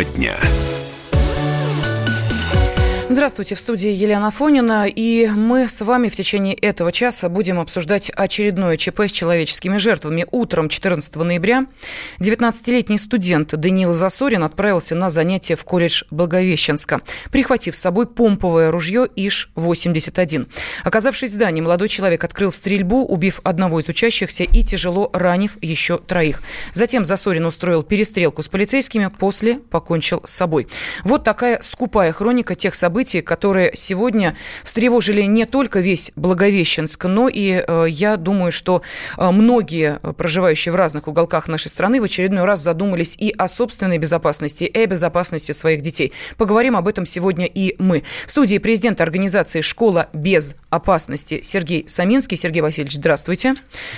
Тема 0.00 0.04
дня. 0.16 0.69
Здравствуйте, 3.12 3.56
в 3.56 3.58
студии 3.58 3.90
Елена 3.90 4.30
Фонина, 4.30 4.86
и 4.86 5.26
мы 5.26 5.68
с 5.68 5.80
вами 5.80 6.08
в 6.08 6.14
течение 6.14 6.54
этого 6.54 6.92
часа 6.92 7.28
будем 7.28 7.58
обсуждать 7.58 8.08
очередное 8.10 8.76
ЧП 8.76 9.00
с 9.00 9.10
человеческими 9.10 9.78
жертвами. 9.78 10.26
Утром 10.30 10.68
14 10.68 11.16
ноября 11.16 11.66
19-летний 12.20 12.98
студент 12.98 13.52
Даниил 13.56 13.94
Засорин 13.94 14.44
отправился 14.44 14.94
на 14.94 15.10
занятия 15.10 15.56
в 15.56 15.64
колледж 15.64 16.04
Благовещенска, 16.12 17.00
прихватив 17.32 17.76
с 17.76 17.80
собой 17.80 18.06
помповое 18.06 18.70
ружье 18.70 19.08
ИШ-81. 19.16 20.46
Оказавшись 20.84 21.30
в 21.30 21.34
здании, 21.34 21.62
молодой 21.62 21.88
человек 21.88 22.22
открыл 22.22 22.52
стрельбу, 22.52 23.04
убив 23.04 23.40
одного 23.42 23.80
из 23.80 23.88
учащихся 23.88 24.44
и 24.44 24.62
тяжело 24.62 25.10
ранив 25.12 25.58
еще 25.60 25.98
троих. 25.98 26.42
Затем 26.74 27.04
Засорин 27.04 27.44
устроил 27.44 27.82
перестрелку 27.82 28.44
с 28.44 28.46
полицейскими, 28.46 29.10
после 29.18 29.56
покончил 29.56 30.22
с 30.24 30.32
собой. 30.32 30.68
Вот 31.02 31.24
такая 31.24 31.58
скупая 31.60 32.12
хроника 32.12 32.54
тех 32.54 32.76
событий, 32.76 32.99
событий, 33.00 33.22
которые 33.22 33.70
сегодня 33.72 34.36
встревожили 34.62 35.22
не 35.22 35.46
только 35.46 35.80
весь 35.80 36.12
Благовещенск, 36.16 37.06
но 37.06 37.30
и 37.30 37.64
э, 37.66 37.86
я 37.88 38.18
думаю, 38.18 38.52
что 38.52 38.82
э, 39.16 39.30
многие, 39.30 40.00
проживающие 40.18 40.70
в 40.70 40.76
разных 40.76 41.08
уголках 41.08 41.48
нашей 41.48 41.68
страны, 41.68 41.98
в 41.98 42.04
очередной 42.04 42.44
раз 42.44 42.60
задумались 42.60 43.16
и 43.18 43.32
о 43.38 43.48
собственной 43.48 43.96
безопасности, 43.96 44.64
и 44.64 44.78
о 44.78 44.86
безопасности 44.86 45.52
своих 45.52 45.80
детей. 45.80 46.12
Поговорим 46.36 46.76
об 46.76 46.88
этом 46.88 47.06
сегодня 47.06 47.46
и 47.46 47.74
мы. 47.78 48.02
В 48.26 48.30
студии 48.30 48.58
президент 48.58 49.00
организации 49.00 49.62
«Школа 49.62 50.10
без 50.12 50.54
опасности» 50.68 51.40
Сергей 51.42 51.84
Саминский. 51.88 52.36
Сергей 52.36 52.60
Васильевич, 52.60 52.96
здравствуйте. 52.96 53.54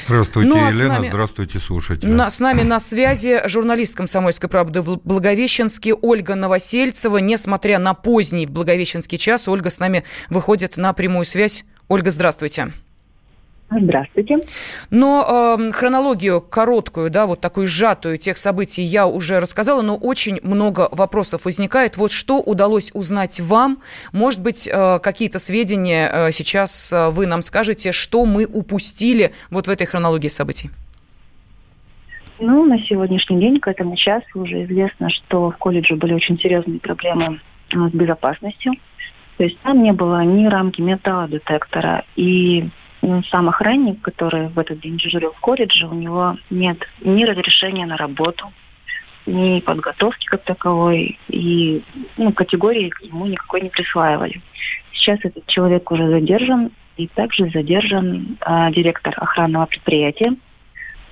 Здравствуйте, 0.07 0.49
ну, 0.49 0.65
а 0.65 0.71
Елена. 0.71 0.95
Нами, 0.95 1.09
здравствуйте, 1.09 1.59
слушатели. 1.59 2.09
На, 2.09 2.31
с 2.31 2.39
нами 2.39 2.63
на 2.63 2.79
связи 2.79 3.43
журналист 3.49 3.97
«Комсомольской 3.97 4.49
правды» 4.49 4.81
в 4.81 5.01
Благовещенске 5.03 5.93
Ольга 5.93 6.37
Новосельцева. 6.37 7.19
Несмотря 7.19 7.81
на 7.81 7.95
поздний 7.95 8.47
в 8.47 8.53
Благовещенске 8.53 8.92
Благовещенский 8.93 9.19
час. 9.19 9.49
Ольга 9.49 9.71
с 9.71 9.81
нами 9.81 10.03
выходит 10.29 10.77
на 10.77 10.93
прямую 10.93 11.25
связь. 11.25 11.65
Ольга, 11.89 12.11
здравствуйте. 12.11 12.69
Здравствуйте. 13.71 14.39
Но 14.91 15.57
э, 15.59 15.73
хронологию 15.73 16.43
короткую, 16.43 17.09
да, 17.09 17.25
вот 17.25 17.41
такую 17.41 17.67
сжатую 17.67 18.19
тех 18.19 18.37
событий 18.37 18.83
я 18.83 19.07
уже 19.07 19.41
рассказала, 19.41 19.81
но 19.81 19.97
очень 19.97 20.41
много 20.43 20.91
вопросов 20.93 21.47
возникает. 21.47 21.97
Вот 21.97 22.11
что 22.11 22.41
удалось 22.41 22.91
узнать 22.93 23.41
вам? 23.41 23.79
Может 24.13 24.43
быть, 24.43 24.69
э, 24.69 24.99
какие-то 24.99 25.39
сведения 25.39 26.11
э, 26.13 26.33
сейчас 26.33 26.93
э, 26.93 27.09
вы 27.09 27.27
нам 27.27 27.41
скажете, 27.41 27.93
что 27.93 28.27
мы 28.27 28.45
упустили 28.45 29.33
вот 29.51 29.69
в 29.69 29.71
этой 29.71 29.87
хронологии 29.87 30.29
событий? 30.29 30.69
Ну, 32.41 32.67
на 32.67 32.79
сегодняшний 32.81 33.41
день, 33.41 33.59
к 33.59 33.69
этому 33.69 33.97
часу 33.97 34.41
уже 34.41 34.65
известно, 34.65 35.09
что 35.09 35.51
в 35.51 35.57
колледже 35.57 35.97
были 35.97 36.13
очень 36.13 36.39
серьезные 36.39 36.79
проблемы 36.79 37.41
с 37.73 37.93
безопасностью. 37.93 38.75
То 39.37 39.45
есть 39.45 39.59
там 39.61 39.83
не 39.83 39.93
было 39.93 40.23
ни 40.25 40.47
рамки 40.47 40.81
металлодетектора, 40.81 42.05
и 42.17 42.69
сам 43.31 43.49
охранник, 43.49 44.01
который 44.03 44.49
в 44.49 44.59
этот 44.59 44.81
день 44.81 44.99
дежурил 44.99 45.33
в 45.33 45.41
колледже, 45.41 45.87
у 45.87 45.95
него 45.95 46.37
нет 46.51 46.79
ни 47.01 47.25
разрешения 47.25 47.87
на 47.87 47.97
работу, 47.97 48.53
ни 49.27 49.61
подготовки 49.61 50.27
как 50.27 50.45
таковой, 50.45 51.19
и 51.29 51.83
ну, 52.17 52.33
категории 52.33 52.93
ему 53.03 53.27
никакой 53.27 53.63
не 53.63 53.71
присваивали. 53.71 54.41
Сейчас 54.93 55.19
этот 55.23 55.47
человек 55.47 55.91
уже 55.91 56.09
задержан, 56.09 56.71
и 56.97 57.07
также 57.09 57.51
задержан 57.51 58.39
э, 58.41 58.71
директор 58.73 59.15
охранного 59.17 59.67
предприятия, 59.67 60.37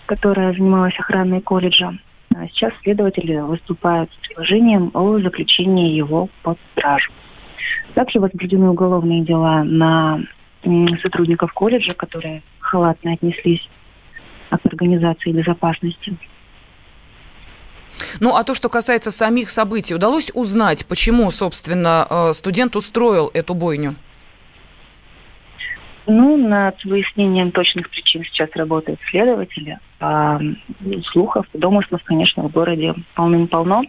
которое 0.07 0.53
занималось 0.53 0.99
охраной 0.99 1.41
колледжа. 1.41 1.99
А 2.35 2.47
сейчас 2.49 2.73
следователи 2.83 3.37
выступают 3.39 4.11
с 4.13 4.27
предложением 4.27 4.91
о 4.95 5.19
заключении 5.19 5.95
его 5.95 6.29
под 6.43 6.59
стражу. 6.73 7.13
Также 7.95 8.21
возбуждены 8.21 8.71
уголовные 8.71 9.23
дела 9.23 9.65
на 9.65 10.21
сотрудников 11.03 11.53
колледжа, 11.53 11.95
которые 11.95 12.43
халатно 12.61 13.13
отнеслись 13.13 13.67
к 14.51 14.67
организации 14.67 15.33
безопасности. 15.33 16.17
Ну, 18.21 18.37
а 18.37 18.45
то, 18.45 18.55
что 18.55 18.69
касается 18.69 19.11
самих 19.11 19.51
событий, 19.51 19.95
удалось 19.95 20.31
узнать, 20.35 20.87
почему, 20.87 21.31
собственно, 21.31 22.07
э, 22.09 22.33
студент 22.33 22.77
устроил 22.77 23.31
эту 23.35 23.55
бойню? 23.55 23.97
Ну, 26.13 26.37
над 26.37 26.85
выяснением 26.85 27.53
точных 27.53 27.89
причин 27.89 28.25
сейчас 28.25 28.51
работают 28.57 28.99
следователи. 29.11 29.79
А 30.01 30.41
слухов, 31.13 31.47
домыслов, 31.53 32.03
конечно, 32.03 32.43
в 32.43 32.51
городе 32.51 32.97
полным-полно 33.15 33.85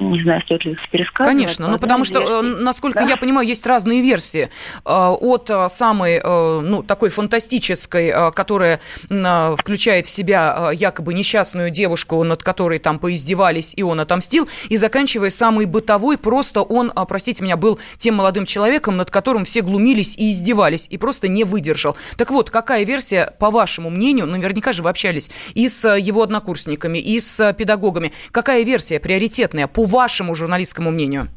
не 0.00 0.22
знаю, 0.22 0.40
стоит 0.42 0.64
ли 0.64 0.72
их 0.72 0.78
пересказывать. 0.90 1.36
Конечно, 1.36 1.68
ну 1.68 1.78
потому 1.78 2.04
что, 2.04 2.20
э, 2.20 2.42
насколько 2.42 3.00
да. 3.00 3.10
я 3.10 3.16
понимаю, 3.16 3.46
есть 3.46 3.66
разные 3.66 4.00
версии. 4.00 4.50
Э, 4.84 5.08
от 5.08 5.50
э, 5.50 5.68
самой, 5.68 6.20
ну, 6.22 6.82
такой 6.82 7.10
фантастической, 7.10 8.32
которая 8.32 8.80
включает 9.08 10.06
в 10.06 10.10
себя 10.10 10.70
якобы 10.72 11.14
несчастную 11.14 11.70
девушку, 11.70 12.22
над 12.24 12.42
которой 12.42 12.78
там 12.78 12.98
поиздевались, 12.98 13.74
и 13.76 13.82
он 13.82 14.00
отомстил, 14.00 14.48
и 14.68 14.76
заканчивая 14.76 15.30
самой 15.30 15.66
бытовой, 15.66 16.18
просто 16.18 16.62
он, 16.62 16.92
простите 17.08 17.42
меня, 17.44 17.56
был 17.56 17.78
тем 17.98 18.16
молодым 18.16 18.46
человеком, 18.46 18.96
над 18.96 19.10
которым 19.10 19.44
все 19.44 19.60
глумились 19.62 20.16
и 20.16 20.30
издевались, 20.30 20.86
и 20.90 20.98
просто 20.98 21.28
не 21.28 21.44
выдержал. 21.44 21.96
Так 22.16 22.30
вот, 22.30 22.50
какая 22.50 22.84
версия, 22.84 23.34
по 23.38 23.50
вашему 23.50 23.90
мнению, 23.90 24.26
наверняка 24.26 24.72
же 24.72 24.82
вы 24.82 24.90
общались 24.90 25.30
и 25.54 25.68
с 25.68 25.96
его 25.96 26.22
однокурсниками, 26.22 26.98
и 26.98 27.20
с 27.20 27.52
педагогами, 27.52 28.12
какая 28.30 28.62
версия 28.62 29.00
приоритетная 29.00 29.66
по 29.66 29.84
вашему 29.90 30.34
журналистскому 30.34 30.90
мнению? 30.90 31.28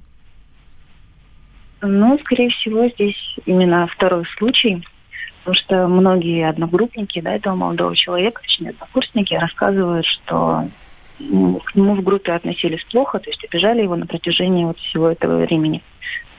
Ну, 1.82 2.18
скорее 2.20 2.50
всего, 2.50 2.88
здесь 2.90 3.18
именно 3.46 3.88
второй 3.88 4.26
случай, 4.38 4.86
потому 5.40 5.56
что 5.56 5.88
многие 5.88 6.48
одногруппники 6.48 7.20
да, 7.20 7.34
этого 7.34 7.56
молодого 7.56 7.96
человека, 7.96 8.42
точнее, 8.42 8.70
однокурсники, 8.70 9.34
рассказывают, 9.34 10.06
что 10.06 10.70
к 11.18 11.76
нему 11.76 11.96
в 11.96 12.04
группе 12.04 12.32
относились 12.32 12.84
плохо, 12.86 13.20
то 13.20 13.30
есть 13.30 13.44
обижали 13.44 13.82
его 13.82 13.96
на 13.96 14.06
протяжении 14.06 14.66
вот 14.66 14.80
всего 14.80 15.10
этого 15.10 15.46
времени. 15.46 15.82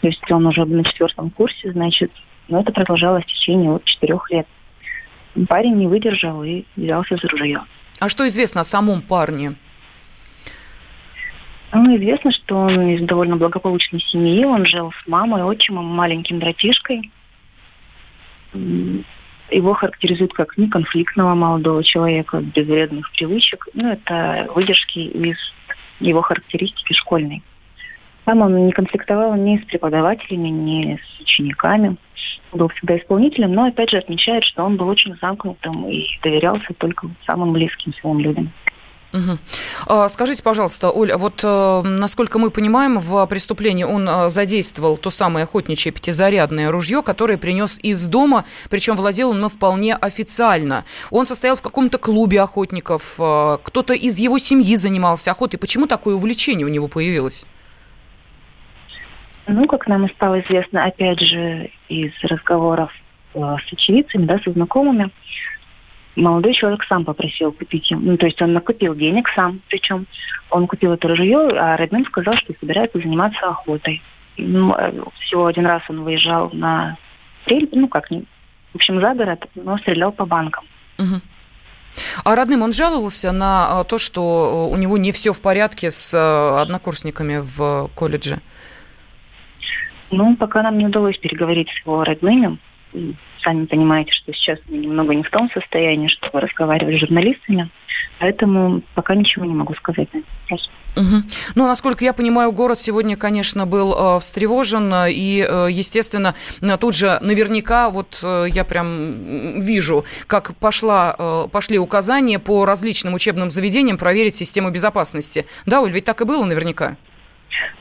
То 0.01 0.09
есть 0.09 0.31
он 0.31 0.47
уже 0.47 0.65
на 0.65 0.85
четвертом 0.85 1.31
курсе, 1.31 1.73
значит, 1.73 2.11
но 2.49 2.61
это 2.61 2.73
продолжалось 2.73 3.25
в 3.25 3.29
течение 3.29 3.71
вот 3.71 3.85
четырех 3.85 4.31
лет. 4.31 4.47
Парень 5.49 5.77
не 5.77 5.87
выдержал 5.87 6.43
и 6.45 6.65
взялся 6.77 7.17
за 7.17 7.29
ружье. 7.29 7.63
А 8.01 8.09
что 8.09 8.27
известно 8.29 8.63
о 8.63 8.65
самом 8.65 9.03
парне? 9.03 9.55
Ну, 11.75 11.97
известно, 11.97 12.31
что 12.31 12.57
он 12.57 12.89
из 12.91 13.03
довольно 13.03 13.37
благополучной 13.37 14.01
семьи. 14.01 14.45
Он 14.45 14.65
жил 14.65 14.93
с 14.93 15.07
мамой, 15.09 15.43
отчимом, 15.43 15.87
маленьким 15.87 16.39
братишкой. 16.39 17.11
Его 19.51 19.75
характеризуют 19.75 20.33
как 20.35 20.57
неконфликтного 20.57 21.35
молодого 21.35 21.83
человека, 21.83 22.41
без 22.41 22.67
вредных 22.67 23.11
привычек. 23.13 23.67
Ну, 23.75 23.91
это 23.91 24.49
выдержки 24.55 25.01
из 25.01 25.37
его 25.99 26.23
характеристики 26.23 26.93
школьной. 26.93 27.43
Там 28.25 28.41
он 28.41 28.67
не 28.67 28.73
конфликтовал 28.73 29.35
ни 29.35 29.59
с 29.59 29.65
преподавателями, 29.65 30.49
ни 30.49 30.97
с 30.97 31.21
учениками. 31.21 31.97
Был 32.53 32.69
всегда 32.69 32.97
исполнителем, 32.99 33.53
но 33.53 33.65
опять 33.65 33.91
же 33.91 33.99
отмечает, 33.99 34.45
что 34.45 34.63
он 34.63 34.77
был 34.77 34.89
очень 34.89 35.17
замкнутым 35.21 35.89
и 35.89 36.07
доверялся 36.23 36.73
только 36.79 37.09
самым 37.27 37.53
близким 37.53 37.93
своим 37.95 38.21
людям. 38.21 38.53
Угу. 39.15 40.09
Скажите, 40.09 40.43
пожалуйста, 40.43 40.91
Оля, 40.91 41.17
вот 41.17 41.41
э, 41.45 41.83
насколько 41.85 42.41
мы 42.41 42.51
понимаем, 42.51 42.99
в 42.99 43.25
преступлении 43.27 43.85
он 43.85 44.09
э, 44.09 44.29
задействовал 44.29 44.97
то 44.97 45.11
самое 45.11 45.45
охотничье 45.45 45.93
пятизарядное 45.93 46.73
ружье, 46.73 47.01
которое 47.01 47.39
принес 47.39 47.79
из 47.81 48.09
дома, 48.09 48.45
причем 48.71 48.97
владел 48.97 49.31
он 49.31 49.49
вполне 49.49 49.95
официально. 49.95 50.85
Он 51.13 51.27
состоял 51.27 51.55
в 51.55 51.63
каком-то 51.63 51.99
клубе 51.99 52.41
охотников, 52.41 53.15
э, 53.21 53.59
кто-то 53.63 53.95
из 53.95 54.19
его 54.19 54.39
семьи 54.39 54.75
занимался 54.75 55.31
охотой. 55.31 55.61
Почему 55.61 55.87
такое 55.87 56.17
увлечение 56.17 56.67
у 56.67 56.71
него 56.71 56.89
появилось? 56.89 57.47
Ну, 59.47 59.65
как 59.67 59.87
нам 59.87 60.09
стало 60.11 60.41
известно, 60.41 60.87
опять 60.87 61.21
же, 61.21 61.71
из 61.89 62.11
разговоров 62.23 62.91
с 63.35 63.73
очевидцами, 63.73 64.27
да, 64.27 64.39
со 64.39 64.53
знакомыми, 64.53 65.11
молодой 66.17 66.55
человек 66.55 66.85
сам 66.89 67.05
попросил 67.05 67.53
купить 67.53 67.91
ему. 67.91 68.03
Ну, 68.03 68.17
то 68.17 68.27
есть 68.27 68.41
он 68.41 68.53
накопил 68.53 68.95
денег 68.95 69.29
сам, 69.35 69.61
причем 69.69 70.07
он 70.51 70.67
купил 70.67 70.93
это 70.93 71.09
ружье, 71.09 71.49
а 71.57 71.77
родным 71.77 72.05
сказал, 72.07 72.35
что 72.37 72.55
собирается 72.61 72.99
заниматься 72.99 73.47
охотой. 73.47 74.03
Ну, 74.37 74.75
э, 74.75 74.93
всего 75.21 75.47
один 75.47 75.67
раз 75.67 75.83
он 75.89 76.03
выезжал 76.03 76.51
на 76.53 76.97
стрель, 77.43 77.69
ну 77.73 77.89
как 77.89 78.11
в 78.11 78.77
общем, 78.77 79.01
за 79.01 79.15
город, 79.15 79.47
но 79.55 79.79
стрелял 79.79 80.13
по 80.13 80.27
банкам. 80.27 80.65
Угу. 80.99 81.21
А 82.25 82.35
родным 82.35 82.63
он 82.63 82.73
жаловался 82.73 83.31
на 83.33 83.83
э, 83.83 83.85
то, 83.89 83.99
что 83.99 84.69
у 84.69 84.77
него 84.77 84.99
не 84.99 85.13
все 85.13 85.33
в 85.33 85.41
порядке 85.41 85.91
с 85.91 86.13
э, 86.15 86.61
однокурсниками 86.61 87.39
в 87.41 87.89
колледже? 87.95 88.41
Ну, 90.11 90.37
пока 90.37 90.63
нам 90.63 90.79
не 90.79 90.87
удалось 90.87 91.19
переговорить 91.19 91.69
с 91.71 91.87
его 91.87 92.05
родными, 92.05 92.59
сами 93.45 93.67
понимаете, 93.67 94.13
что 94.13 94.33
сейчас 94.33 94.59
мы 94.69 94.79
немного 94.79 95.15
не 95.15 95.23
в 95.23 95.31
том 95.31 95.51
состоянии, 95.53 96.09
чтобы 96.09 96.41
разговаривать 96.41 96.97
с 96.97 97.01
журналистами. 97.01 97.71
Поэтому 98.19 98.83
пока 98.95 99.15
ничего 99.15 99.45
не 99.45 99.55
могу 99.55 99.75
сказать 99.75 100.13
на 100.13 100.19
этот 100.19 100.31
вопрос. 100.43 100.71
Угу. 100.97 101.23
Ну, 101.57 101.67
насколько 101.67 102.05
я 102.05 102.13
понимаю, 102.13 102.53
город 102.53 102.81
сегодня, 102.81 103.17
конечно, 103.17 103.67
был 103.67 103.95
э, 104.17 104.21
встревожен, 104.21 104.93
и, 105.09 105.47
э, 105.49 105.69
естественно, 105.71 106.35
тут 106.81 106.95
же 106.95 107.19
наверняка, 107.21 107.91
вот 107.91 108.21
э, 108.23 108.47
я 108.49 108.65
прям 108.65 109.61
вижу, 109.61 110.05
как 110.27 110.57
пошла, 110.57 111.17
э, 111.19 111.49
пошли 111.51 111.79
указания 111.79 112.39
по 112.39 112.65
различным 112.65 113.15
учебным 113.15 113.51
заведениям 113.51 113.99
проверить 113.99 114.37
систему 114.37 114.71
безопасности. 114.71 115.47
Да, 115.67 115.81
Оль, 115.81 115.91
ведь 115.91 116.05
так 116.05 116.21
и 116.21 116.25
было 116.25 116.45
наверняка? 116.45 116.97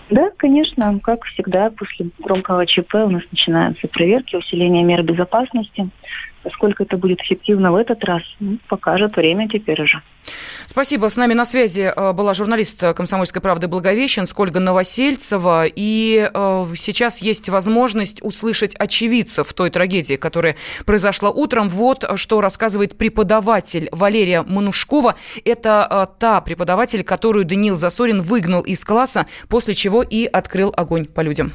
Да, 0.09 0.29
конечно, 0.37 0.99
как 1.01 1.23
всегда, 1.25 1.71
после 1.71 2.07
громкого 2.19 2.65
ЧП 2.65 2.95
у 2.95 3.09
нас 3.09 3.23
начинаются 3.31 3.87
проверки, 3.87 4.35
усиление 4.35 4.83
мер 4.83 5.01
безопасности. 5.03 5.89
Насколько 6.43 6.83
это 6.83 6.97
будет 6.97 7.21
эффективно 7.21 7.71
в 7.71 7.75
этот 7.75 8.03
раз, 8.03 8.21
ну, 8.39 8.57
покажет 8.67 9.15
время 9.15 9.47
теперь 9.47 9.81
уже. 9.81 10.01
Спасибо. 10.65 11.09
С 11.09 11.17
нами 11.17 11.33
на 11.33 11.45
связи 11.45 11.91
э, 11.95 12.13
была 12.13 12.33
журналист 12.33 12.83
«Комсомольской 12.95 13.41
правды» 13.41 13.67
Благовещенск 13.67 14.39
Ольга 14.39 14.59
Новосельцева. 14.59 15.65
И 15.67 16.29
э, 16.33 16.65
сейчас 16.75 17.21
есть 17.21 17.49
возможность 17.49 18.23
услышать 18.23 18.75
очевидцев 18.75 19.53
той 19.53 19.69
трагедии, 19.69 20.15
которая 20.15 20.55
произошла 20.85 21.29
утром. 21.29 21.69
Вот 21.69 22.05
что 22.15 22.41
рассказывает 22.41 22.97
преподаватель 22.97 23.89
Валерия 23.91 24.43
Манушкова. 24.43 25.15
Это 25.45 25.87
э, 25.89 26.19
та 26.19 26.41
преподаватель, 26.41 27.03
которую 27.03 27.45
Даниил 27.45 27.75
Засорин 27.75 28.21
выгнал 28.21 28.61
из 28.61 28.83
класса, 28.83 29.27
после 29.49 29.73
чего 29.73 30.03
и 30.03 30.25
открыл 30.25 30.73
огонь 30.75 31.05
по 31.05 31.21
людям. 31.21 31.51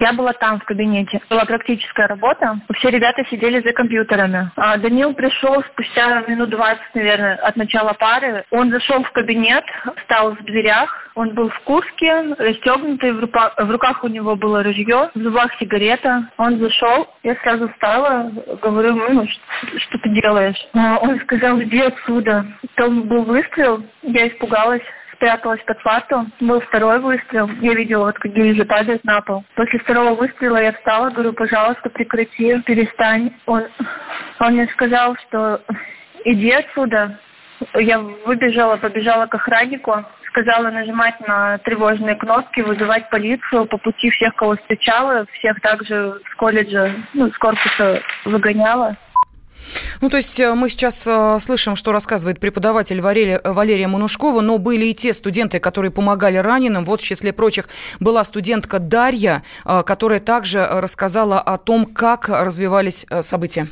Я 0.00 0.12
была 0.12 0.32
там 0.34 0.60
в 0.60 0.64
кабинете. 0.64 1.20
Была 1.30 1.44
практическая 1.46 2.06
работа. 2.06 2.58
Все 2.78 2.90
ребята 2.90 3.24
сидели 3.30 3.60
за 3.62 3.72
компьютерами. 3.72 4.50
А 4.56 4.76
Данил 4.76 5.14
пришел 5.14 5.62
спустя 5.72 6.22
минут 6.28 6.50
20, 6.50 6.94
наверное, 6.94 7.36
от 7.36 7.56
начала 7.56 7.94
пары. 7.94 8.44
Он 8.50 8.70
зашел 8.70 9.02
в 9.02 9.10
кабинет, 9.12 9.64
встал 10.02 10.32
в 10.32 10.44
дверях. 10.44 11.10
Он 11.14 11.34
был 11.34 11.48
в 11.48 11.58
куртке, 11.60 12.34
расстегнутый, 12.38 13.12
в, 13.12 13.20
руках, 13.20 13.54
в 13.56 13.70
руках 13.70 14.04
у 14.04 14.08
него 14.08 14.36
было 14.36 14.62
ружье, 14.62 15.10
в 15.14 15.18
зубах 15.18 15.50
сигарета. 15.58 16.28
Он 16.36 16.58
зашел, 16.58 17.08
я 17.22 17.34
сразу 17.36 17.70
встала, 17.70 18.30
говорю, 18.60 19.26
что, 19.26 19.78
что 19.78 19.98
ты 19.98 20.10
делаешь? 20.10 20.68
А 20.74 20.98
он 20.98 21.18
сказал, 21.20 21.58
иди 21.62 21.80
отсюда. 21.80 22.44
Там 22.74 23.08
был 23.08 23.24
выстрел, 23.24 23.82
я 24.02 24.28
испугалась 24.28 24.82
спряталась 25.16 25.60
под 25.66 25.78
фарту. 25.80 26.26
Был 26.40 26.60
второй 26.60 27.00
выстрел. 27.00 27.48
Я 27.60 27.74
видела, 27.74 28.06
вот 28.06 28.18
как 28.18 28.32
гильзы 28.32 28.64
падают 28.64 29.04
на 29.04 29.20
пол. 29.20 29.44
После 29.54 29.78
второго 29.80 30.14
выстрела 30.14 30.58
я 30.58 30.72
встала, 30.72 31.10
говорю, 31.10 31.32
пожалуйста, 31.32 31.90
прекрати, 31.90 32.60
перестань. 32.62 33.32
Он, 33.46 33.64
он 34.40 34.52
мне 34.52 34.66
сказал, 34.68 35.16
что 35.26 35.60
иди 36.24 36.50
отсюда. 36.50 37.18
Я 37.74 37.98
выбежала, 37.98 38.76
побежала 38.76 39.26
к 39.26 39.34
охраннику, 39.34 40.04
сказала 40.28 40.70
нажимать 40.70 41.18
на 41.26 41.56
тревожные 41.58 42.16
кнопки, 42.16 42.60
вызывать 42.60 43.08
полицию. 43.08 43.66
По 43.66 43.78
пути 43.78 44.10
всех, 44.10 44.34
кого 44.36 44.56
встречала, 44.56 45.26
всех 45.32 45.60
также 45.60 46.20
с 46.30 46.34
колледжа, 46.36 46.94
ну, 47.14 47.30
с 47.30 47.38
корпуса 47.38 48.02
выгоняла. 48.26 48.96
Ну, 50.00 50.10
то 50.10 50.16
есть 50.16 50.38
э, 50.40 50.54
мы 50.54 50.68
сейчас 50.68 51.06
э, 51.06 51.38
слышим, 51.40 51.76
что 51.76 51.92
рассказывает 51.92 52.40
преподаватель 52.40 53.00
Валерия, 53.00 53.40
Валерия 53.44 53.88
Манушкова, 53.88 54.40
но 54.40 54.58
были 54.58 54.86
и 54.86 54.94
те 54.94 55.12
студенты, 55.14 55.58
которые 55.58 55.90
помогали 55.90 56.36
раненым. 56.36 56.84
Вот, 56.84 57.00
в 57.00 57.04
числе 57.04 57.32
прочих, 57.32 57.68
была 58.00 58.24
студентка 58.24 58.78
Дарья, 58.78 59.42
э, 59.64 59.82
которая 59.84 60.20
также 60.20 60.66
рассказала 60.66 61.40
о 61.40 61.58
том, 61.58 61.86
как 61.86 62.28
развивались 62.28 63.06
события. 63.22 63.68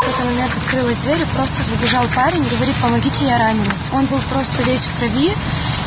В 0.00 0.08
этот 0.08 0.24
момент 0.26 0.52
открылась 0.56 1.00
дверь, 1.00 1.22
и 1.22 1.36
просто 1.36 1.62
забежал 1.64 2.06
парень, 2.14 2.44
говорит, 2.44 2.74
помогите, 2.80 3.26
я 3.26 3.38
раненый. 3.38 3.74
Он 3.92 4.06
был 4.06 4.20
просто 4.30 4.62
весь 4.62 4.84
в 4.84 4.98
крови. 4.98 5.32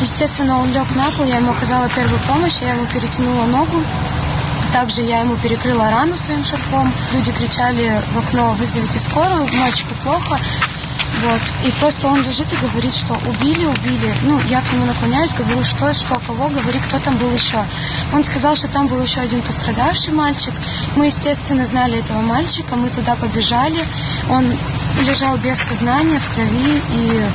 Естественно, 0.02 0.60
он 0.60 0.72
лег 0.74 0.86
на 0.96 1.10
пол, 1.12 1.26
я 1.26 1.38
ему 1.38 1.52
оказала 1.52 1.90
первую 1.90 2.20
помощь, 2.28 2.62
я 2.62 2.74
ему 2.74 2.86
перетянула 2.88 3.46
ногу. 3.46 3.78
Также 4.72 5.02
я 5.02 5.20
ему 5.20 5.36
перекрыла 5.38 5.92
рану 5.92 6.16
своим 6.16 6.44
шарфом. 6.44 6.92
Люди 7.14 7.32
кричали 7.32 8.02
в 8.14 8.20
окно 8.20 8.54
«Вызовите 8.54 9.00
скорую, 9.00 9.48
мальчику 9.54 9.94
плохо». 10.04 10.40
Вот. 11.24 11.42
И 11.68 11.72
просто 11.80 12.08
он 12.08 12.24
лежит 12.24 12.48
и 12.52 12.66
говорит, 12.66 12.96
что 12.96 13.14
убили, 13.28 13.66
убили. 13.66 14.16
Ну, 14.24 14.40
я 14.50 14.62
к 14.62 14.74
нему 14.74 14.86
наклоняюсь, 14.86 15.34
говорю, 15.34 15.64
что, 15.64 15.94
что, 15.94 16.20
кого, 16.26 16.50
говори, 16.50 16.80
кто 16.80 16.98
там 17.00 17.16
был 17.18 17.32
еще. 17.32 17.64
Он 18.14 18.24
сказал, 18.24 18.56
что 18.56 18.68
там 18.70 18.88
был 18.88 19.00
еще 19.02 19.20
один 19.20 19.42
пострадавший 19.42 20.14
мальчик. 20.14 20.54
Мы, 20.96 21.08
естественно, 21.08 21.66
знали 21.66 22.00
этого 22.00 22.22
мальчика, 22.22 22.76
мы 22.76 22.90
туда 22.90 23.16
побежали. 23.16 23.86
Он 24.30 24.46
лежал 25.02 25.38
без 25.38 25.60
сознания, 25.60 26.20
в 26.20 26.34
крови, 26.34 26.82
и 26.92 27.26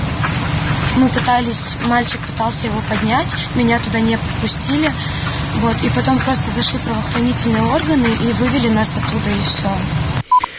мы 0.96 1.08
пытались, 1.08 1.76
мальчик 1.86 2.20
пытался 2.20 2.66
его 2.66 2.80
поднять, 2.88 3.36
меня 3.54 3.78
туда 3.78 4.00
не 4.00 4.16
подпустили. 4.16 4.90
Вот, 5.60 5.82
и 5.82 5.88
потом 5.90 6.18
просто 6.18 6.50
зашли 6.50 6.78
правоохранительные 6.78 7.62
органы 7.62 8.06
и 8.06 8.32
вывели 8.34 8.68
нас 8.68 8.96
оттуда, 8.96 9.30
и 9.30 9.46
все. 9.46 9.70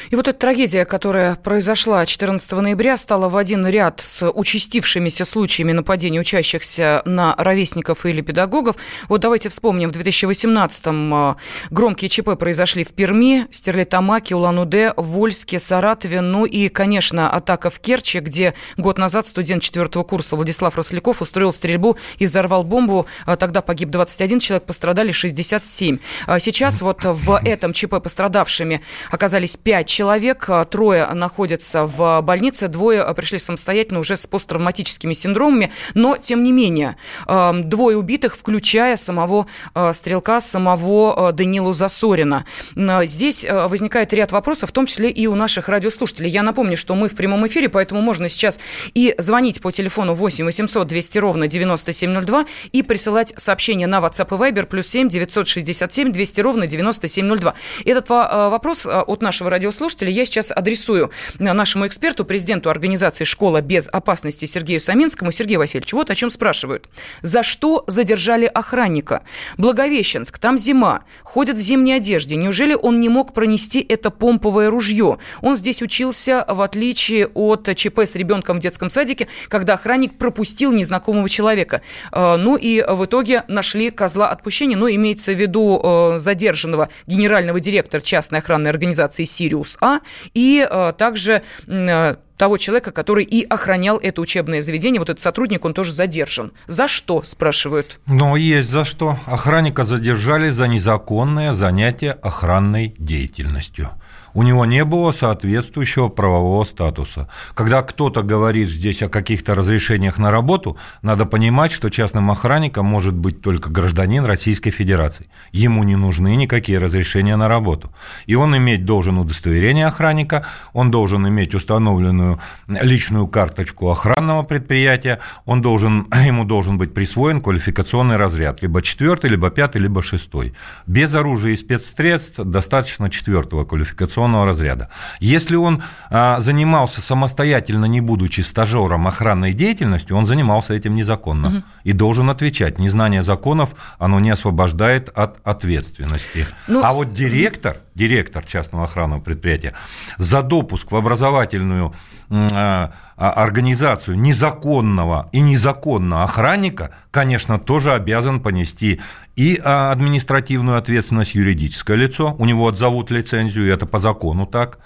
И 0.09 0.15
вот 0.15 0.27
эта 0.27 0.37
трагедия, 0.37 0.85
которая 0.85 1.35
произошла 1.35 2.05
14 2.05 2.51
ноября, 2.53 2.95
стала 2.97 3.27
в 3.27 3.35
один 3.35 3.67
ряд 3.67 3.99
с 3.99 4.29
участившимися 4.29 5.25
случаями 5.25 5.73
нападений 5.73 6.19
учащихся 6.19 7.01
на 7.05 7.35
ровесников 7.37 8.05
или 8.05 8.21
педагогов. 8.21 8.77
Вот 9.09 9.21
давайте 9.21 9.49
вспомним, 9.49 9.89
в 9.89 9.91
2018-м 9.91 11.13
а, 11.13 11.35
громкие 11.71 12.09
ЧП 12.09 12.37
произошли 12.39 12.85
в 12.85 12.93
Перми, 12.93 13.47
Стерлитамаке, 13.51 14.35
Улан-Удэ, 14.35 14.93
Вольске, 14.95 15.59
Саратове, 15.59 16.21
ну 16.21 16.45
и, 16.45 16.69
конечно, 16.69 17.29
атака 17.29 17.69
в 17.69 17.79
Керчи, 17.79 18.19
где 18.19 18.53
год 18.77 18.97
назад 18.97 19.27
студент 19.27 19.61
четвертого 19.61 20.03
курса 20.03 20.35
Владислав 20.37 20.75
Росляков 20.77 21.21
устроил 21.21 21.51
стрельбу 21.51 21.97
и 22.17 22.25
взорвал 22.25 22.63
бомбу. 22.63 23.07
А, 23.25 23.35
тогда 23.35 23.61
погиб 23.61 23.89
21 23.89 24.39
человек, 24.39 24.65
пострадали 24.65 25.11
67. 25.11 25.97
А 26.27 26.39
сейчас 26.39 26.81
вот 26.81 27.03
в 27.03 27.41
этом 27.43 27.73
ЧП 27.73 28.01
пострадавшими 28.01 28.81
оказались 29.11 29.57
5 29.57 29.96
человек, 29.97 30.45
а, 30.49 30.63
трое 30.65 31.07
находятся 31.07 31.87
в 31.87 32.21
больнице, 32.21 32.67
двое 32.67 33.03
пришли 33.15 33.39
самостоятельно 33.39 33.99
уже 33.99 34.15
с 34.15 34.27
посттравматическими 34.27 35.13
синдромами, 35.13 35.71
но, 35.95 36.17
тем 36.17 36.43
не 36.43 36.51
менее, 36.51 36.97
а, 37.25 37.51
двое 37.53 37.97
убитых, 37.97 38.37
включая 38.37 38.95
самого 38.95 39.47
а, 39.73 39.93
стрелка, 39.93 40.39
самого 40.39 41.31
Данилу 41.31 41.73
Засорина. 41.73 42.45
Здесь 42.75 43.43
возникает 43.49 44.13
ряд 44.13 44.31
вопросов, 44.31 44.69
в 44.69 44.71
том 44.71 44.85
числе 44.85 45.09
и 45.09 45.25
у 45.25 45.33
наших 45.33 45.67
радиослушателей. 45.67 46.29
Я 46.29 46.43
напомню, 46.43 46.77
что 46.77 46.93
мы 46.93 47.09
в 47.09 47.15
прямом 47.15 47.47
эфире, 47.47 47.67
поэтому 47.67 48.01
можно 48.01 48.29
сейчас 48.29 48.59
и 48.93 49.15
звонить 49.17 49.61
по 49.61 49.71
телефону 49.71 50.13
8 50.13 50.45
800 50.45 50.85
200 50.85 51.17
ровно 51.17 51.47
9702 51.47 52.45
и 52.71 52.83
присылать 52.83 53.33
сообщения 53.35 53.87
на 53.87 53.97
WhatsApp 53.97 54.27
и 54.27 54.51
Viber 54.51 54.67
плюс 54.67 54.87
7 54.89 55.09
967 55.09 56.11
200 56.11 56.41
ровно 56.41 56.67
9702. 56.67 57.55
Этот 57.85 58.09
вопрос 58.09 58.85
от 58.85 59.21
нашего 59.23 59.49
радиослушателя 59.49 59.86
слушателей 59.87 60.11
я 60.11 60.25
сейчас 60.25 60.51
адресую 60.53 61.11
нашему 61.39 61.87
эксперту, 61.87 62.25
президенту 62.25 62.69
организации 62.69 63.23
«Школа 63.23 63.61
без 63.61 63.87
опасности» 63.87 64.43
Сергею 64.43 64.81
Саминскому. 64.81 65.31
Сергей 65.31 65.55
Васильевич, 65.55 65.93
вот 65.93 66.09
о 66.09 66.15
чем 66.15 66.29
спрашивают. 66.29 66.89
За 67.21 67.41
что 67.41 67.85
задержали 67.87 68.47
охранника? 68.47 69.23
Благовещенск, 69.57 70.39
там 70.39 70.57
зима, 70.57 71.05
ходят 71.23 71.57
в 71.57 71.61
зимней 71.61 71.95
одежде. 71.95 72.35
Неужели 72.35 72.73
он 72.73 72.99
не 72.99 73.07
мог 73.07 73.33
пронести 73.33 73.79
это 73.79 74.09
помповое 74.09 74.69
ружье? 74.69 75.19
Он 75.41 75.55
здесь 75.55 75.81
учился, 75.81 76.43
в 76.45 76.59
отличие 76.59 77.27
от 77.27 77.73
ЧП 77.73 77.99
с 77.99 78.15
ребенком 78.15 78.57
в 78.57 78.59
детском 78.59 78.89
садике, 78.89 79.29
когда 79.47 79.75
охранник 79.75 80.17
пропустил 80.17 80.73
незнакомого 80.73 81.29
человека. 81.29 81.81
Э, 82.11 82.35
ну 82.35 82.57
и 82.57 82.83
в 82.85 83.05
итоге 83.05 83.45
нашли 83.47 83.89
козла 83.89 84.27
отпущения, 84.27 84.75
но 84.75 84.89
имеется 84.89 85.31
в 85.31 85.39
виду 85.39 85.79
э, 85.81 86.19
задержанного 86.19 86.89
генерального 87.05 87.61
директора 87.61 88.01
частной 88.01 88.39
охранной 88.39 88.69
организации 88.69 89.23
«Сириус» 89.23 89.76
А, 89.81 89.99
и 90.33 90.67
э, 90.69 90.93
также 90.97 91.41
э, 91.67 92.15
того 92.37 92.57
человека, 92.57 92.91
который 92.91 93.25
и 93.25 93.43
охранял 93.43 93.97
это 93.97 94.21
учебное 94.21 94.61
заведение. 94.61 94.99
Вот 94.99 95.09
этот 95.09 95.21
сотрудник, 95.21 95.65
он 95.65 95.73
тоже 95.73 95.91
задержан. 95.91 96.53
За 96.67 96.87
что, 96.87 97.23
спрашивают? 97.23 97.99
Ну, 98.05 98.35
есть 98.35 98.69
за 98.69 98.85
что. 98.85 99.17
Охранника 99.25 99.83
задержали 99.83 100.49
за 100.49 100.67
незаконное 100.67 101.53
занятие 101.53 102.11
охранной 102.11 102.95
деятельностью 102.97 103.91
у 104.37 104.43
него 104.43 104.65
не 104.65 104.85
было 104.85 105.11
соответствующего 105.11 106.09
правового 106.09 106.63
статуса. 106.63 107.27
Когда 107.55 107.81
кто-то 107.81 108.21
говорит 108.21 108.69
здесь 108.69 109.01
о 109.01 109.09
каких-то 109.09 109.55
разрешениях 109.55 110.19
на 110.19 110.29
работу, 110.29 110.77
надо 111.01 111.25
понимать, 111.25 111.71
что 111.71 111.89
частным 111.89 112.29
охранником 112.29 112.85
может 112.85 113.15
быть 113.15 113.41
только 113.41 113.71
гражданин 113.71 114.25
Российской 114.25 114.69
Федерации. 114.69 115.25
Ему 115.53 115.83
не 115.83 115.95
нужны 115.95 116.35
никакие 116.35 116.77
разрешения 116.77 117.35
на 117.35 117.47
работу. 117.47 117.91
И 118.27 118.35
он 118.35 118.55
иметь 118.55 118.85
должен 118.85 119.17
удостоверение 119.17 119.87
охранника, 119.87 120.45
он 120.71 120.91
должен 120.91 121.27
иметь 121.27 121.55
установленную 121.55 122.39
личную 122.67 123.25
карточку 123.27 123.89
охранного 123.89 124.43
предприятия, 124.43 125.19
он 125.45 125.63
должен, 125.63 126.05
ему 126.27 126.45
должен 126.45 126.77
быть 126.77 126.93
присвоен 126.93 127.41
квалификационный 127.41 128.17
разряд, 128.17 128.61
либо 128.61 128.83
четвертый, 128.83 129.31
либо 129.31 129.49
пятый, 129.49 129.81
либо 129.81 130.03
шестой. 130.03 130.53
Без 130.85 131.15
оружия 131.15 131.53
и 131.53 131.57
спецсредств 131.57 132.37
достаточно 132.37 133.09
четвертого 133.09 133.65
квалификационного 133.65 134.26
мобилизационного 134.27 134.45
разряда. 134.45 134.89
Если 135.19 135.55
он 135.55 135.83
а, 136.09 136.39
занимался 136.39 137.01
самостоятельно, 137.01 137.85
не 137.85 138.01
будучи 138.01 138.41
стажером 138.41 139.07
охранной 139.07 139.53
деятельностью, 139.53 140.17
он 140.17 140.25
занимался 140.25 140.73
этим 140.73 140.95
незаконно 140.95 141.47
угу. 141.47 141.63
и 141.83 141.93
должен 141.93 142.29
отвечать. 142.29 142.79
Незнание 142.79 143.23
законов, 143.23 143.75
оно 143.99 144.19
не 144.19 144.29
освобождает 144.29 145.09
от 145.09 145.39
ответственности. 145.43 146.45
Ну, 146.67 146.83
а 146.83 146.91
вот 146.91 147.13
директор, 147.13 147.77
директор 147.95 148.43
частного 148.43 148.83
охранного 148.83 149.21
предприятия 149.21 149.73
за 150.17 150.41
допуск 150.41 150.91
в 150.91 150.95
образовательную 150.95 151.93
организацию 152.29 154.17
незаконного 154.19 155.29
и 155.31 155.39
незаконного 155.39 156.23
охранника, 156.23 156.93
конечно, 157.11 157.57
тоже 157.57 157.93
обязан 157.93 158.41
понести 158.41 159.01
и 159.35 159.59
а, 159.63 159.91
административную 159.91 160.77
ответственность 160.77 161.35
юридическое 161.35 161.95
лицо, 161.95 162.35
у 162.37 162.45
него 162.45 162.67
отзовут 162.67 163.11
лицензию, 163.11 163.71
это 163.71 163.85
по 163.85 163.99
закону 163.99 164.45
так, 164.45 164.79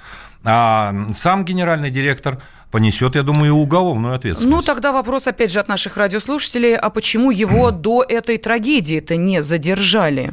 а 0.43 0.93
сам 1.13 1.45
генеральный 1.45 1.91
директор 1.91 2.41
понесет, 2.71 3.15
я 3.15 3.23
думаю, 3.23 3.47
и 3.47 3.49
уголовную 3.49 4.15
ответственность. 4.15 4.55
Ну, 4.55 4.61
тогда 4.61 4.91
вопрос, 4.91 5.27
опять 5.27 5.51
же, 5.51 5.59
от 5.59 5.67
наших 5.67 5.97
радиослушателей, 5.97 6.75
а 6.75 6.89
почему 6.89 7.31
его 7.31 7.71
до 7.71 8.03
этой 8.03 8.37
трагедии-то 8.37 9.17
не 9.17 9.41
задержали? 9.41 10.31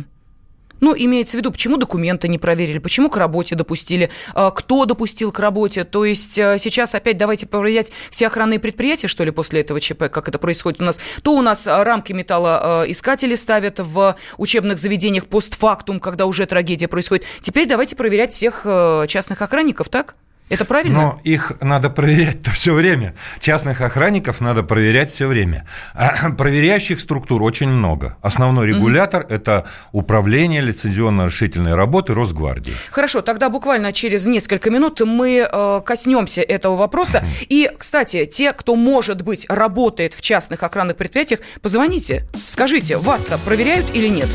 Ну, 0.81 0.95
имеется 0.97 1.37
в 1.37 1.41
виду, 1.41 1.51
почему 1.51 1.77
документы 1.77 2.29
не 2.29 2.39
проверили, 2.39 2.79
почему 2.79 3.11
к 3.11 3.17
работе 3.17 3.55
допустили, 3.55 4.11
а, 4.35 4.51
кто 4.51 4.85
допустил 4.85 5.33
к 5.33 5.39
работе. 5.39 5.85
То 5.85 6.05
есть 6.05 6.39
а, 6.39 6.59
сейчас 6.59 6.95
опять 6.95 7.17
давайте 7.17 7.47
проверять 7.47 7.93
все 8.11 8.27
охранные 8.27 8.61
предприятия, 8.61 9.09
что 9.09 9.25
ли, 9.25 9.31
после 9.31 9.61
этого 9.61 9.81
ЧП, 9.81 10.05
как 10.11 10.29
это 10.29 10.39
происходит 10.39 10.81
у 10.81 10.85
нас. 10.85 11.01
То 11.23 11.33
у 11.35 11.43
нас 11.43 11.67
а, 11.67 11.83
рамки 11.85 12.13
металлоискатели 12.13 13.35
ставят 13.35 13.81
в 13.81 14.17
учебных 14.37 14.79
заведениях 14.79 15.27
постфактум, 15.27 16.01
когда 16.01 16.27
уже 16.27 16.47
трагедия 16.47 16.89
происходит. 16.89 17.25
Теперь 17.41 17.67
давайте 17.67 17.97
проверять 17.97 18.33
всех 18.33 18.67
частных 19.09 19.43
охранников, 19.43 19.89
так? 19.89 20.17
Это 20.49 20.65
правильно? 20.65 20.99
Но 20.99 21.21
их 21.25 21.53
надо 21.61 21.91
проверять-то 21.91 22.51
все 22.53 22.75
время. 22.75 23.15
Частных 23.41 23.81
охранников 23.81 24.41
надо 24.41 24.63
проверять 24.63 25.11
все 25.11 25.27
время. 25.27 25.67
А 25.95 26.31
проверяющих 26.37 27.01
структур 27.01 27.43
очень 27.43 27.69
много. 27.69 28.17
Основной 28.23 28.67
регулятор 28.67 29.23
mm-hmm.– 29.23 29.35
это 29.35 29.67
управление 29.93 30.63
лицензионно-разрешительной 30.63 31.75
работы 31.75 32.15
Росгвардии. 32.15 32.73
Хорошо, 32.91 33.21
тогда 33.23 33.49
буквально 33.51 33.93
через 33.93 34.27
несколько 34.27 34.71
минут 34.71 35.01
мы 35.01 35.49
э, 35.51 35.81
коснемся 35.85 36.43
этого 36.43 36.77
вопроса. 36.77 37.19
Mm-hmm. 37.19 37.47
И, 37.49 37.71
кстати, 37.77 38.25
те, 38.27 38.53
кто, 38.53 38.75
может 38.77 39.23
быть, 39.23 39.47
работает 39.49 40.15
в 40.15 40.21
частных 40.21 40.63
охранных 40.63 40.97
предприятиях, 40.97 41.41
позвоните, 41.63 42.27
скажите, 42.47 42.97
вас-то 42.97 43.39
проверяют 43.39 43.87
или 43.95 44.09
нет? 44.09 44.29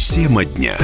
Тема 0.00 0.44
дня. 0.44 0.76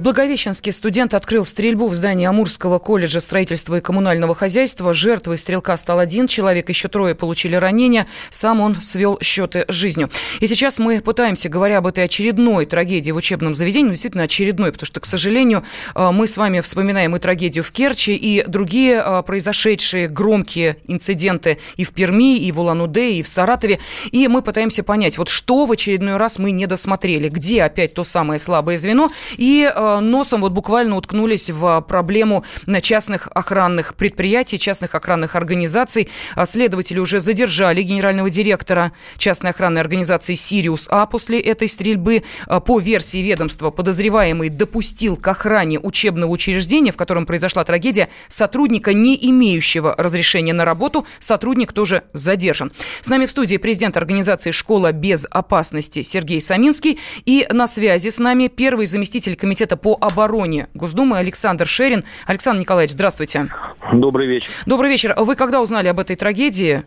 Благовещенский 0.00 0.72
студент 0.72 1.12
открыл 1.12 1.44
стрельбу 1.44 1.86
в 1.86 1.92
здании 1.92 2.24
Амурского 2.24 2.78
колледжа 2.78 3.20
строительства 3.20 3.76
и 3.76 3.80
коммунального 3.82 4.34
хозяйства. 4.34 4.94
Жертвой 4.94 5.36
стрелка 5.36 5.76
стал 5.76 5.98
один 5.98 6.26
человек, 6.26 6.70
еще 6.70 6.88
трое 6.88 7.14
получили 7.14 7.54
ранения. 7.54 8.06
Сам 8.30 8.62
он 8.62 8.80
свел 8.80 9.18
счеты 9.20 9.66
с 9.68 9.74
жизнью. 9.74 10.08
И 10.40 10.46
сейчас 10.46 10.78
мы 10.78 11.02
пытаемся, 11.02 11.50
говоря 11.50 11.78
об 11.78 11.86
этой 11.86 12.04
очередной 12.04 12.64
трагедии 12.64 13.10
в 13.10 13.16
учебном 13.16 13.54
заведении, 13.54 13.88
ну, 13.88 13.92
действительно 13.92 14.24
очередной, 14.24 14.72
потому 14.72 14.86
что, 14.86 15.00
к 15.00 15.04
сожалению, 15.04 15.64
э, 15.94 16.10
мы 16.12 16.26
с 16.26 16.38
вами 16.38 16.60
вспоминаем 16.60 17.14
и 17.14 17.18
трагедию 17.18 17.62
в 17.62 17.70
Керчи, 17.70 18.16
и 18.16 18.42
другие 18.46 19.02
э, 19.04 19.22
произошедшие 19.22 20.08
громкие 20.08 20.78
инциденты 20.86 21.58
и 21.76 21.84
в 21.84 21.90
Перми, 21.90 22.38
и 22.38 22.50
в 22.52 22.60
Улан-Удэ, 22.60 23.16
и 23.16 23.22
в 23.22 23.28
Саратове. 23.28 23.78
И 24.12 24.28
мы 24.28 24.40
пытаемся 24.40 24.82
понять, 24.82 25.18
вот 25.18 25.28
что 25.28 25.66
в 25.66 25.72
очередной 25.72 26.16
раз 26.16 26.38
мы 26.38 26.52
не 26.52 26.66
досмотрели, 26.66 27.28
где 27.28 27.64
опять 27.64 27.92
то 27.92 28.02
самое 28.02 28.40
слабое 28.40 28.78
звено, 28.78 29.12
и 29.36 29.70
э, 29.70 29.89
носом 29.98 30.42
вот 30.42 30.52
буквально 30.52 30.96
уткнулись 30.96 31.50
в 31.50 31.80
проблему 31.88 32.44
частных 32.82 33.28
охранных 33.34 33.96
предприятий, 33.96 34.58
частных 34.58 34.94
охранных 34.94 35.34
организаций. 35.34 36.08
А 36.36 36.46
следователи 36.46 37.00
уже 37.00 37.20
задержали 37.20 37.82
генерального 37.82 38.30
директора 38.30 38.92
частной 39.16 39.50
охранной 39.50 39.80
организации 39.80 40.36
«Сириус 40.36 40.86
А» 40.90 41.06
после 41.06 41.40
этой 41.40 41.68
стрельбы. 41.68 42.22
А, 42.46 42.60
по 42.60 42.78
версии 42.78 43.18
ведомства, 43.18 43.70
подозреваемый 43.70 44.48
допустил 44.48 45.16
к 45.16 45.26
охране 45.26 45.78
учебного 45.78 46.30
учреждения, 46.30 46.92
в 46.92 46.96
котором 46.96 47.26
произошла 47.26 47.64
трагедия, 47.64 48.08
сотрудника, 48.28 48.92
не 48.92 49.18
имеющего 49.30 49.94
разрешения 49.96 50.52
на 50.52 50.64
работу. 50.64 51.06
Сотрудник 51.18 51.72
тоже 51.72 52.04
задержан. 52.12 52.72
С 53.00 53.08
нами 53.08 53.26
в 53.26 53.30
студии 53.30 53.56
президент 53.56 53.96
организации 53.96 54.50
«Школа 54.50 54.92
без 54.92 55.26
опасности» 55.30 56.02
Сергей 56.02 56.40
Саминский. 56.40 56.98
И 57.24 57.46
на 57.50 57.66
связи 57.66 58.08
с 58.10 58.18
нами 58.18 58.48
первый 58.48 58.86
заместитель 58.86 59.36
комитета 59.36 59.76
по 59.80 59.96
обороне 60.00 60.68
Госдумы 60.74 61.18
Александр 61.18 61.66
Шерин. 61.66 62.04
Александр 62.26 62.60
Николаевич, 62.60 62.92
здравствуйте. 62.92 63.48
Добрый 63.92 64.26
вечер. 64.26 64.50
Добрый 64.66 64.90
вечер. 64.90 65.14
Вы 65.16 65.36
когда 65.36 65.60
узнали 65.60 65.88
об 65.88 65.98
этой 65.98 66.16
трагедии? 66.16 66.84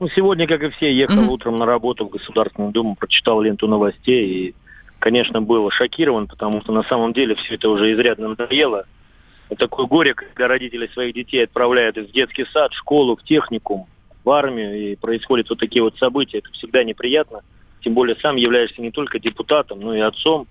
Ну, 0.00 0.08
сегодня, 0.14 0.46
как 0.46 0.62
и 0.62 0.70
все, 0.70 0.92
ехал 0.92 1.24
угу. 1.24 1.32
утром 1.32 1.58
на 1.58 1.66
работу 1.66 2.06
в 2.06 2.10
Государственную 2.10 2.72
Думу, 2.72 2.94
прочитал 2.94 3.40
ленту 3.40 3.66
новостей 3.66 4.28
и, 4.28 4.54
конечно, 5.00 5.42
был 5.42 5.70
шокирован, 5.70 6.28
потому 6.28 6.62
что 6.62 6.72
на 6.72 6.84
самом 6.84 7.12
деле 7.12 7.34
все 7.34 7.54
это 7.54 7.68
уже 7.68 7.92
изрядно 7.92 8.28
надоело. 8.28 8.84
Такое 9.56 9.86
горе, 9.86 10.14
когда 10.14 10.46
родители 10.46 10.88
своих 10.88 11.14
детей 11.14 11.44
отправляют 11.44 11.96
в 11.96 12.12
детский 12.12 12.44
сад, 12.52 12.72
в 12.72 12.76
школу, 12.76 13.16
в 13.16 13.24
техникум, 13.24 13.86
в 14.22 14.30
армию, 14.30 14.92
и 14.92 14.94
происходят 14.94 15.48
вот 15.48 15.58
такие 15.58 15.82
вот 15.82 15.96
события. 15.96 16.38
Это 16.38 16.50
всегда 16.52 16.84
неприятно. 16.84 17.40
Тем 17.80 17.94
более 17.94 18.16
сам 18.16 18.36
являешься 18.36 18.82
не 18.82 18.90
только 18.90 19.18
депутатом, 19.18 19.80
но 19.80 19.96
и 19.96 20.00
отцом. 20.00 20.46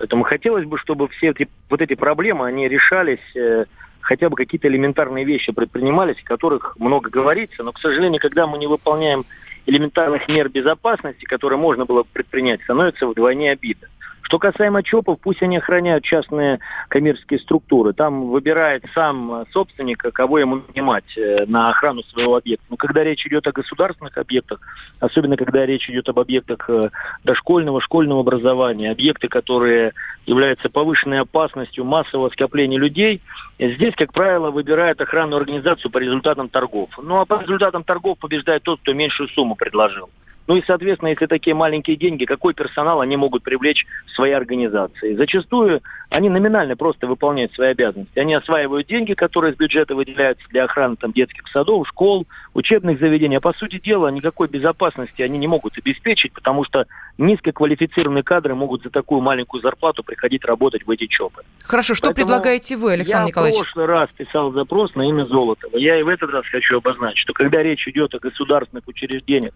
Поэтому 0.00 0.24
хотелось 0.24 0.64
бы, 0.64 0.78
чтобы 0.78 1.08
все 1.08 1.28
эти, 1.28 1.46
вот 1.68 1.82
эти 1.82 1.92
проблемы, 1.92 2.46
они 2.46 2.66
решались, 2.68 3.20
э, 3.36 3.66
хотя 4.00 4.30
бы 4.30 4.36
какие-то 4.36 4.66
элементарные 4.66 5.26
вещи 5.26 5.52
предпринимались, 5.52 6.16
о 6.24 6.26
которых 6.26 6.74
много 6.78 7.10
говорится, 7.10 7.62
но, 7.62 7.72
к 7.72 7.78
сожалению, 7.78 8.18
когда 8.18 8.46
мы 8.46 8.56
не 8.56 8.66
выполняем 8.66 9.26
элементарных 9.66 10.26
мер 10.26 10.48
безопасности, 10.48 11.26
которые 11.26 11.58
можно 11.58 11.84
было 11.84 12.02
предпринять, 12.02 12.62
становится 12.62 13.06
вдвойне 13.06 13.50
обидно. 13.50 13.88
Что 14.30 14.38
касаемо 14.38 14.84
ЧОПов, 14.84 15.18
пусть 15.20 15.42
они 15.42 15.56
охраняют 15.56 16.04
частные 16.04 16.60
коммерческие 16.86 17.40
структуры. 17.40 17.92
Там 17.92 18.28
выбирает 18.28 18.84
сам 18.94 19.44
собственник, 19.50 20.04
кого 20.12 20.38
ему 20.38 20.62
нанимать 20.68 21.18
э, 21.18 21.46
на 21.46 21.70
охрану 21.70 22.04
своего 22.04 22.36
объекта. 22.36 22.64
Но 22.70 22.76
когда 22.76 23.02
речь 23.02 23.26
идет 23.26 23.48
о 23.48 23.52
государственных 23.52 24.16
объектах, 24.16 24.60
особенно 25.00 25.36
когда 25.36 25.66
речь 25.66 25.90
идет 25.90 26.08
об 26.08 26.20
объектах 26.20 26.70
э, 26.70 26.90
дошкольного, 27.24 27.80
школьного 27.80 28.20
образования, 28.20 28.92
объекты, 28.92 29.26
которые 29.26 29.94
являются 30.26 30.70
повышенной 30.70 31.18
опасностью 31.18 31.84
массового 31.84 32.28
скопления 32.28 32.78
людей, 32.78 33.20
здесь, 33.58 33.96
как 33.96 34.12
правило, 34.12 34.52
выбирает 34.52 35.00
охранную 35.00 35.40
организацию 35.40 35.90
по 35.90 35.98
результатам 35.98 36.48
торгов. 36.48 36.90
Ну 37.02 37.18
а 37.18 37.24
по 37.24 37.42
результатам 37.42 37.82
торгов 37.82 38.16
побеждает 38.20 38.62
тот, 38.62 38.78
кто 38.78 38.92
меньшую 38.92 39.28
сумму 39.30 39.56
предложил. 39.56 40.08
Ну 40.50 40.56
и, 40.56 40.64
соответственно, 40.66 41.10
если 41.10 41.26
такие 41.26 41.54
маленькие 41.54 41.96
деньги, 41.96 42.24
какой 42.24 42.54
персонал 42.54 43.00
они 43.00 43.16
могут 43.16 43.44
привлечь 43.44 43.86
в 44.06 44.10
своей 44.10 44.34
организации? 44.34 45.14
Зачастую 45.14 45.80
они 46.08 46.28
номинально 46.28 46.76
просто 46.76 47.06
выполняют 47.06 47.54
свои 47.54 47.68
обязанности. 47.68 48.18
Они 48.18 48.34
осваивают 48.34 48.88
деньги, 48.88 49.14
которые 49.14 49.52
из 49.52 49.56
бюджета 49.56 49.94
выделяются 49.94 50.44
для 50.48 50.64
охраны 50.64 50.96
там, 50.96 51.12
детских 51.12 51.46
садов, 51.52 51.86
школ, 51.86 52.26
учебных 52.52 52.98
заведений. 52.98 53.36
А 53.36 53.40
по 53.40 53.52
сути 53.52 53.78
дела, 53.78 54.08
никакой 54.08 54.48
безопасности 54.48 55.22
они 55.22 55.38
не 55.38 55.46
могут 55.46 55.78
обеспечить, 55.78 56.32
потому 56.32 56.64
что 56.64 56.86
низкоквалифицированные 57.16 58.24
кадры 58.24 58.56
могут 58.56 58.82
за 58.82 58.90
такую 58.90 59.20
маленькую 59.20 59.62
зарплату 59.62 60.02
приходить 60.02 60.44
работать 60.44 60.84
в 60.84 60.90
эти 60.90 61.06
ЧОПы. 61.06 61.42
Хорошо, 61.62 61.94
что 61.94 62.08
Поэтому 62.08 62.26
предлагаете 62.26 62.76
вы, 62.76 62.94
Александр 62.94 63.26
я 63.26 63.28
Николаевич? 63.28 63.56
Я 63.56 63.62
в 63.62 63.64
прошлый 63.66 63.86
раз 63.86 64.08
писал 64.16 64.50
запрос 64.50 64.96
на 64.96 65.08
имя 65.08 65.26
Золотова. 65.26 65.76
Я 65.76 65.96
и 65.96 66.02
в 66.02 66.08
этот 66.08 66.30
раз 66.30 66.44
хочу 66.50 66.78
обозначить, 66.78 67.18
что 67.18 67.34
когда 67.34 67.62
речь 67.62 67.86
идет 67.86 68.12
о 68.16 68.18
государственных 68.18 68.88
учреждениях, 68.88 69.52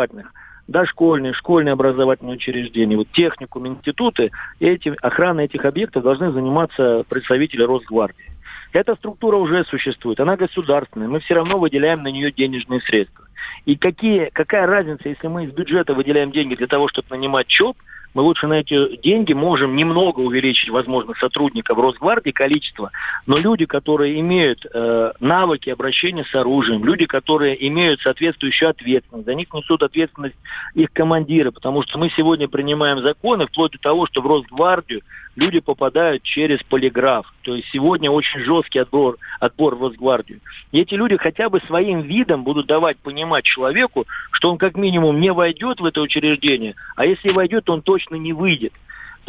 образовательных, 0.00 0.32
дошкольные, 0.68 1.32
школьные 1.32 1.72
образовательные 1.72 2.36
учреждения, 2.36 2.96
вот 2.96 3.08
техникум, 3.12 3.66
институты, 3.66 4.30
эти, 4.60 4.94
охрана 5.00 5.40
этих 5.40 5.64
объектов 5.64 6.02
должны 6.02 6.32
заниматься 6.32 7.04
представители 7.08 7.62
Росгвардии. 7.62 8.32
Эта 8.72 8.94
структура 8.94 9.36
уже 9.36 9.64
существует, 9.64 10.20
она 10.20 10.36
государственная, 10.36 11.08
мы 11.08 11.20
все 11.20 11.34
равно 11.34 11.58
выделяем 11.58 12.02
на 12.02 12.08
нее 12.08 12.30
денежные 12.30 12.80
средства. 12.80 13.24
И 13.66 13.76
какие, 13.76 14.30
какая 14.32 14.66
разница, 14.66 15.08
если 15.08 15.26
мы 15.26 15.44
из 15.44 15.52
бюджета 15.52 15.94
выделяем 15.94 16.30
деньги 16.30 16.54
для 16.54 16.66
того, 16.68 16.88
чтобы 16.88 17.08
нанимать 17.10 17.48
ЧОП, 17.48 17.76
мы 18.14 18.22
лучше 18.22 18.46
на 18.46 18.60
эти 18.60 18.96
деньги 18.96 19.32
можем 19.32 19.76
немного 19.76 20.20
увеличить, 20.20 20.70
возможно, 20.70 21.14
сотрудников 21.20 21.78
Росгвардии, 21.78 22.30
количество, 22.30 22.90
но 23.26 23.38
люди, 23.38 23.66
которые 23.66 24.18
имеют 24.20 24.66
э, 24.66 25.12
навыки 25.20 25.70
обращения 25.70 26.24
с 26.24 26.34
оружием, 26.34 26.84
люди, 26.84 27.06
которые 27.06 27.66
имеют 27.68 28.00
соответствующую 28.00 28.70
ответственность, 28.70 29.26
за 29.26 29.34
них 29.34 29.52
несут 29.52 29.82
ответственность 29.82 30.36
их 30.74 30.92
командиры, 30.92 31.52
потому 31.52 31.82
что 31.82 31.98
мы 31.98 32.10
сегодня 32.10 32.48
принимаем 32.48 32.98
законы 33.00 33.46
вплоть 33.46 33.72
до 33.72 33.78
того, 33.78 34.06
что 34.06 34.22
в 34.22 34.26
Росгвардию 34.26 35.02
люди 35.36 35.60
попадают 35.60 36.22
через 36.22 36.62
полиграф. 36.62 37.32
То 37.42 37.54
есть 37.54 37.68
сегодня 37.72 38.10
очень 38.10 38.40
жесткий 38.40 38.78
отбор, 38.78 39.16
отбор 39.38 39.74
в 39.76 39.82
Росгвардию. 39.82 40.40
И 40.72 40.80
эти 40.80 40.94
люди 40.94 41.16
хотя 41.16 41.48
бы 41.48 41.60
своим 41.60 42.00
видом 42.00 42.44
будут 42.44 42.66
давать 42.66 42.98
понимать 42.98 43.44
человеку, 43.44 44.06
что 44.32 44.50
он 44.50 44.58
как 44.58 44.76
минимум 44.76 45.20
не 45.20 45.32
войдет 45.32 45.80
в 45.80 45.84
это 45.84 46.00
учреждение, 46.00 46.74
а 46.96 47.06
если 47.06 47.30
войдет, 47.30 47.68
он 47.70 47.82
точно 47.82 48.16
не 48.16 48.32
выйдет. 48.32 48.72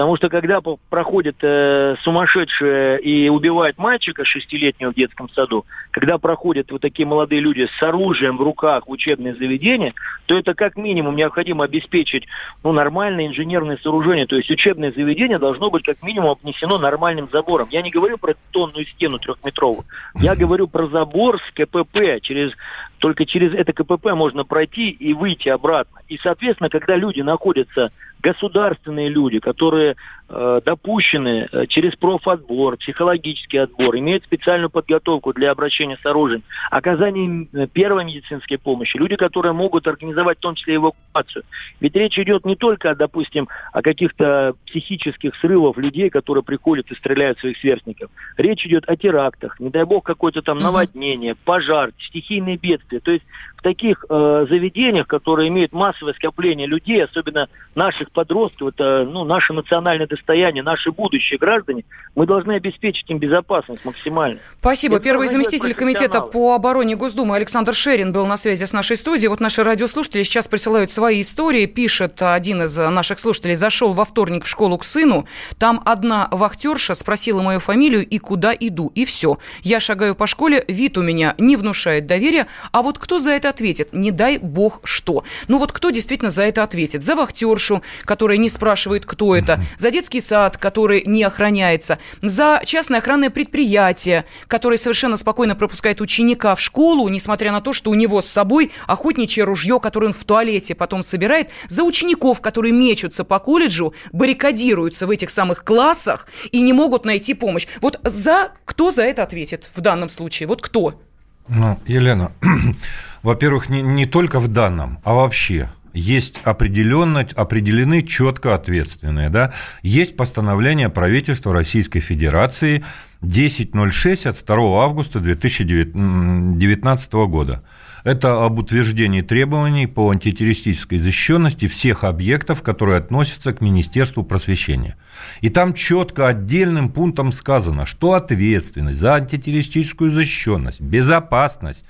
Потому 0.02 0.18
что 0.18 0.30
когда 0.30 0.62
проходит 0.90 1.36
э, 1.44 1.96
сумасшедшие 2.02 3.00
и 3.02 3.30
убивает 3.30 3.78
мальчика 3.78 4.26
шестилетнего 4.26 4.90
в 4.92 4.96
детском 4.96 5.30
саду, 5.30 5.68
когда 5.92 6.18
проходят 6.18 6.72
вот 6.72 6.82
такие 6.82 7.08
молодые 7.08 7.40
люди 7.40 7.70
с 7.78 7.84
оружием 7.84 8.38
в 8.38 8.42
руках 8.42 8.88
в 8.88 8.90
учебное 8.90 9.36
заведение, 9.36 9.94
то 10.26 10.36
это 10.36 10.56
как 10.56 10.76
минимум 10.76 11.16
необходимо 11.16 11.66
обеспечить 11.66 12.26
ну, 12.64 12.72
нормальное 12.72 13.28
инженерное 13.28 13.78
сооружение. 13.78 14.26
То 14.26 14.38
есть 14.38 14.50
учебное 14.50 14.92
заведение 14.92 15.38
должно 15.38 15.70
быть 15.70 15.84
как 15.84 16.02
минимум 16.02 16.32
обнесено 16.32 16.80
нормальным 16.80 17.30
забором. 17.32 17.68
Я 17.70 17.84
не 17.84 17.92
говорю 17.92 18.18
про 18.18 18.34
тонную 18.50 18.88
стену 18.88 19.20
трехметровую. 19.20 19.84
Я 20.16 20.36
говорю 20.36 20.68
про 20.68 20.88
забор 20.88 21.38
с 21.38 21.52
КПП. 21.52 22.22
Через, 22.24 22.54
только 22.98 23.28
через 23.28 23.54
это 23.54 23.72
КПП 23.72 24.16
можно 24.16 24.46
пройти 24.46 24.90
и 24.90 25.14
выйти 25.14 25.50
обратно. 25.50 26.00
И, 26.08 26.18
соответственно, 26.18 26.72
когда 26.72 26.96
люди 26.96 27.22
находятся 27.22 27.92
государственные 28.22 29.10
люди, 29.10 29.40
которые 29.40 29.96
э, 30.30 30.62
допущены 30.64 31.48
э, 31.52 31.66
через 31.68 31.96
профотбор, 31.96 32.78
психологический 32.78 33.58
отбор, 33.58 33.98
имеют 33.98 34.24
специальную 34.24 34.70
подготовку 34.70 35.34
для 35.34 35.52
обращения 35.52 35.98
с 36.02 36.06
оружием, 36.06 36.44
оказание 36.70 37.48
первой 37.68 38.06
медицинской 38.06 38.58
помощи, 38.58 38.98
люди, 38.98 39.16
которые 39.16 39.54
могут 39.54 39.88
организовать 39.88 40.38
в 40.38 40.42
том 40.42 40.56
числе 40.56 40.76
эвакуацию. 40.76 41.44
Ведь 41.80 41.96
речь 41.96 42.18
идет 42.20 42.46
не 42.46 42.56
только, 42.56 42.96
допустим, 42.96 43.48
о 43.74 43.82
каких-то 43.82 44.54
психических 44.68 45.36
срывах 45.38 45.78
людей, 45.78 46.10
которые 46.10 46.44
приходят 46.44 46.92
и 46.92 46.96
стреляют 46.96 47.40
своих 47.40 47.58
сверстников. 47.58 48.12
Речь 48.38 48.66
идет 48.66 48.88
о 48.88 48.96
терактах, 48.96 49.60
не 49.60 49.70
дай 49.70 49.84
бог 49.84 50.06
какое-то 50.06 50.42
там 50.42 50.60
наводнение, 50.60 51.36
пожар, 51.36 51.92
стихийные 52.00 52.58
бедствия. 52.58 53.00
То 53.00 53.12
есть 53.12 53.26
в 53.58 53.64
таких 53.64 54.06
э, 54.10 54.46
заведениях, 54.50 55.08
которые 55.08 55.50
имеют 55.50 55.72
массовое 55.72 56.14
скопление 56.14 56.68
людей, 56.68 57.04
особенно 57.04 57.48
наших 57.76 58.11
подростков, 58.12 58.70
это 58.70 59.06
ну, 59.06 59.24
наше 59.24 59.54
национальное 59.54 60.08
достояние, 60.08 60.64
наши 60.64 60.92
будущие 60.92 61.40
граждане, 61.40 61.84
мы 62.16 62.26
должны 62.26 62.54
обеспечить 62.54 63.10
им 63.10 63.18
безопасность 63.18 63.86
максимально. 63.86 64.40
Спасибо. 64.60 64.96
Это 64.96 65.06
Первый 65.06 65.28
заместитель 65.28 65.74
комитета 65.74 66.22
по 66.22 66.54
обороне 66.54 66.96
Госдумы 66.96 67.36
Александр 67.36 67.74
Шерин 67.74 68.14
был 68.14 68.26
на 68.26 68.38
связи 68.38 68.66
с 68.66 68.74
нашей 68.74 68.98
студией. 68.98 69.30
Вот 69.30 69.40
наши 69.40 69.64
радиослушатели 69.64 70.24
сейчас 70.24 70.48
присылают 70.48 70.92
свои 70.92 71.22
истории. 71.22 71.66
Пишет 71.66 72.22
один 72.22 72.64
из 72.64 72.78
наших 72.78 73.20
слушателей, 73.20 73.56
зашел 73.56 73.94
во 73.94 74.06
вторник 74.06 74.44
в 74.44 74.48
школу 74.48 74.78
к 74.78 74.84
сыну, 74.84 75.26
там 75.58 75.82
одна 75.86 76.28
вахтерша 76.32 76.96
спросила 76.96 77.42
мою 77.42 77.60
фамилию 77.60 78.06
и 78.06 78.18
куда 78.18 78.54
иду, 78.58 78.92
и 78.96 79.06
все. 79.06 79.38
Я 79.62 79.80
шагаю 79.80 80.16
по 80.16 80.28
школе, 80.28 80.64
вид 80.68 80.98
у 80.98 81.02
меня 81.02 81.36
не 81.38 81.56
внушает 81.56 82.06
доверия, 82.06 82.48
а 82.72 82.82
вот 82.82 82.98
кто 83.00 83.20
за 83.20 83.32
это 83.32 83.50
ответит? 83.50 83.94
Не 83.94 84.12
дай 84.12 84.38
бог 84.38 84.82
что. 84.84 85.24
Ну 85.48 85.58
вот 85.58 85.72
кто 85.72 85.90
действительно 85.90 86.30
за 86.30 86.44
это 86.44 86.64
ответит? 86.64 87.04
За 87.04 87.16
вахтершу, 87.16 87.82
которая 88.04 88.38
не 88.38 88.50
спрашивает, 88.50 89.06
кто 89.06 89.36
это, 89.36 89.62
за 89.78 89.92
детский 89.92 90.22
сад, 90.22 90.58
который 90.58 91.04
не 91.06 91.24
охраняется, 91.24 92.00
за 92.22 92.62
частное 92.66 93.00
охранное 93.00 93.30
предприятие, 93.30 94.26
которое 94.48 94.78
совершенно 94.78 95.18
спокойно 95.18 95.56
пропускает 95.56 96.02
ученика 96.02 96.56
в 96.56 96.62
школу, 96.62 97.08
несмотря 97.10 97.52
на 97.52 97.62
то, 97.62 97.74
что 97.74 97.92
у 97.92 97.94
него 97.94 98.22
с 98.22 98.28
собой 98.28 98.72
охотничье 98.88 99.44
ружье, 99.44 99.80
которое 99.80 100.08
он 100.08 100.14
в 100.14 100.24
туалете 100.24 100.76
потом 100.76 101.04
собирает, 101.04 101.50
за 101.68 101.84
учеников, 101.84 102.42
которые 102.42 102.74
мечутся 102.74 103.24
по 103.24 103.40
колледжу, 103.40 103.94
баррикадируются 104.12 105.08
в 105.08 105.12
этих 105.12 105.30
самых 105.30 105.64
классах 105.64 106.28
и 106.52 106.62
не 106.62 106.74
могут 106.74 107.06
найти 107.06 107.34
помощь. 107.34 107.68
Вот 107.82 108.00
за 108.04 108.52
кто 108.66 108.92
за 108.92 109.04
это 109.04 109.24
ответит 109.24 109.70
в 109.76 109.82
данном 109.82 110.10
случае? 110.10 110.48
Вот 110.48 110.62
кто? 110.62 111.00
Ну, 111.48 111.80
Елена, 111.86 112.32
во-первых, 113.24 113.70
не, 113.70 113.82
не 113.82 114.06
только 114.06 114.40
в 114.40 114.48
данном, 114.48 115.00
а 115.04 115.14
вообще 115.14 115.70
есть 115.94 116.36
определенно, 116.44 117.28
определены 117.36 118.02
четко 118.04 118.56
ответственные. 118.56 119.30
Да? 119.30 119.54
Есть 119.84 120.16
постановление 120.16 120.90
правительства 120.90 121.54
Российской 121.54 122.00
Федерации 122.00 122.84
1006 123.22 124.26
от 124.26 124.44
2 124.46 124.84
августа 124.84 125.20
2019 125.20 127.14
года. 127.14 127.64
Это 128.04 128.44
об 128.44 128.58
утверждении 128.58 129.22
требований 129.22 129.86
по 129.86 130.10
антитеррористической 130.10 130.98
защищенности 130.98 131.68
всех 131.68 132.04
объектов, 132.04 132.64
которые 132.64 132.98
относятся 132.98 133.54
к 133.54 133.62
Министерству 133.62 134.24
просвещения. 134.24 134.98
И 135.42 135.50
там 135.50 135.76
четко 135.76 136.28
отдельным 136.28 136.90
пунктом 136.90 137.32
сказано, 137.32 137.86
что 137.86 138.14
ответственность 138.14 139.00
за 139.00 139.16
антитеррористическую 139.16 140.10
защищенность, 140.10 140.82
безопасность 140.82 141.86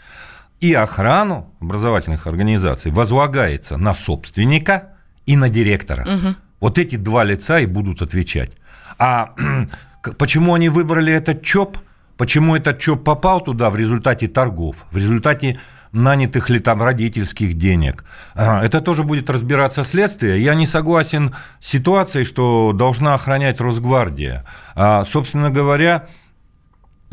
и 0.62 0.74
охрану 0.74 1.54
образовательных 1.60 2.28
организаций 2.28 2.92
возлагается 2.92 3.78
на 3.78 3.94
собственника 3.94 4.90
и 5.26 5.36
на 5.36 5.50
директора. 5.50 6.08
Угу. 6.08 6.36
Вот 6.62 6.78
эти 6.78 6.96
два 6.96 7.24
лица 7.24 7.60
и 7.60 7.66
будут 7.66 8.02
отвечать. 8.02 8.52
А 8.98 9.34
почему 10.18 10.54
они 10.54 10.70
выбрали 10.70 11.12
этот 11.12 11.44
ЧОП? 11.44 11.78
Почему 12.16 12.56
этот 12.56 12.80
ЧОП 12.80 13.04
попал 13.04 13.42
туда 13.42 13.72
в 13.72 13.76
результате 13.76 14.28
торгов, 14.28 14.86
в 14.92 14.98
результате 14.98 15.60
нанятых 15.92 16.50
ли 16.50 16.60
там 16.60 16.82
родительских 16.82 17.58
денег. 17.58 18.06
А, 18.34 18.64
это 18.64 18.80
тоже 18.80 19.04
будет 19.04 19.30
разбираться 19.30 19.84
следствие. 19.84 20.42
Я 20.42 20.56
не 20.56 20.66
согласен 20.66 21.36
с 21.60 21.68
ситуацией, 21.68 22.24
что 22.24 22.72
должна 22.74 23.14
охранять 23.14 23.60
Росгвардия. 23.60 24.46
А, 24.76 25.04
собственно 25.04 25.50
говоря, 25.50 26.08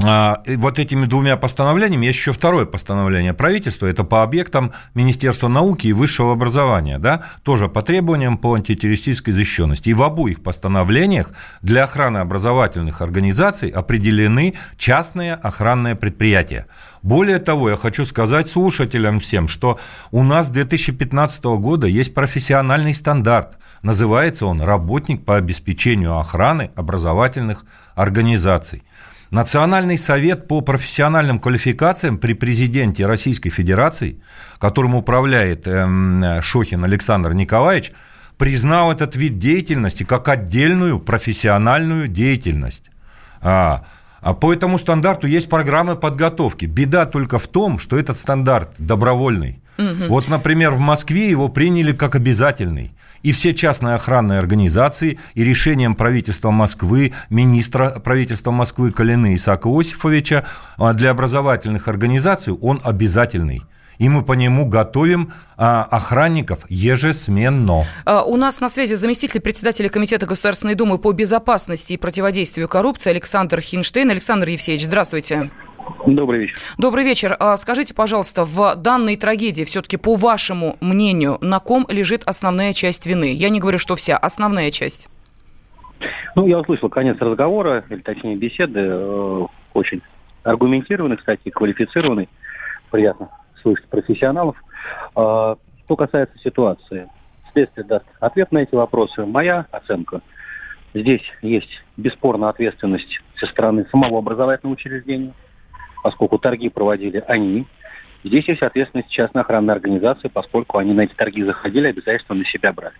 вот 0.01 0.79
этими 0.79 1.07
двумя 1.07 1.37
постановлениями 1.37 2.07
есть 2.07 2.19
еще 2.19 2.33
второе 2.33 2.67
постановление 2.67 3.35
правительства, 3.35 3.87
это 3.87 4.05
по 4.05 4.23
объектам 4.23 4.73
Министерства 4.95 5.49
науки 5.49 5.89
и 5.89 5.93
высшего 5.93 6.33
образования, 6.33 6.99
да, 6.99 7.25
тоже 7.43 7.69
по 7.69 7.83
требованиям 7.83 8.39
по 8.39 8.55
антитеррористической 8.55 9.35
защищенности. 9.35 9.89
И 9.89 9.95
в 9.95 10.03
обоих 10.05 10.43
постановлениях 10.45 11.33
для 11.63 11.83
охраны 11.83 12.19
образовательных 12.19 13.03
организаций 13.03 13.71
определены 13.71 14.55
частные 14.77 15.35
охранные 15.35 15.97
предприятия. 15.97 16.67
Более 17.03 17.39
того, 17.39 17.71
я 17.71 17.77
хочу 17.77 18.05
сказать 18.05 18.49
слушателям 18.49 19.19
всем, 19.19 19.49
что 19.49 19.81
у 20.13 20.23
нас 20.23 20.47
с 20.47 20.51
2015 20.51 21.45
года 21.45 21.89
есть 21.89 22.15
профессиональный 22.15 22.95
стандарт. 22.95 23.59
Называется 23.83 24.47
он 24.47 24.61
«Работник 24.61 25.25
по 25.25 25.37
обеспечению 25.37 26.19
охраны 26.19 26.71
образовательных 26.77 27.65
организаций». 27.97 28.85
Национальный 29.31 29.99
совет 29.99 30.49
по 30.49 30.63
профессиональным 30.63 31.39
квалификациям 31.39 32.17
при 32.17 32.33
президенте 32.33 33.07
Российской 33.07 33.51
Федерации, 33.51 34.23
которым 34.59 34.95
управляет 34.95 35.67
эм, 35.67 36.41
Шохин 36.41 36.83
Александр 36.85 37.35
Николаевич, 37.35 37.93
признал 38.39 38.91
этот 38.91 39.17
вид 39.17 39.39
деятельности 39.39 40.05
как 40.05 40.29
отдельную 40.29 40.99
профессиональную 40.99 42.09
деятельность. 42.09 42.91
А, 43.43 43.85
а 44.23 44.33
по 44.33 44.53
этому 44.53 44.79
стандарту 44.79 45.27
есть 45.27 45.51
программы 45.51 45.97
подготовки. 45.97 46.65
Беда 46.65 47.05
только 47.05 47.39
в 47.39 47.49
том, 47.49 47.79
что 47.79 47.99
этот 47.99 48.17
стандарт 48.17 48.73
добровольный. 48.79 49.61
Угу. 49.79 50.09
Вот, 50.09 50.29
например, 50.29 50.73
в 50.73 50.81
Москве 50.81 51.31
его 51.31 51.49
приняли 51.49 51.93
как 51.93 52.17
обязательный 52.17 52.93
и 53.23 53.33
все 53.33 53.55
частные 53.55 53.95
охранные 53.95 54.39
организации, 54.39 55.19
и 55.35 55.45
решением 55.45 55.95
правительства 55.95 56.51
Москвы, 56.51 57.13
министра 57.31 57.91
правительства 57.99 58.51
Москвы 58.51 58.93
Калины 58.93 59.35
Исаака 59.35 59.69
Осифовича 59.69 60.45
а, 60.77 60.93
для 60.93 61.11
образовательных 61.11 61.89
организаций 61.89 62.53
он 62.53 62.81
обязательный 62.85 63.63
и 63.99 64.09
мы 64.09 64.23
по 64.25 64.35
нему 64.35 64.65
готовим 64.65 65.33
а, 65.57 65.83
охранников 65.91 66.61
ежесменно. 66.69 67.85
А, 68.05 68.23
у 68.23 68.37
нас 68.37 68.61
на 68.61 68.69
связи 68.69 68.95
заместитель 68.95 69.41
председателя 69.41 69.89
Комитета 69.89 70.25
Государственной 70.25 70.77
Думы 70.77 70.99
по 70.99 71.13
безопасности 71.13 71.95
и 71.95 71.97
противодействию 71.97 72.69
коррупции 72.69 73.11
Александр 73.11 73.61
Хинштейн. 73.61 74.11
Александр 74.11 74.49
Евсеевич, 74.51 74.85
здравствуйте. 74.85 75.51
Добрый 76.07 76.41
вечер. 76.41 76.59
Добрый 76.79 77.05
вечер. 77.05 77.37
А 77.39 77.57
скажите, 77.57 77.95
пожалуйста, 77.95 78.45
в 78.45 78.77
данной 78.77 79.17
трагедии 79.17 79.65
все-таки, 79.65 79.97
по 79.97 80.15
вашему 80.15 80.77
мнению, 80.81 81.39
на 81.41 81.61
ком 81.61 81.87
лежит 81.89 82.23
основная 82.25 82.73
часть 82.73 83.07
вины? 83.07 83.33
Я 83.33 83.49
не 83.51 83.61
говорю, 83.61 83.79
что 83.79 83.97
вся, 83.97 84.17
основная 84.17 84.71
часть. 84.71 85.09
Ну, 86.37 86.47
я 86.47 86.59
услышал 86.59 86.89
конец 86.89 87.17
разговора, 87.19 87.85
или 87.89 88.01
точнее 88.01 88.37
беседы, 88.37 88.81
э, 88.81 89.47
очень 89.75 90.03
аргументированный, 90.45 91.17
кстати, 91.17 91.51
квалифицированный. 91.51 92.29
Приятно 92.91 93.31
слышать 93.61 93.87
профессионалов. 93.89 94.57
Э, 95.17 95.57
что 95.85 95.97
касается 95.97 96.39
ситуации, 96.39 97.09
следствие 97.53 97.85
даст 97.85 98.07
ответ 98.21 98.53
на 98.53 98.59
эти 98.59 98.75
вопросы. 98.75 99.25
Моя 99.27 99.67
оценка. 99.73 100.21
Здесь 100.95 101.23
есть 101.43 101.83
бесспорно 101.97 102.49
ответственность 102.49 103.21
со 103.39 103.47
стороны 103.47 103.87
самого 103.91 104.19
образовательного 104.19 104.75
учреждения– 104.75 105.33
поскольку 106.03 106.39
торги 106.39 106.69
проводили 106.69 107.23
они. 107.27 107.67
Здесь 108.25 108.49
есть 108.49 108.63
ответственность 108.63 109.11
частной 109.11 109.43
охранной 109.43 109.75
организации, 109.75 110.29
поскольку 110.29 110.79
они 110.79 110.93
на 110.93 111.03
эти 111.03 111.15
торги 111.15 111.43
заходили, 111.45 111.89
обязательства 111.89 112.35
на 112.35 112.45
себя 112.45 112.73
брали. 112.73 112.97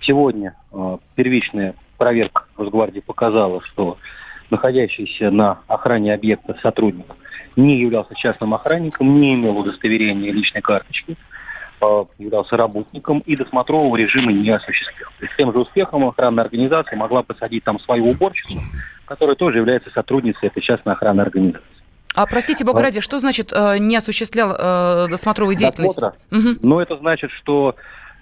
Сегодня 0.00 0.54
э, 0.72 0.98
первичная 1.14 1.74
проверка 1.96 2.44
Росгвардии 2.56 3.00
показала, 3.00 3.62
что 3.62 3.96
находящийся 4.50 5.30
на 5.30 5.60
охране 5.68 6.12
объекта 6.12 6.56
сотрудник 6.62 7.06
не 7.56 7.78
являлся 7.78 8.14
частным 8.14 8.54
охранником, 8.54 9.20
не 9.20 9.34
имел 9.34 9.56
удостоверения 9.58 10.32
личной 10.32 10.60
карточки, 10.60 11.16
э, 11.80 12.04
являлся 12.18 12.56
работником 12.56 13.20
и 13.20 13.36
досмотрового 13.36 13.96
режима 13.96 14.32
не 14.32 14.50
осуществлял. 14.50 15.10
И 15.20 15.26
с 15.26 15.36
тем 15.36 15.52
же 15.52 15.60
успехом 15.60 16.04
охранная 16.06 16.44
организация 16.44 16.96
могла 16.96 17.22
посадить 17.22 17.64
там 17.64 17.78
свою 17.80 18.10
уборщицу, 18.10 18.60
которая 19.06 19.36
тоже 19.36 19.58
является 19.58 19.90
сотрудницей 19.90 20.48
этой 20.48 20.60
частной 20.60 20.94
охранной 20.94 21.24
организации. 21.24 21.73
А 22.14 22.26
простите, 22.26 22.64
бога 22.64 22.82
ради, 22.82 23.00
что 23.00 23.18
значит 23.18 23.52
э, 23.52 23.78
не 23.78 23.96
осуществлял 23.96 24.54
э, 24.56 25.08
досмотровой 25.08 25.56
деятельности? 25.56 26.00
Досмотра? 26.00 26.50
Угу. 26.50 26.58
Ну, 26.62 26.78
это 26.78 26.96
значит, 26.96 27.30
что 27.32 27.74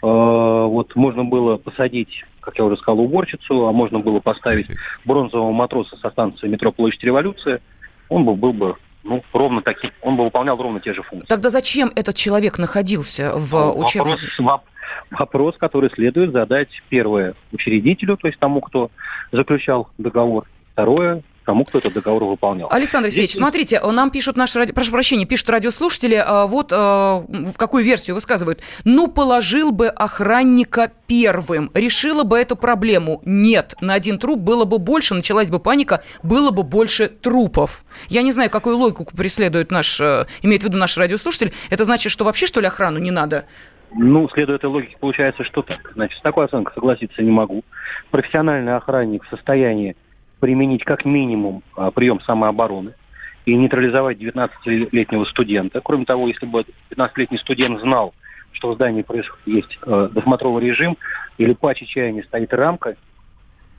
э, 0.02 0.06
вот 0.06 0.96
можно 0.96 1.24
было 1.24 1.58
посадить, 1.58 2.24
как 2.40 2.56
я 2.58 2.64
уже 2.64 2.76
сказал, 2.76 3.00
уборщицу, 3.00 3.66
а 3.66 3.72
можно 3.72 3.98
было 3.98 4.20
поставить 4.20 4.68
бронзового 5.04 5.52
матроса 5.52 5.96
со 5.98 6.10
станции 6.10 6.48
метро 6.48 6.72
Площадь 6.72 7.04
Революция. 7.04 7.60
Он 8.08 8.24
был, 8.24 8.36
был 8.36 8.52
бы 8.52 8.76
ну, 9.04 9.22
ровно 9.32 9.62
таким, 9.62 9.90
он 10.00 10.16
бы 10.16 10.24
выполнял 10.24 10.56
ровно 10.56 10.80
те 10.80 10.94
же 10.94 11.02
функции. 11.02 11.28
Тогда 11.28 11.50
зачем 11.50 11.92
этот 11.94 12.16
человек 12.16 12.58
находился 12.58 13.32
в 13.34 13.52
ну, 13.52 13.78
учебном... 13.84 14.16
Вопрос, 14.38 14.62
вопрос, 15.10 15.56
который 15.58 15.90
следует 15.90 16.32
задать, 16.32 16.68
первое, 16.88 17.34
учредителю, 17.52 18.16
то 18.16 18.26
есть 18.28 18.38
тому, 18.38 18.60
кто 18.60 18.90
заключал 19.32 19.88
договор, 19.98 20.46
второе, 20.72 21.22
тому, 21.44 21.64
кто 21.64 21.78
этот 21.78 21.94
договор 21.94 22.24
выполнял. 22.24 22.68
Александр 22.70 23.06
Алексеевич, 23.06 23.30
Здесь... 23.30 23.38
смотрите, 23.38 23.80
нам 23.80 24.10
пишут 24.10 24.36
наши, 24.36 24.58
ради... 24.58 24.72
прошу 24.72 24.92
прощения, 24.92 25.24
пишут 25.24 25.50
радиослушатели, 25.50 26.22
а, 26.24 26.46
вот 26.46 26.72
а, 26.72 27.24
в 27.28 27.54
какую 27.56 27.84
версию 27.84 28.14
высказывают. 28.14 28.60
Ну, 28.84 29.08
положил 29.08 29.72
бы 29.72 29.88
охранника 29.88 30.92
первым, 31.06 31.70
решила 31.74 32.24
бы 32.24 32.38
эту 32.38 32.56
проблему. 32.56 33.20
Нет, 33.24 33.74
на 33.80 33.94
один 33.94 34.18
труп 34.18 34.40
было 34.40 34.64
бы 34.64 34.78
больше, 34.78 35.14
началась 35.14 35.50
бы 35.50 35.58
паника, 35.58 36.02
было 36.22 36.50
бы 36.50 36.62
больше 36.62 37.08
трупов. 37.08 37.84
Я 38.08 38.22
не 38.22 38.32
знаю, 38.32 38.50
какую 38.50 38.76
логику 38.76 39.04
преследует 39.04 39.70
наш, 39.70 40.00
э, 40.00 40.26
имеет 40.42 40.62
в 40.62 40.66
виду 40.66 40.78
наш 40.78 40.96
радиослушатель. 40.96 41.52
Это 41.70 41.84
значит, 41.84 42.12
что 42.12 42.24
вообще, 42.24 42.46
что 42.46 42.60
ли, 42.60 42.66
охрану 42.66 42.98
не 42.98 43.10
надо? 43.10 43.44
Ну, 43.94 44.28
следуя 44.30 44.56
этой 44.56 44.66
логике, 44.66 44.96
получается, 44.98 45.44
что 45.44 45.62
так. 45.62 45.92
Значит, 45.94 46.18
с 46.18 46.22
такой 46.22 46.46
оценкой 46.46 46.72
согласиться 46.74 47.22
не 47.22 47.30
могу. 47.30 47.62
Профессиональный 48.10 48.74
охранник 48.74 49.24
в 49.24 49.28
состоянии 49.28 49.96
применить 50.42 50.82
как 50.82 51.04
минимум 51.04 51.62
а, 51.76 51.92
прием 51.92 52.20
самообороны 52.22 52.94
и 53.46 53.54
нейтрализовать 53.54 54.18
19-летнего 54.18 55.24
студента. 55.26 55.80
Кроме 55.80 56.04
того, 56.04 56.26
если 56.26 56.46
бы 56.46 56.64
15-летний 56.90 57.38
студент 57.38 57.80
знал, 57.80 58.12
что 58.50 58.72
в 58.72 58.74
здании 58.74 59.04
есть 59.48 59.78
э, 59.86 60.08
досмотровый 60.12 60.64
режим, 60.64 60.98
или 61.38 61.52
по 61.52 61.72
чаяния 61.72 62.24
стоит 62.24 62.52
рамка 62.52 62.96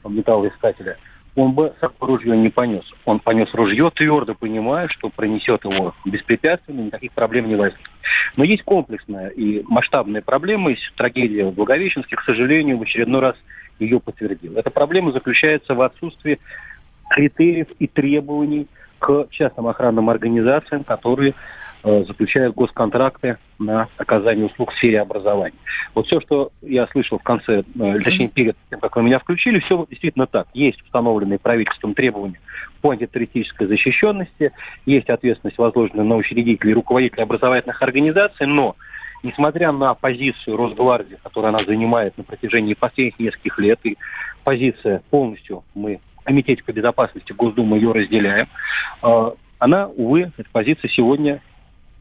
металлоискателя, 0.05 0.97
он 1.35 1.51
бы 1.51 1.73
сам 1.81 1.91
ружье 1.99 2.37
не 2.37 2.49
понес. 2.49 2.85
Он 3.03 3.19
понес 3.19 3.53
ружье, 3.53 3.91
твердо 3.93 4.33
понимая, 4.33 4.87
что 4.87 5.09
пронесет 5.09 5.65
его 5.65 5.93
беспрепятственно, 6.05 6.79
никаких 6.79 7.11
проблем 7.11 7.49
не 7.49 7.55
возникнет. 7.55 7.89
Но 8.37 8.45
есть 8.45 8.63
комплексная 8.63 9.27
и 9.29 9.63
масштабная 9.67 10.21
проблема. 10.21 10.69
Есть 10.69 10.93
трагедия 10.95 11.43
в 11.43 11.53
Благовещенске, 11.53 12.15
к 12.15 12.23
сожалению, 12.23 12.77
в 12.77 12.83
очередной 12.83 13.19
раз 13.19 13.35
ее 13.79 13.99
подтвердил. 13.99 14.57
Эта 14.57 14.69
проблема 14.69 15.11
заключается 15.11 15.75
в 15.75 15.81
отсутствии 15.81 16.39
критериев 17.09 17.67
и 17.79 17.87
требований 17.87 18.67
к 19.03 19.27
частным 19.31 19.67
охранным 19.67 20.09
организациям, 20.09 20.85
которые 20.85 21.33
э, 21.83 22.03
заключают 22.05 22.55
госконтракты 22.55 23.37
на 23.59 23.89
оказание 23.97 24.45
услуг 24.45 24.71
в 24.71 24.77
сфере 24.77 25.01
образования. 25.01 25.57
Вот 25.93 26.07
все, 26.07 26.21
что 26.21 26.51
я 26.61 26.87
слышал 26.87 27.19
в 27.19 27.23
конце, 27.23 27.63
э, 27.79 27.99
точнее 28.01 28.29
перед 28.29 28.55
тем, 28.69 28.79
как 28.79 28.95
вы 28.95 29.03
меня 29.03 29.19
включили, 29.19 29.59
все 29.59 29.85
действительно 29.89 30.25
так. 30.25 30.47
Есть 30.53 30.81
установленные 30.83 31.37
правительством 31.37 31.95
требования 31.95 32.39
по 32.81 32.91
антитеррористической 32.91 33.67
защищенности, 33.67 34.53
есть 34.85 35.09
ответственность, 35.09 35.57
возложенная 35.57 36.05
на 36.05 36.15
учредителей 36.15 36.71
и 36.71 36.75
руководителей 36.75 37.23
образовательных 37.23 37.81
организаций, 37.81 38.47
но 38.47 38.77
несмотря 39.23 39.71
на 39.71 39.93
позицию 39.93 40.57
Росгвардии, 40.57 41.17
которую 41.23 41.49
она 41.49 41.63
занимает 41.63 42.17
на 42.17 42.23
протяжении 42.23 42.73
последних 42.73 43.17
нескольких 43.19 43.57
лет, 43.57 43.79
и 43.83 43.97
позиция 44.43 45.01
полностью 45.09 45.63
мы 45.73 45.99
Комитете 46.23 46.63
по 46.63 46.71
безопасности 46.71 47.33
Госдумы 47.33 47.77
ее 47.77 47.91
разделяем, 47.91 48.47
э, 49.01 49.31
она, 49.59 49.87
увы, 49.87 50.31
эта 50.37 50.49
позиция 50.51 50.89
сегодня 50.89 51.41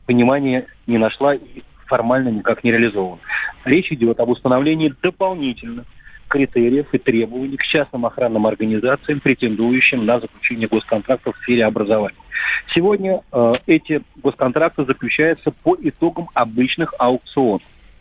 понимания 0.06 0.66
не 0.86 0.98
нашла 0.98 1.34
и 1.34 1.62
формально 1.86 2.28
никак 2.28 2.64
не 2.64 2.72
реализована. 2.72 3.20
Речь 3.64 3.90
идет 3.92 4.20
об 4.20 4.28
установлении 4.28 4.94
дополнительных 5.02 5.86
критериев 6.32 6.86
и 6.92 6.98
требований 6.98 7.58
к 7.58 7.62
частным 7.62 8.06
охранным 8.06 8.46
организациям, 8.46 9.20
претендующим 9.20 10.06
на 10.06 10.18
заключение 10.18 10.66
госконтрактов 10.66 11.36
в 11.36 11.42
сфере 11.42 11.66
образования. 11.66 12.16
Сегодня 12.74 13.20
э, 13.30 13.52
эти 13.66 14.00
госконтракты 14.16 14.86
заключаются 14.86 15.50
по 15.50 15.76
итогам 15.78 16.30
обычных 16.32 16.94
аукционов 16.98 17.60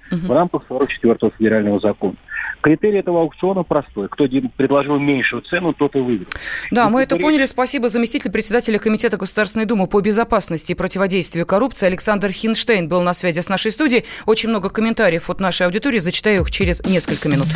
угу. 0.09 0.27
в 0.27 0.31
рамках 0.31 0.63
44-го 0.69 1.31
федерального 1.37 1.81
закона. 1.81 2.15
Критерий 2.61 2.99
этого 2.99 3.21
аукциона 3.21 3.63
простой. 3.63 4.07
Кто 4.07 4.27
предложил 4.55 4.99
меньшую 4.99 5.41
цену, 5.41 5.73
тот 5.73 5.95
и 5.95 5.99
выиграл. 5.99 6.31
Да, 6.69 6.87
и 6.87 6.89
мы 6.89 7.01
это 7.01 7.17
поняли. 7.17 7.45
Спасибо. 7.45 7.89
Заместитель 7.89 8.31
председателя 8.31 8.77
Комитета 8.77 9.17
Государственной 9.17 9.65
Думы 9.65 9.87
по 9.87 9.99
безопасности 9.99 10.71
и 10.71 10.75
противодействию 10.75 11.45
коррупции 11.45 11.87
Александр 11.87 12.29
Хинштейн 12.29 12.87
был 12.87 13.01
на 13.01 13.13
связи 13.13 13.39
с 13.41 13.49
нашей 13.49 13.71
студией. 13.71 14.05
Очень 14.25 14.49
много 14.49 14.69
комментариев 14.69 15.29
от 15.29 15.39
нашей 15.39 15.65
аудитории. 15.65 15.99
Зачитаю 15.99 16.43
их 16.43 16.51
через 16.51 16.85
несколько 16.85 17.27
минут. 17.27 17.47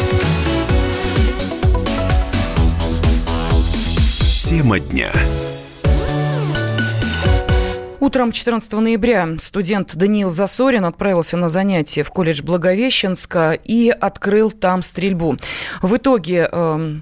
Тема 4.45 4.79
дня. 4.79 5.11
Утром 8.05 8.31
14 8.31 8.71
ноября 8.73 9.29
студент 9.39 9.95
Даниил 9.95 10.29
Засорин 10.29 10.85
отправился 10.85 11.37
на 11.37 11.49
занятия 11.49 12.03
в 12.03 12.11
колледж 12.11 12.43
Благовещенска 12.43 13.53
и 13.53 13.89
открыл 13.89 14.51
там 14.51 14.83
стрельбу. 14.83 15.37
В 15.81 15.97
итоге 15.97 16.47
э, 16.51 16.95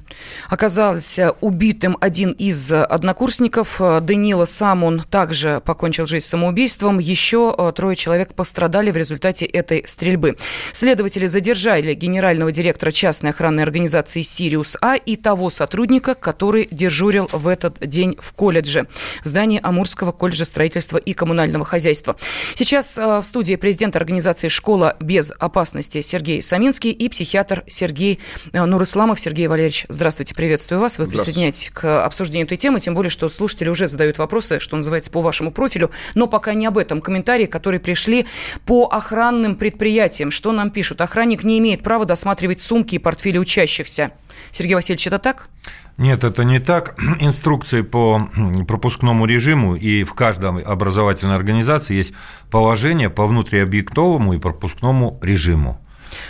оказался 0.47 1.31
убитым 1.41 1.97
один 1.99 2.31
из 2.31 2.71
однокурсников. 2.71 3.81
Даниила 3.81 4.45
сам 4.45 4.85
он 4.85 5.01
также 5.01 5.61
покончил 5.65 6.07
жизнь 6.07 6.25
самоубийством. 6.25 6.99
Еще 6.99 7.53
э, 7.57 7.73
трое 7.75 7.97
человек 7.97 8.33
пострадали 8.33 8.89
в 8.89 8.95
результате 8.95 9.45
этой 9.45 9.85
стрельбы. 9.85 10.37
Следователи 10.71 11.25
задержали 11.25 11.95
генерального 11.95 12.53
директора 12.53 12.91
частной 12.91 13.31
охранной 13.31 13.63
организации 13.63 14.21
«Сириус 14.21 14.77
А» 14.79 14.95
и 14.95 15.17
того 15.17 15.49
сотрудника, 15.49 16.15
который 16.15 16.65
дежурил 16.71 17.27
в 17.29 17.49
этот 17.49 17.85
день 17.85 18.15
в 18.21 18.31
колледже, 18.31 18.87
в 19.25 19.27
здании 19.27 19.59
Амурского 19.61 20.13
колледжа 20.13 20.45
строительства 20.45 20.92
строительства 20.93 20.97
и 20.97 21.13
коммунального 21.13 21.65
хозяйства. 21.65 22.15
Сейчас 22.55 22.97
э, 22.97 23.19
в 23.19 23.23
студии 23.23 23.55
президент 23.55 23.95
организации 23.95 24.49
«Школа 24.49 24.95
без 24.99 25.31
опасности» 25.39 26.01
Сергей 26.01 26.41
Саминский 26.41 26.91
и 26.91 27.09
психиатр 27.09 27.63
Сергей 27.67 28.19
э, 28.51 28.65
Нурисламов. 28.65 29.19
Сергей 29.19 29.47
Валерьевич, 29.47 29.85
здравствуйте, 29.89 30.35
приветствую 30.35 30.79
вас. 30.79 30.97
Вы 30.99 31.07
присоединяетесь 31.07 31.69
к 31.69 32.05
обсуждению 32.05 32.45
этой 32.45 32.57
темы, 32.57 32.79
тем 32.79 32.93
более, 32.93 33.09
что 33.09 33.29
слушатели 33.29 33.69
уже 33.69 33.87
задают 33.87 34.17
вопросы, 34.17 34.59
что 34.59 34.75
называется, 34.75 35.11
по 35.11 35.21
вашему 35.21 35.51
профилю, 35.51 35.91
но 36.15 36.27
пока 36.27 36.53
не 36.53 36.65
об 36.65 36.77
этом. 36.77 37.01
Комментарии, 37.01 37.45
которые 37.45 37.79
пришли 37.79 38.25
по 38.65 38.87
охранным 38.87 39.55
предприятиям. 39.55 40.31
Что 40.31 40.51
нам 40.51 40.69
пишут? 40.69 41.01
Охранник 41.01 41.43
не 41.43 41.57
имеет 41.59 41.83
права 41.83 42.05
досматривать 42.05 42.61
сумки 42.61 42.95
и 42.95 42.99
портфели 42.99 43.37
учащихся. 43.37 44.11
Сергей 44.51 44.75
Васильевич, 44.75 45.07
это 45.07 45.19
так? 45.19 45.47
Нет, 45.97 46.23
это 46.23 46.43
не 46.43 46.59
так. 46.59 46.95
Инструкции 47.19 47.81
по 47.81 48.29
пропускному 48.67 49.25
режиму 49.25 49.75
и 49.75 50.03
в 50.03 50.13
каждой 50.13 50.61
образовательной 50.61 51.35
организации 51.35 51.95
есть 51.95 52.13
положение 52.49 53.09
по 53.09 53.27
внутриобъектовому 53.27 54.33
и 54.33 54.39
пропускному 54.39 55.19
режиму. 55.21 55.79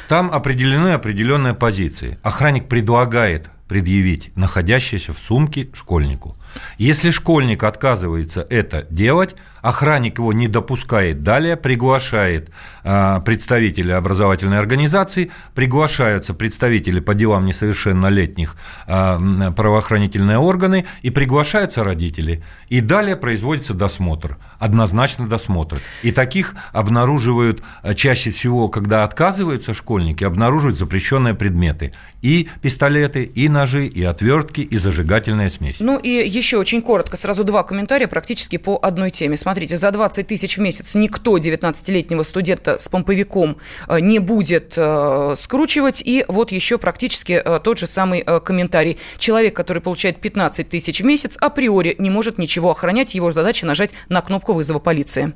Там 0.07 0.31
определены 0.31 0.89
определенные 0.89 1.53
позиции. 1.53 2.17
Охранник 2.23 2.67
предлагает 2.67 3.49
предъявить 3.67 4.35
находящийся 4.35 5.13
в 5.13 5.17
сумке 5.17 5.69
школьнику. 5.73 6.37
Если 6.77 7.11
школьник 7.11 7.63
отказывается 7.63 8.45
это 8.49 8.85
делать, 8.89 9.35
охранник 9.63 10.19
его 10.19 10.33
не 10.33 10.47
допускает 10.47 11.23
далее, 11.23 11.55
приглашает 11.55 12.49
э, 12.83 13.21
представителей 13.25 13.93
образовательной 13.93 14.59
организации, 14.59 15.31
приглашаются 15.55 16.33
представители 16.33 16.99
по 16.99 17.13
делам 17.13 17.45
несовершеннолетних 17.45 18.55
э, 18.87 19.51
правоохранительные 19.55 20.37
органы 20.37 20.85
и 21.01 21.09
приглашаются 21.09 21.83
родители. 21.83 22.43
И 22.67 22.81
далее 22.81 23.15
производится 23.15 23.73
досмотр, 23.73 24.37
однозначно 24.59 25.27
досмотр. 25.27 25.79
И 26.01 26.11
таких 26.11 26.55
обнаруживают 26.73 27.63
э, 27.83 27.93
чаще 27.93 28.31
всего, 28.31 28.67
когда 28.67 29.03
отказываются 29.05 29.73
школьники, 29.73 30.25
обнаруживают 30.25 30.77
запрещенные 30.77 31.35
предметы. 31.35 31.93
И 32.21 32.49
пистолеты, 32.61 33.23
и 33.23 33.47
ножи, 33.47 33.87
и 33.87 34.03
отвертки, 34.03 34.61
и 34.61 34.77
зажигательная 34.77 35.49
смесь. 35.49 35.77
Ну 35.79 35.97
и 35.97 36.09
еще 36.43 36.57
очень 36.57 36.81
коротко, 36.81 37.15
сразу 37.15 37.45
два 37.45 37.63
комментария 37.63 38.07
практически 38.07 38.57
по 38.57 38.77
одной 38.81 39.11
теме. 39.11 39.37
Смотрите, 39.37 39.77
за 39.77 39.91
20 39.91 40.27
тысяч 40.27 40.57
в 40.57 40.61
месяц 40.61 40.93
никто 40.93 41.37
19-летнего 41.37 42.23
студента 42.23 42.77
с 42.77 42.89
помповиком 42.89 43.55
э, 43.87 44.01
не 44.01 44.19
будет 44.19 44.73
э, 44.75 45.35
скручивать. 45.37 46.01
И 46.05 46.25
вот 46.27 46.51
еще 46.51 46.77
практически 46.77 47.41
э, 47.43 47.59
тот 47.63 47.77
же 47.77 47.87
самый 47.87 48.25
комментарий. 48.41 48.97
Человек, 49.17 49.55
который 49.55 49.81
получает 49.81 50.19
15 50.19 50.67
тысяч 50.67 50.99
в 50.99 51.05
месяц, 51.05 51.37
априори 51.39 51.95
не 51.97 52.09
может 52.09 52.37
ничего 52.37 52.71
охранять. 52.71 53.15
Его 53.15 53.31
задача 53.31 53.65
нажать 53.65 53.93
на 54.09 54.21
кнопку 54.21 54.51
вызова 54.51 54.79
полиции. 54.79 55.31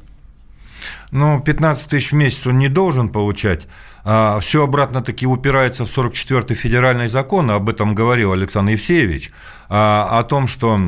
Ну, 1.11 1.39
15 1.41 1.87
тысяч 1.87 2.11
в 2.11 2.15
месяц 2.15 2.45
он 2.45 2.59
не 2.59 2.67
должен 2.67 3.09
получать. 3.09 3.61
А 4.09 4.39
все 4.39 4.63
обратно-таки 4.63 5.27
упирается 5.27 5.85
в 5.85 5.89
44-й 5.89 6.55
федеральный 6.55 7.09
закон, 7.09 7.51
об 7.51 7.67
этом 7.67 7.93
говорил 7.93 8.31
Александр 8.31 8.71
Евсеевич, 8.71 9.31
а, 9.67 10.07
о 10.17 10.23
том, 10.23 10.47
что 10.47 10.79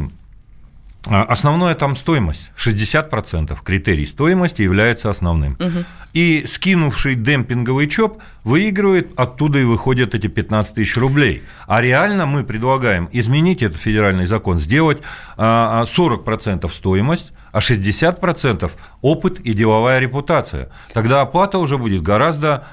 а, 1.07 1.23
Основное 1.23 1.75
там 1.75 1.95
стоимость. 1.95 2.51
60% 2.57 3.57
критерий 3.63 4.05
стоимости 4.05 4.62
является 4.62 5.09
основным. 5.09 5.53
Угу. 5.53 5.85
И 6.13 6.45
скинувший 6.47 7.15
демпинговый 7.15 7.88
ЧОП 7.88 8.21
выигрывает, 8.43 9.17
оттуда 9.17 9.59
и 9.59 9.63
выходят 9.63 10.15
эти 10.15 10.27
15 10.27 10.75
тысяч 10.75 10.97
рублей. 10.97 11.43
А 11.67 11.81
реально 11.81 12.25
мы 12.25 12.43
предлагаем 12.43 13.07
изменить 13.12 13.62
этот 13.62 13.79
федеральный 13.79 14.25
закон, 14.25 14.59
сделать 14.59 14.99
40% 15.38 16.69
стоимость, 16.71 17.31
а 17.51 17.59
60% 17.59 18.71
опыт 19.01 19.39
и 19.39 19.53
деловая 19.53 19.99
репутация. 19.99 20.69
Тогда 20.93 21.21
оплата 21.21 21.59
уже 21.59 21.77
будет 21.77 22.01
гораздо 22.01 22.65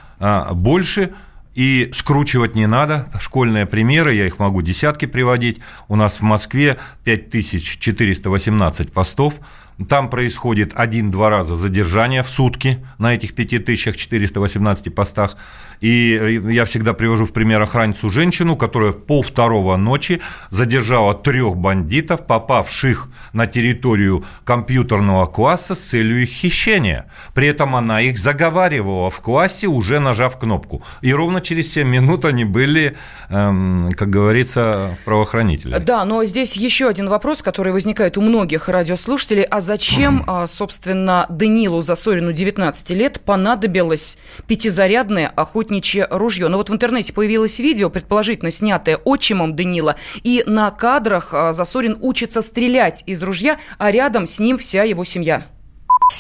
больше, 0.53 1.13
и 1.57 1.91
скручивать 1.95 2.55
не 2.55 2.67
надо. 2.67 3.09
Школьные 3.19 3.67
примеры, 3.67 4.15
я 4.15 4.27
их 4.27 4.39
могу 4.39 4.61
десятки 4.61 5.07
приводить. 5.07 5.59
У 5.89 5.97
нас 5.97 6.21
в 6.21 6.23
Москве 6.23 6.77
5418 7.05 8.93
постов. 8.93 9.41
Там 9.89 10.11
происходит 10.11 10.73
один-два 10.75 11.31
раза 11.31 11.57
задержание 11.57 12.23
в 12.23 12.29
сутки 12.29 12.85
на 12.99 13.15
этих 13.15 13.35
5418 13.35 14.95
постах. 14.95 15.37
И 15.81 16.19
э, 16.21 16.53
я 16.53 16.65
всегда 16.65 16.95
привожу 16.95 17.27
в 17.27 17.33
пример 17.33 17.61
охранницу 17.63 18.11
женщину, 18.11 18.57
которая 18.57 18.93
пол 18.93 19.23
второго 19.23 19.77
ночи 19.77 20.21
задержала 20.51 21.15
трех 21.15 21.57
бандитов, 21.57 22.27
попавших 22.27 23.09
на 23.33 23.47
территорию 23.47 24.25
компьютерного 24.45 25.27
класса 25.27 25.75
с 25.75 25.81
целью 25.81 26.23
их 26.23 26.29
хищения. 26.29 27.07
При 27.35 27.49
этом 27.49 27.77
она 27.77 28.01
их 28.01 28.19
заговаривала 28.19 29.11
в 29.11 29.21
классе, 29.21 29.67
уже 29.67 30.01
нажав 30.01 30.39
кнопку. 30.39 30.83
И 31.03 31.13
ровно 31.13 31.41
через 31.41 31.73
7 31.73 31.89
минут 31.89 32.25
они 32.25 32.45
были, 32.45 32.97
эм, 33.29 33.91
как 33.97 34.11
говорится, 34.11 34.97
правоохранители. 35.05 35.79
Да, 35.79 36.05
но 36.05 36.25
здесь 36.25 36.57
еще 36.57 36.89
один 36.89 37.09
вопрос, 37.09 37.43
который 37.43 37.73
возникает 37.73 38.17
у 38.17 38.23
многих 38.23 38.69
радиослушателей. 38.69 39.43
А 39.43 39.61
зачем, 39.61 40.25
а, 40.27 40.47
собственно, 40.47 41.27
Данилу 41.29 41.83
Засорину 41.83 42.33
19 42.33 42.91
лет 42.91 43.21
понадобилось 43.21 44.19
пятизарядное 44.47 45.29
охотничье 45.29 45.66
охотничье 45.67 46.07
ружье. 46.11 46.49
Но 46.49 46.59
вот 46.59 46.71
в 46.71 46.73
интернете 46.73 47.13
появилось 47.13 47.59
видео, 47.59 47.91
предположительно 47.91 48.51
снятое 48.51 48.99
отчимом 49.05 49.57
Данила, 49.57 49.97
и 50.23 50.43
на 50.47 50.71
кадрах 50.71 51.35
а, 51.35 51.53
Засорин 51.53 51.97
учится 52.01 52.43
стрелять 52.43 53.03
из 53.07 53.23
ружья, 53.23 53.59
а 53.79 53.91
рядом 53.91 54.27
с 54.27 54.39
ним 54.41 54.59
вся 54.59 54.85
его 54.85 55.05
семья. 55.05 55.47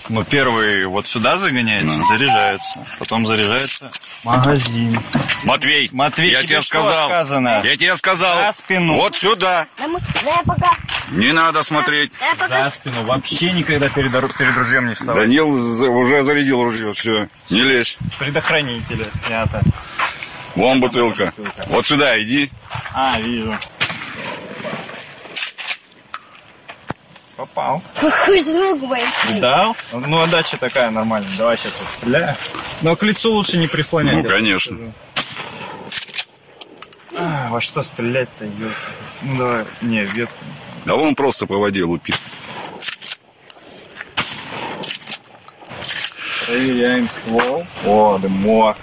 Ну, 0.09 0.25
первый 0.25 0.87
вот 0.87 1.07
сюда 1.07 1.37
загоняется, 1.37 1.97
ну. 1.97 2.09
заряжается. 2.09 2.87
Потом 2.99 3.27
заряжается 3.27 3.91
магазин. 4.25 4.99
Матвей, 5.45 5.89
Матвей, 5.93 6.33
я 6.33 6.43
тебе 6.43 6.61
сказал. 6.63 7.09
Сказано? 7.09 7.63
Я 7.65 7.77
тебе 7.77 7.97
сказал. 7.97 8.37
За 8.47 8.53
спину. 8.53 8.95
Вот 8.95 9.17
сюда. 9.17 9.67
Не 11.13 11.33
надо 11.33 11.63
смотреть. 11.63 12.13
За 12.49 12.71
спину. 12.71 13.05
Вообще 13.05 13.53
никогда 13.53 13.89
перед, 13.89 14.13
перед 14.37 14.57
ружьем 14.57 14.89
не 14.89 14.95
вставай. 14.95 15.27
Данил 15.27 15.49
уже 15.49 16.23
зарядил 16.23 16.63
ружье, 16.65 16.93
все. 16.93 17.29
Не 17.51 17.63
лезь. 17.63 17.97
Предохранители 18.19 19.05
снято. 19.25 19.63
Вон 20.57 20.81
бутылка. 20.81 21.33
Вот 21.69 21.87
сюда 21.87 22.21
иди. 22.23 22.51
А, 22.95 23.21
вижу. 23.21 23.55
Попал. 27.37 27.83
Какой 28.01 28.41
звук 28.41 28.81
был. 28.81 28.97
Дал? 29.41 29.77
Ну, 29.93 30.23
отдача 30.23 30.57
такая 30.57 30.91
нормальная. 30.91 31.31
Давай 31.37 31.59
сейчас 31.59 31.81
вот 31.81 31.89
стреляю. 31.91 32.35
Но 32.81 32.97
к 32.97 33.03
лицу 33.03 33.33
лучше 33.33 33.59
не 33.59 33.67
прислонять. 33.67 34.23
Ну, 34.23 34.29
конечно. 34.29 34.93
А, 37.15 37.49
во 37.51 37.61
что 37.61 37.83
стрелять-то, 37.83 38.47
Ну, 39.23 39.37
давай. 39.39 39.65
Не, 39.83 40.05
ветку. 40.05 40.35
Да 40.87 40.95
он 40.95 41.15
просто 41.15 41.47
по 41.47 41.57
воде 41.59 41.85
лупит. 41.85 42.19
Проверяем 46.47 47.09
ствол. 47.09 47.67
О, 47.85 48.19
дымок. 48.19 48.77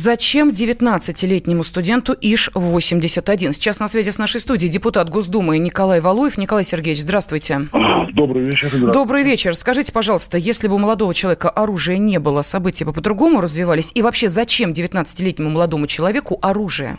Зачем 0.00 0.50
19-летнему 0.50 1.64
студенту 1.64 2.12
ИШ-81? 2.12 3.52
Сейчас 3.52 3.80
на 3.80 3.88
связи 3.88 4.10
с 4.10 4.18
нашей 4.18 4.40
студией 4.40 4.70
депутат 4.70 5.10
Госдумы 5.10 5.58
Николай 5.58 6.00
Валуев. 6.00 6.38
Николай 6.38 6.62
Сергеевич, 6.62 7.00
здравствуйте. 7.00 7.62
Добрый 8.12 8.44
вечер. 8.44 8.68
Здравствуйте. 8.68 8.92
Добрый 8.92 9.24
вечер. 9.24 9.54
Скажите, 9.56 9.92
пожалуйста, 9.92 10.38
если 10.38 10.68
бы 10.68 10.76
у 10.76 10.78
молодого 10.78 11.12
человека 11.14 11.50
оружия 11.50 11.98
не 11.98 12.20
было, 12.20 12.42
события 12.42 12.84
бы 12.84 12.92
по-другому 12.92 13.40
развивались? 13.40 13.90
И 13.92 14.02
вообще, 14.02 14.28
зачем 14.28 14.70
19-летнему 14.70 15.50
молодому 15.50 15.88
человеку 15.88 16.38
оружие? 16.42 16.98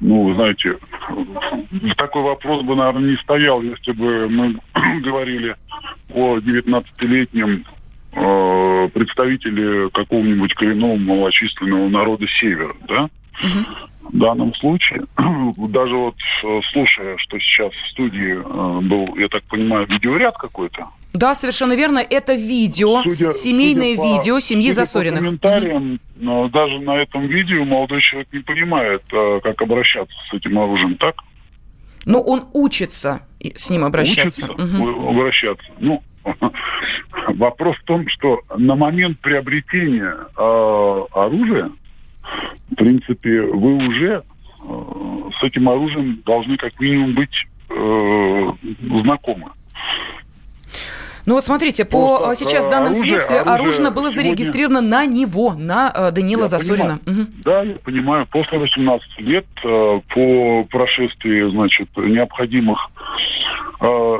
Ну, 0.00 0.24
вы 0.24 0.34
знаете, 0.34 0.76
такой 1.96 2.22
вопрос 2.22 2.62
бы, 2.64 2.76
наверное, 2.76 3.12
не 3.12 3.16
стоял, 3.16 3.62
если 3.62 3.92
бы 3.92 4.28
мы 4.28 4.60
говорили 5.00 5.56
о 6.12 6.36
19-летнем 6.36 7.64
э, 8.12 8.88
представители 8.92 9.90
какого-нибудь 9.90 10.54
коренного 10.54 10.96
малочисленного 10.96 11.88
народа 11.88 12.26
Севера, 12.40 12.74
да? 12.88 13.08
В 14.02 14.18
данном 14.18 14.54
случае, 14.54 15.04
даже 15.68 15.94
вот 15.94 16.16
э, 16.42 16.60
слушая, 16.72 17.16
что 17.18 17.38
сейчас 17.38 17.72
в 17.72 17.90
студии 17.90 18.34
э, 18.34 18.80
был, 18.80 19.16
я 19.16 19.28
так 19.28 19.44
понимаю, 19.44 19.86
видеоряд 19.86 20.36
какой-то. 20.36 20.88
Да, 21.12 21.34
совершенно 21.34 21.74
верно. 21.74 21.98
Это 21.98 22.34
видео, 22.34 23.02
судя, 23.02 23.30
семейное 23.30 23.96
судя 23.96 24.02
видео 24.02 24.34
по, 24.36 24.40
семьи 24.40 24.70
судя 24.70 24.74
Засориных. 24.74 25.20
По 25.20 25.24
комментариям, 25.24 26.00
угу. 26.20 26.48
даже 26.50 26.78
на 26.80 26.96
этом 26.96 27.26
видео 27.26 27.64
молодой 27.64 28.00
человек 28.00 28.28
не 28.32 28.40
понимает, 28.40 29.02
как 29.08 29.60
обращаться 29.62 30.16
с 30.30 30.34
этим 30.34 30.58
оружием, 30.58 30.96
так? 30.96 31.16
Но 32.04 32.20
он 32.20 32.44
учится 32.52 33.22
с 33.40 33.70
ним 33.70 33.84
обращаться. 33.84 34.46
Учится 34.46 34.78
угу. 34.78 35.10
обращаться. 35.10 35.66
Ну, 35.78 36.02
Вопрос 37.28 37.76
в 37.76 37.84
том, 37.84 38.08
что 38.08 38.40
на 38.56 38.74
момент 38.76 39.18
приобретения 39.20 40.14
э, 40.36 41.04
оружия, 41.12 41.70
в 42.70 42.74
принципе, 42.74 43.42
вы 43.42 43.86
уже 43.86 44.22
э, 44.62 45.30
с 45.38 45.42
этим 45.42 45.68
оружием 45.68 46.22
должны 46.24 46.56
как 46.56 46.78
минимум 46.80 47.14
быть 47.14 47.46
э, 47.70 48.52
знакомы. 49.02 49.50
Ну 51.26 51.34
вот 51.34 51.44
смотрите, 51.44 51.84
по 51.84 52.18
Просто, 52.18 52.44
сейчас 52.44 52.66
э, 52.66 52.70
данным 52.70 52.92
оружие, 52.92 53.12
следствия 53.12 53.38
оружие 53.40 53.60
оружие 53.60 53.90
было 53.90 54.10
сегодня... 54.10 54.30
зарегистрировано 54.30 54.80
на 54.80 55.06
него, 55.06 55.54
на 55.54 55.92
э, 55.94 56.10
Данила 56.12 56.42
я 56.42 56.46
Засорина. 56.48 56.98
Угу. 57.06 57.26
Да, 57.44 57.62
я 57.62 57.74
понимаю. 57.76 58.26
После 58.26 58.58
18 58.58 59.20
лет 59.20 59.46
э, 59.62 60.00
по 60.12 60.64
прошествии, 60.64 61.48
значит, 61.50 61.88
необходимых 61.96 62.90
э, 63.80 64.18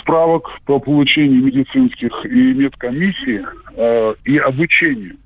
справок 0.00 0.50
по 0.64 0.78
получению 0.78 1.44
медицинских 1.44 2.24
и 2.26 2.52
медкомиссии 2.54 3.44
э, 3.76 4.14
и 4.24 4.38
обучению, 4.38 5.16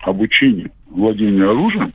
обучению 0.00 0.70
владению 0.90 1.50
оружием, 1.50 1.92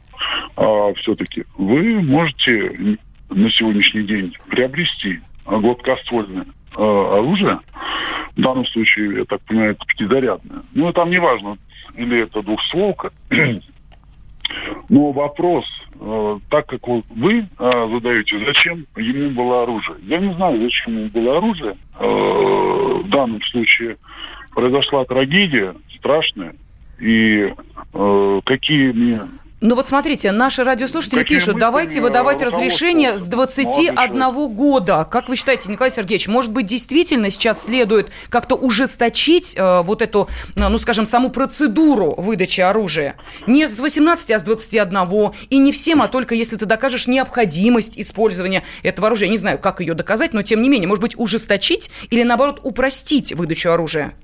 э, 0.57 0.93
все-таки 0.97 1.45
вы 1.57 2.01
можете 2.01 2.97
на 3.29 3.49
сегодняшний 3.51 4.03
день 4.03 4.35
приобрести 4.49 5.19
гладкоствольное 5.45 6.45
э, 6.75 6.81
оружие, 6.81 7.59
в 8.35 8.41
данном 8.41 8.65
случае, 8.65 9.19
я 9.19 9.25
так 9.25 9.41
понимаю, 9.41 9.71
это 9.71 9.85
пятизарядное. 9.85 10.63
Ну, 10.73 10.91
там 10.93 11.09
не 11.09 11.19
важно, 11.19 11.57
или 11.95 12.19
это 12.23 12.41
двухстволка, 12.41 13.11
но 14.89 15.11
вопрос, 15.11 15.65
э, 15.99 16.39
так 16.49 16.67
как 16.67 16.87
вы 16.87 17.39
э, 17.39 17.89
задаете, 17.93 18.39
зачем 18.45 18.85
ему 18.97 19.31
было 19.31 19.63
оружие? 19.63 19.97
Я 20.03 20.19
не 20.19 20.33
знаю, 20.33 20.61
зачем 20.61 20.97
ему 20.97 21.09
было 21.09 21.37
оружие. 21.37 21.77
Э, 21.99 23.01
в 23.03 23.09
данном 23.09 23.41
случае 23.43 23.97
произошла 24.53 25.05
трагедия 25.05 25.75
страшная. 25.97 26.55
И 26.99 27.53
какие 28.45 28.91
мне 28.91 29.21
Ну 29.63 29.75
вот 29.75 29.87
смотрите, 29.87 30.31
наши 30.31 30.63
радиослушатели 30.63 31.19
Какие 31.19 31.37
пишут, 31.37 31.59
давайте 31.59 32.01
выдавать 32.01 32.41
разрешение 32.41 33.19
с 33.19 33.27
21 33.27 34.47
года. 34.47 35.05
Как 35.05 35.29
вы 35.29 35.35
считаете, 35.35 35.69
Николай 35.69 35.91
Сергеевич, 35.91 36.27
может 36.27 36.51
быть, 36.51 36.65
действительно 36.65 37.29
сейчас 37.29 37.65
следует 37.65 38.09
как-то 38.29 38.55
ужесточить 38.55 39.53
э, 39.55 39.81
вот 39.83 40.01
эту, 40.01 40.27
ну, 40.55 40.69
ну, 40.69 40.79
скажем, 40.79 41.05
саму 41.05 41.29
процедуру 41.29 42.15
выдачи 42.17 42.59
оружия? 42.59 43.17
Не 43.45 43.67
с 43.67 43.79
18, 43.79 44.31
а 44.31 44.39
с 44.39 44.43
21. 44.43 44.97
И 45.51 45.59
не 45.59 45.71
всем, 45.71 46.01
а 46.01 46.07
только 46.07 46.33
если 46.33 46.55
ты 46.55 46.65
докажешь 46.65 47.05
необходимость 47.05 47.99
использования 47.99 48.63
этого 48.81 49.09
оружия. 49.09 49.27
Я 49.27 49.31
не 49.31 49.37
знаю, 49.37 49.59
как 49.59 49.79
ее 49.79 49.93
доказать, 49.93 50.33
но 50.33 50.41
тем 50.41 50.63
не 50.63 50.69
менее, 50.69 50.87
может 50.87 51.03
быть, 51.03 51.13
ужесточить 51.19 51.91
или, 52.09 52.23
наоборот, 52.23 52.61
упростить 52.63 53.33
выдачу 53.33 53.69
оружия? 53.69 54.15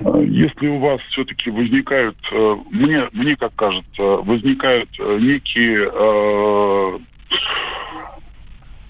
Если 0.00 0.68
у 0.68 0.78
вас 0.78 1.00
все-таки 1.10 1.50
возникают, 1.50 2.16
э, 2.32 2.56
мне, 2.70 3.08
мне 3.12 3.36
как 3.36 3.54
кажется, 3.54 4.02
возникают 4.02 4.90
э, 4.98 5.18
некие 5.20 5.88
э, 5.92 6.98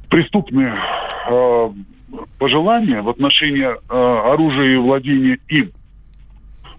преступные 0.08 0.74
э, 1.28 1.70
пожелания 2.38 3.02
в 3.02 3.08
отношении 3.08 3.64
э, 3.64 4.32
оружия 4.32 4.74
и 4.74 4.76
владения 4.76 5.38
им, 5.48 5.72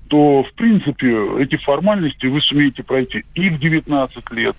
то, 0.08 0.44
в 0.44 0.54
принципе, 0.54 1.42
эти 1.42 1.58
формальности 1.58 2.28
вы 2.28 2.42
сумеете 2.42 2.84
пройти 2.84 3.26
и 3.34 3.50
в 3.50 3.60
19 3.60 4.32
лет, 4.32 4.56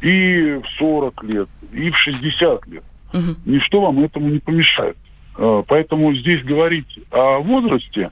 и 0.00 0.60
в 0.62 0.68
40 0.78 1.24
лет, 1.24 1.48
и 1.72 1.90
в 1.90 1.96
60 1.96 2.66
лет. 2.68 2.84
Угу. 3.12 3.36
Ничто 3.46 3.80
вам 3.80 4.00
этому 4.00 4.28
не 4.28 4.38
помешает. 4.38 4.96
Э, 5.38 5.62
поэтому 5.66 6.12
здесь 6.14 6.42
говорить 6.42 6.98
о 7.12 7.38
возрасте, 7.38 8.10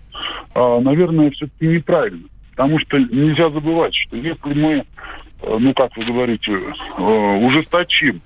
э, 0.54 0.80
наверное, 0.80 1.32
все-таки 1.32 1.66
неправильно. 1.66 2.28
Потому 2.52 2.78
что 2.78 2.98
нельзя 2.98 3.50
забывать, 3.50 3.94
что 3.94 4.16
если 4.16 4.54
мы, 4.54 4.84
э, 5.42 5.56
ну 5.58 5.74
как 5.74 5.96
вы 5.96 6.04
говорите, 6.04 6.56
ужесточим 6.96 8.22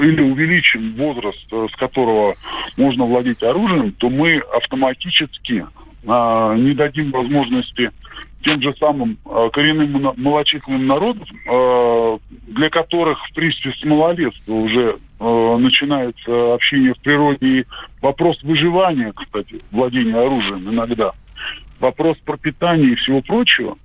или 0.00 0.20
увеличим 0.22 0.94
возраст, 0.96 1.46
с 1.48 1.76
которого 1.76 2.34
можно 2.76 3.04
владеть 3.04 3.42
оружием, 3.44 3.92
то 3.92 4.10
мы 4.10 4.38
автоматически 4.38 5.66
не 6.02 6.74
дадим 6.74 7.12
возможности 7.12 7.92
тем 8.42 8.60
же 8.60 8.74
самым 8.80 9.18
коренным 9.52 10.12
малочисленным 10.16 10.86
народам, 10.86 11.24
для 12.48 12.70
которых, 12.70 13.24
в 13.28 13.34
принципе, 13.34 13.72
с 13.72 13.84
малолетства 13.84 14.52
уже 14.52 14.98
э, 15.24 15.56
начинается 15.58 16.54
общение 16.54 16.94
в 16.94 16.98
природе 16.98 17.46
и 17.46 17.66
вопрос 18.02 18.42
выживания, 18.42 19.12
кстати, 19.12 19.60
владения 19.70 20.16
оружием 20.16 20.68
иногда, 20.68 21.12
вопрос 21.80 22.18
пропитания 22.24 22.90
и 22.90 22.94
всего 22.96 23.22
прочего, 23.22 23.76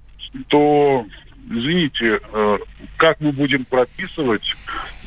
то, 0.47 1.05
извините, 1.49 2.19
э, 2.31 2.57
как 2.97 3.19
мы 3.21 3.31
будем 3.31 3.65
прописывать 3.65 4.55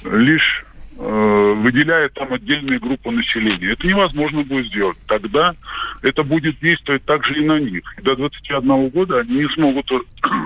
лишь 0.04 0.64
э, 0.98 1.54
выделяя 1.58 2.08
там 2.08 2.32
отдельные 2.32 2.78
группы 2.78 3.10
населения. 3.10 3.72
Это 3.72 3.86
невозможно 3.86 4.42
будет 4.42 4.66
сделать. 4.66 4.98
Тогда 5.06 5.54
это 6.02 6.22
будет 6.22 6.58
действовать 6.60 7.04
также 7.04 7.40
и 7.40 7.44
на 7.44 7.58
них. 7.58 7.82
До 8.02 8.16
21 8.16 8.88
года 8.88 9.20
они 9.20 9.36
не 9.36 9.48
смогут 9.50 9.90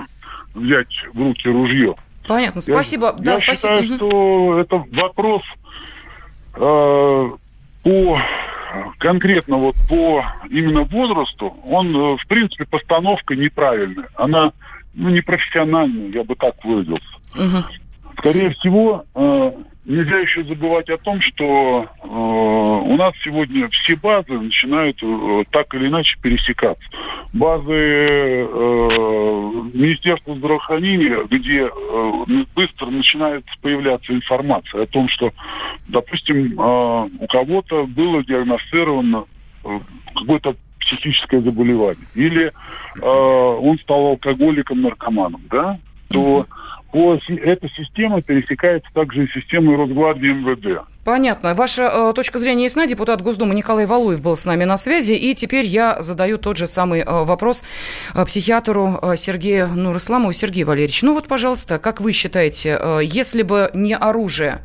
взять 0.53 1.05
в 1.13 1.19
руки 1.19 1.47
ружье. 1.47 1.95
Понятно, 2.27 2.61
спасибо. 2.61 3.15
Я, 3.17 3.23
да, 3.23 3.31
я 3.33 3.37
спасибо. 3.37 3.81
считаю, 3.81 3.97
что 3.97 4.59
это 4.59 4.85
вопрос 4.91 5.43
по 6.57 8.17
конкретно 8.97 9.57
вот 9.57 9.75
по 9.87 10.25
именно 10.49 10.81
возрасту, 10.83 11.55
он, 11.65 11.95
э, 11.95 12.17
в 12.17 12.27
принципе, 12.27 12.65
постановка 12.65 13.35
неправильная. 13.35 14.09
Она 14.15 14.51
ну, 14.93 15.09
непрофессиональная, 15.09 16.09
я 16.09 16.23
бы 16.23 16.35
так 16.35 16.63
выразился. 16.63 17.07
Угу. 17.35 17.63
Скорее 18.19 18.49
всего, 18.51 19.05
э, 19.13 19.51
нельзя 19.85 20.19
еще 20.19 20.43
забывать 20.43 20.89
о 20.89 20.97
том, 20.97 21.21
что 21.21 21.85
э, 21.85 22.07
у 22.07 22.95
нас 22.97 23.13
сегодня 23.23 23.69
все 23.69 23.95
базы 23.95 24.33
начинают 24.33 24.97
э, 25.01 25.43
так 25.51 25.73
или 25.75 25.87
иначе 25.87 26.17
пересекаться. 26.21 26.83
Базы 27.33 27.73
э, 27.73 28.47
Министерства 29.73 30.35
здравоохранения, 30.35 31.23
где 31.29 31.67
э, 31.67 32.43
быстро 32.55 32.87
начинает 32.87 33.45
появляться 33.61 34.13
информация 34.13 34.83
о 34.83 34.87
том, 34.87 35.07
что, 35.09 35.31
допустим, 35.87 36.59
э, 36.59 37.09
у 37.19 37.27
кого-то 37.27 37.85
было 37.85 38.23
диагностировано 38.23 39.25
э, 39.63 39.79
какое-то 40.15 40.55
психическое 40.79 41.41
заболевание, 41.41 42.05
или 42.15 42.45
э, 42.45 42.51
он 43.01 43.77
стал 43.79 44.07
алкоголиком, 44.07 44.81
наркоманом, 44.81 45.41
да, 45.49 45.77
то 46.09 46.45
по, 46.97 47.19
эта 47.29 47.69
система 47.69 48.23
пересекается 48.23 48.89
также 48.91 49.25
и 49.25 49.27
системой 49.27 49.75
Росгвардии 49.75 50.29
МВД. 50.29 50.81
Понятно. 51.05 51.53
Ваша 51.53 51.83
э, 51.83 52.13
точка 52.15 52.39
зрения 52.39 52.63
ясна. 52.63 52.87
Депутат 52.87 53.21
Госдумы 53.21 53.53
Николай 53.53 53.85
Валуев 53.85 54.23
был 54.23 54.35
с 54.35 54.45
нами 54.45 54.63
на 54.63 54.77
связи. 54.77 55.13
И 55.13 55.35
теперь 55.35 55.65
я 55.65 56.01
задаю 56.01 56.39
тот 56.39 56.57
же 56.57 56.65
самый 56.65 57.01
э, 57.01 57.05
вопрос 57.05 57.63
э, 58.15 58.25
психиатру 58.25 58.97
э, 58.99 59.15
Сергею 59.15 59.67
Нурисламову. 59.67 60.33
Сергей 60.33 60.63
Валерьевич, 60.63 61.03
ну 61.03 61.13
вот, 61.13 61.27
пожалуйста, 61.27 61.77
как 61.77 62.01
вы 62.01 62.13
считаете, 62.13 62.79
э, 62.81 63.01
если 63.03 63.43
бы 63.43 63.69
не 63.75 63.95
оружие, 63.95 64.61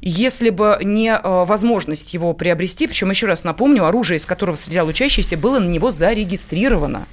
если 0.00 0.50
бы 0.50 0.78
не 0.82 1.10
э, 1.10 1.20
возможность 1.22 2.14
его 2.14 2.32
приобрести, 2.32 2.86
причем 2.86 3.10
еще 3.10 3.26
раз 3.26 3.44
напомню, 3.44 3.84
оружие, 3.84 4.16
из 4.16 4.26
которого 4.26 4.56
стрелял 4.56 4.86
учащийся, 4.86 5.36
было 5.36 5.58
на 5.58 5.68
него 5.68 5.90
зарегистрировано. 5.90 7.06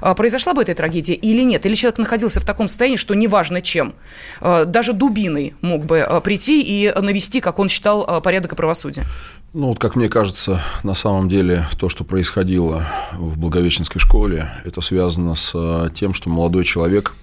А 0.00 0.14
произошла 0.14 0.54
бы 0.54 0.62
эта 0.62 0.74
трагедия 0.74 1.14
или 1.14 1.42
нет? 1.42 1.64
Или 1.66 1.74
человек 1.74 1.98
находился 1.98 2.40
в 2.40 2.44
таком 2.44 2.68
состоянии, 2.68 2.96
что 2.96 3.14
неважно 3.14 3.60
чем, 3.60 3.94
э, 4.40 4.64
даже 4.66 4.92
дубиной 4.92 5.54
мог 5.60 5.84
бы 5.84 5.98
э, 5.98 6.20
прийти 6.20 6.62
и 6.62 6.92
навести, 7.00 7.40
как 7.40 7.58
он 7.58 7.68
считал, 7.68 8.20
порядок 8.22 8.52
и 8.52 8.56
правосудие? 8.56 9.06
Ну, 9.52 9.68
вот 9.68 9.78
как 9.78 9.94
мне 9.94 10.08
кажется, 10.08 10.60
на 10.82 10.94
самом 10.94 11.28
деле 11.28 11.66
то, 11.78 11.88
что 11.88 12.04
происходило 12.04 12.86
в 13.12 13.38
Благовещенской 13.38 14.00
школе, 14.00 14.50
это 14.64 14.80
связано 14.80 15.34
с 15.34 15.90
тем, 15.94 16.12
что 16.12 16.28
молодой 16.28 16.64
человек 16.64 17.14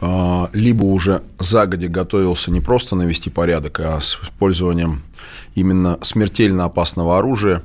либо 0.00 0.84
уже 0.84 1.22
загоди 1.38 1.88
готовился 1.88 2.50
не 2.50 2.60
просто 2.60 2.96
навести 2.96 3.30
порядок, 3.30 3.80
а 3.80 4.00
с 4.00 4.18
использованием 4.22 5.02
именно 5.54 5.98
смертельно 6.02 6.64
опасного 6.64 7.18
оружия 7.18 7.62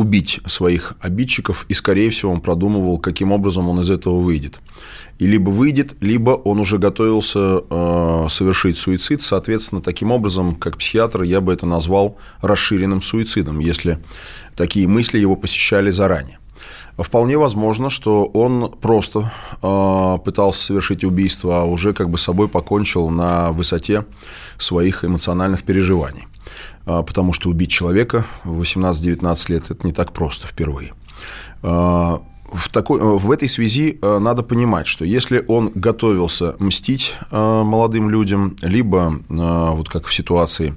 убить 0.00 0.40
своих 0.46 0.94
обидчиков, 1.00 1.66
и, 1.68 1.74
скорее 1.74 2.08
всего, 2.10 2.32
он 2.32 2.40
продумывал, 2.40 2.98
каким 2.98 3.32
образом 3.32 3.68
он 3.68 3.80
из 3.80 3.90
этого 3.90 4.18
выйдет. 4.18 4.60
И 5.18 5.26
либо 5.26 5.50
выйдет, 5.50 5.94
либо 6.00 6.30
он 6.30 6.58
уже 6.58 6.78
готовился 6.78 7.62
э, 7.68 8.26
совершить 8.30 8.78
суицид. 8.78 9.20
Соответственно, 9.20 9.82
таким 9.82 10.10
образом, 10.10 10.54
как 10.54 10.78
психиатр, 10.78 11.22
я 11.22 11.42
бы 11.42 11.52
это 11.52 11.66
назвал 11.66 12.16
расширенным 12.40 13.02
суицидом, 13.02 13.58
если 13.58 13.98
такие 14.56 14.88
мысли 14.88 15.18
его 15.18 15.36
посещали 15.36 15.90
заранее. 15.90 16.39
Вполне 16.98 17.38
возможно, 17.38 17.88
что 17.88 18.26
он 18.26 18.70
просто 18.70 19.32
э, 19.62 20.18
пытался 20.24 20.64
совершить 20.64 21.04
убийство, 21.04 21.62
а 21.62 21.64
уже 21.64 21.92
как 21.92 22.10
бы 22.10 22.18
собой 22.18 22.48
покончил 22.48 23.08
на 23.08 23.52
высоте 23.52 24.04
своих 24.58 25.04
эмоциональных 25.04 25.62
переживаний. 25.62 26.26
Э, 26.86 27.02
потому 27.06 27.32
что 27.32 27.48
убить 27.48 27.70
человека 27.70 28.26
в 28.44 28.60
18-19 28.60 29.52
лет– 29.52 29.64
это 29.70 29.86
не 29.86 29.92
так 29.92 30.12
просто 30.12 30.46
впервые. 30.46 30.92
Э, 31.62 32.18
в, 32.52 32.68
такой, 32.72 33.00
в 33.00 33.30
этой 33.30 33.48
связи 33.48 33.98
надо 34.02 34.42
понимать, 34.42 34.88
что 34.88 35.04
если 35.04 35.44
он 35.46 35.70
готовился 35.72 36.56
мстить 36.58 37.14
молодым 37.30 38.10
людям, 38.10 38.56
либо, 38.60 39.20
вот 39.28 39.88
как 39.88 40.06
в 40.06 40.12
ситуации 40.12 40.74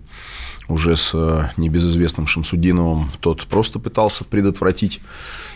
уже 0.67 0.95
с 0.95 1.51
небезызвестным 1.57 2.27
Шамсудиновым, 2.27 3.11
тот 3.21 3.47
просто 3.47 3.79
пытался 3.79 4.23
предотвратить 4.23 5.01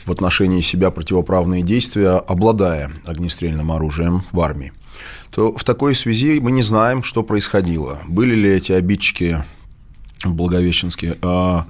в 0.08 0.12
отношении 0.12 0.62
себя 0.62 0.90
противоправные 0.90 1.62
действия, 1.62 2.18
обладая 2.18 2.92
огнестрельным 3.06 3.72
оружием 3.72 4.24
в 4.32 4.40
армии, 4.42 4.74
то 5.30 5.54
в 5.56 5.64
такой 5.64 5.94
связи 5.96 6.40
мы 6.40 6.52
не 6.52 6.64
знаем, 6.64 7.04
что 7.04 7.24
происходило. 7.24 8.00
Были 8.08 8.34
ли 8.34 8.50
эти 8.50 8.72
обидчики 8.72 9.44
Благовещенские. 10.26 11.16
А 11.22 11.68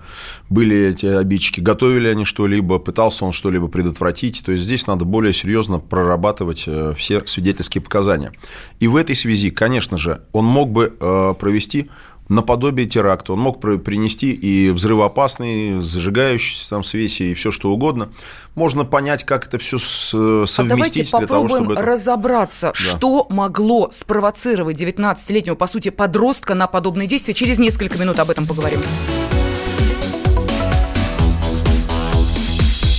были 0.49 0.87
эти 0.87 1.05
обидчики, 1.05 1.59
готовили 1.59 2.07
они 2.07 2.23
что-либо, 2.23 2.79
пытался 2.79 3.25
он 3.25 3.33
что-либо 3.33 3.67
предотвратить. 3.67 4.43
То 4.45 4.53
есть 4.53 4.63
здесь 4.63 4.87
надо 4.87 5.03
более 5.05 5.33
серьезно 5.33 5.79
прорабатывать 5.79 6.63
э, 6.65 6.93
все 6.97 7.25
свидетельские 7.25 7.81
показания. 7.81 8.31
И 8.79 8.87
в 8.87 8.95
этой 8.95 9.15
связи, 9.15 9.49
конечно 9.49 9.97
же, 9.97 10.21
он 10.31 10.45
мог 10.45 10.71
бы 10.71 10.95
э, 10.97 11.33
провести 11.37 11.87
наподобие 12.29 12.87
теракта. 12.87 13.33
Он 13.33 13.39
мог 13.39 13.59
принести 13.59 14.31
и 14.31 14.69
взрывоопасные, 14.69 15.81
зажигающиеся 15.81 16.69
там 16.69 16.83
свеси 16.83 17.31
и 17.31 17.33
все 17.33 17.51
что 17.51 17.71
угодно. 17.71 18.09
Можно 18.55 18.85
понять, 18.85 19.23
как 19.23 19.47
это 19.47 19.57
все 19.57 19.77
совместить. 19.77 20.59
А 20.59 20.63
давайте 20.63 21.05
попробуем 21.05 21.27
того, 21.27 21.47
чтобы 21.47 21.73
это... 21.73 21.81
разобраться, 21.85 22.67
да. 22.67 22.73
что 22.73 23.27
могло 23.29 23.89
спровоцировать 23.91 24.81
19-летнего, 24.81 25.55
по 25.55 25.67
сути, 25.67 25.89
подростка 25.89 26.55
на 26.55 26.67
подобные 26.67 27.07
действия. 27.07 27.33
Через 27.33 27.59
несколько 27.59 27.97
минут 27.97 28.19
об 28.19 28.29
этом 28.29 28.45
поговорим. 28.45 28.81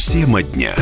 Тема 0.09 0.43
дня. 0.43 0.75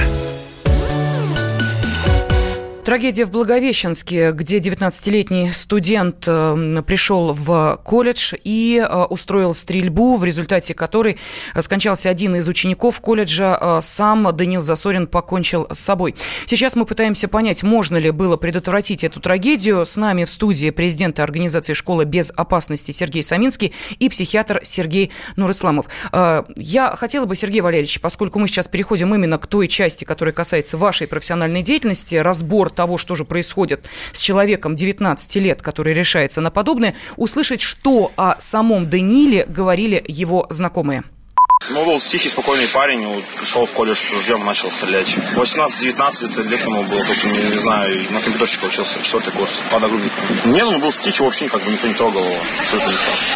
Трагедия 2.87 3.24
в 3.24 3.32
Благовещенске, 3.32 4.30
где 4.30 4.59
19-летний 4.59 5.51
студент 5.51 6.22
э, 6.28 6.82
пришел 6.87 7.32
в 7.32 7.80
колледж 7.82 8.34
и 8.45 8.80
э, 8.80 9.05
устроил 9.07 9.57
стрельбу, 9.57 10.16
в 10.16 10.24
результате 10.24 10.72
которой 10.72 11.18
скончался 11.61 12.11
один 12.11 12.37
из 12.37 12.47
учеников 12.47 13.01
колледжа. 13.01 13.59
Э, 13.61 13.78
сам 13.82 14.28
Данил 14.37 14.62
Засорин 14.62 15.09
покончил 15.09 15.66
с 15.68 15.80
собой. 15.80 16.14
Сейчас 16.47 16.76
мы 16.76 16.84
пытаемся 16.87 17.26
понять, 17.26 17.64
можно 17.64 17.97
ли 17.97 18.12
было 18.12 18.37
предотвратить 18.37 19.03
эту 19.03 19.18
трагедию. 19.18 19.84
С 19.84 19.97
нами 19.97 20.22
в 20.22 20.30
студии 20.30 20.70
президент 20.70 21.18
организации 21.18 21.72
«Школа 21.72 22.05
без 22.05 22.32
опасности» 22.37 22.93
Сергей 22.93 23.24
Саминский 23.24 23.74
и 23.99 24.09
психиатр 24.09 24.61
Сергей 24.62 25.11
Нурисламов. 25.34 25.87
Я 26.12 26.95
хотела 26.97 27.26
бы, 27.26 27.34
Сергей 27.34 27.62
Валерьевич, 27.62 28.01
поскольку 28.01 28.39
мы 28.39 28.47
сейчас 28.47 28.68
переходим 28.68 29.12
именно 29.12 29.39
к 29.39 29.49
той 29.49 29.66
части, 29.66 30.05
которая 30.05 30.32
касается 30.32 30.76
вашей 30.76 31.09
профессиональной 31.09 31.62
деятельности, 31.62 32.14
разбор 32.14 32.70
того, 32.77 32.99
что 32.99 33.16
же 33.16 33.24
происходит 33.24 33.87
с 34.12 34.20
человеком 34.20 34.77
19 34.77 35.37
лет, 35.37 35.62
который 35.62 35.95
решается 35.95 36.41
на 36.41 36.53
подобное, 36.53 36.95
услышать, 37.16 37.61
что 37.61 38.12
о 38.16 38.37
самом 38.39 38.89
Даниле 38.89 39.45
говорили 39.47 40.05
его 40.07 40.47
знакомые. 40.51 41.03
Ну, 41.70 41.85
был 41.85 41.99
тихий, 41.99 42.29
спокойный 42.29 42.68
парень, 42.68 43.05
вот, 43.07 43.24
пришел 43.41 43.64
в 43.66 43.72
колледж 43.72 43.97
с 43.97 44.12
ружьем, 44.12 44.45
начал 44.45 44.70
стрелять. 44.70 45.09
18-19 45.35 46.49
лет 46.49 46.61
ему 46.61 46.85
было, 46.85 47.03
точно 47.05 47.29
не, 47.29 47.39
не 47.39 47.59
знаю, 47.59 47.97
на 48.11 48.20
компьютерщика 48.20 48.66
учился, 48.66 49.03
четвертый 49.03 49.33
курс, 49.33 49.62
под 49.70 49.83
огрудником. 49.83 50.24
Нет, 50.45 50.64
он 50.64 50.81
был 50.81 50.93
тихий, 50.93 51.22
вообще 51.22 51.49
как 51.49 51.62
бы 51.62 51.72
никто 51.72 51.89
не 51.89 51.95
трогал 51.95 52.20
его, 52.20 52.37
абсолютно 52.61 52.91
никто. 52.91 53.36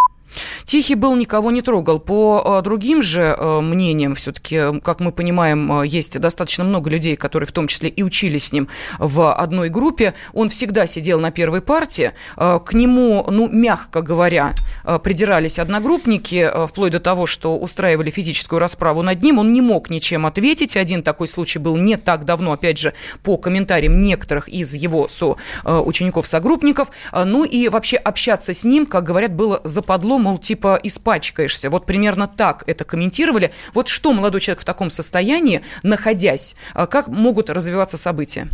Тихий 0.70 0.94
был, 0.94 1.16
никого 1.16 1.50
не 1.50 1.62
трогал. 1.62 1.98
По 1.98 2.60
э, 2.60 2.62
другим 2.62 3.02
же 3.02 3.34
э, 3.36 3.60
мнениям, 3.60 4.14
все-таки, 4.14 4.78
как 4.84 5.00
мы 5.00 5.10
понимаем, 5.10 5.80
э, 5.80 5.84
есть 5.88 6.16
достаточно 6.20 6.62
много 6.62 6.88
людей, 6.88 7.16
которые 7.16 7.48
в 7.48 7.50
том 7.50 7.66
числе 7.66 7.88
и 7.88 8.04
учились 8.04 8.44
с 8.44 8.52
ним 8.52 8.68
в 9.00 9.34
одной 9.34 9.68
группе. 9.68 10.14
Он 10.32 10.48
всегда 10.48 10.86
сидел 10.86 11.18
на 11.18 11.32
первой 11.32 11.60
партии. 11.60 12.12
К 12.36 12.72
нему, 12.72 13.26
ну, 13.28 13.48
мягко 13.48 14.00
говоря, 14.00 14.54
придирались 15.02 15.58
одногруппники, 15.58 16.48
вплоть 16.68 16.92
до 16.92 17.00
того, 17.00 17.26
что 17.26 17.58
устраивали 17.58 18.10
физическую 18.10 18.60
расправу 18.60 19.02
над 19.02 19.20
ним. 19.24 19.40
Он 19.40 19.52
не 19.52 19.62
мог 19.62 19.90
ничем 19.90 20.24
ответить. 20.24 20.76
Один 20.76 21.02
такой 21.02 21.26
случай 21.26 21.58
был 21.58 21.76
не 21.76 21.96
так 21.96 22.24
давно, 22.24 22.52
опять 22.52 22.78
же, 22.78 22.92
по 23.24 23.38
комментариям 23.38 24.00
некоторых 24.00 24.48
из 24.48 24.72
его 24.74 25.08
со 25.08 25.34
учеников-согруппников. 25.64 26.92
Ну 27.12 27.42
и 27.44 27.68
вообще 27.68 27.96
общаться 27.96 28.54
с 28.54 28.64
ним, 28.64 28.86
как 28.86 29.02
говорят, 29.02 29.34
было 29.34 29.60
западло, 29.64 30.18
мол, 30.18 30.38
типа 30.38 30.59
типа 30.60 30.78
испачкаешься. 30.82 31.70
Вот 31.70 31.86
примерно 31.86 32.28
так 32.28 32.64
это 32.66 32.84
комментировали. 32.84 33.50
Вот 33.72 33.88
что 33.88 34.12
молодой 34.12 34.40
человек 34.42 34.60
в 34.60 34.64
таком 34.66 34.90
состоянии, 34.90 35.62
находясь, 35.82 36.54
а 36.74 36.86
как 36.86 37.08
могут 37.08 37.48
развиваться 37.48 37.96
события? 37.96 38.48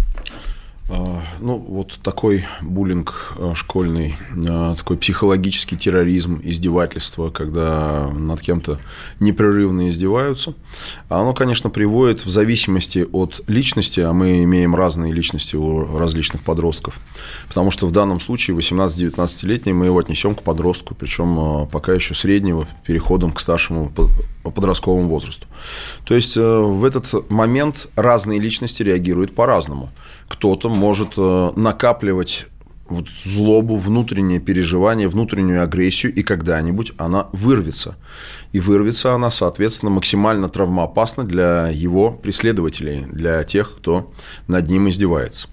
А, 0.89 1.23
ну, 1.41 1.59
вот 1.59 1.99
такой 2.03 2.45
буллинг 2.61 3.35
а, 3.39 3.55
школьный, 3.55 4.15
а, 4.49 4.75
такой 4.77 4.97
психологический 4.97 5.77
терроризм, 5.77 6.41
издевательство, 6.45 7.31
когда 7.31 8.09
над 8.13 8.41
кем-то 8.41 8.79
непрерывно 9.19 9.89
издеваются, 9.89 10.55
оно, 11.09 11.35
конечно, 11.35 11.71
приводит 11.71 12.25
в 12.25 12.29
зависимости 12.29 13.07
от 13.13 13.41
личности, 13.49 13.99
а 13.99 14.13
мы 14.13 14.45
имеем 14.45 14.77
разные 14.77 15.13
личности 15.13 15.57
у 15.57 15.99
различных 15.99 16.43
подростков, 16.43 17.01
потому 17.49 17.73
что 17.73 17.89
в 17.89 17.91
данном 17.91 18.21
случае 18.21 18.57
18-19-летний 18.57 19.73
мы 19.73 19.87
его 19.87 19.99
отнесем 19.99 20.37
к 20.37 20.43
подростку, 20.43 20.95
причем 20.95 21.67
пока 21.67 21.95
еще 21.95 22.15
среднего, 22.15 22.69
переходом 22.85 23.33
к 23.33 23.41
старшему 23.41 23.91
подростковому 24.51 25.09
возрасту. 25.09 25.47
То 26.05 26.15
есть 26.15 26.37
в 26.37 26.85
этот 26.85 27.31
момент 27.31 27.89
разные 27.97 28.41
личности 28.41 28.83
реагируют 28.83 29.35
по-разному– 29.35 29.91
кто-то 30.29 30.69
может 30.69 31.15
э, 31.17 31.53
накапливать 31.57 32.47
вот 32.89 33.09
злобу, 33.25 33.77
внутреннее 33.77 34.39
переживание, 34.39 35.09
внутреннюю 35.09 35.63
агрессию, 35.63 36.15
и 36.15 36.23
когда-нибудь 36.23 36.93
она 36.99 37.29
вырвется. 37.33 37.97
И 38.57 38.61
вырвется 38.61 39.13
она, 39.13 39.29
соответственно, 39.29 39.91
максимально 39.91 40.49
травмоопасна 40.49 41.25
для 41.25 41.69
его 41.69 42.13
преследователей, 42.13 43.05
для 43.05 43.45
тех, 43.45 43.77
кто 43.77 44.11
над 44.49 44.67
ним 44.71 44.89
издевается. 44.89 45.49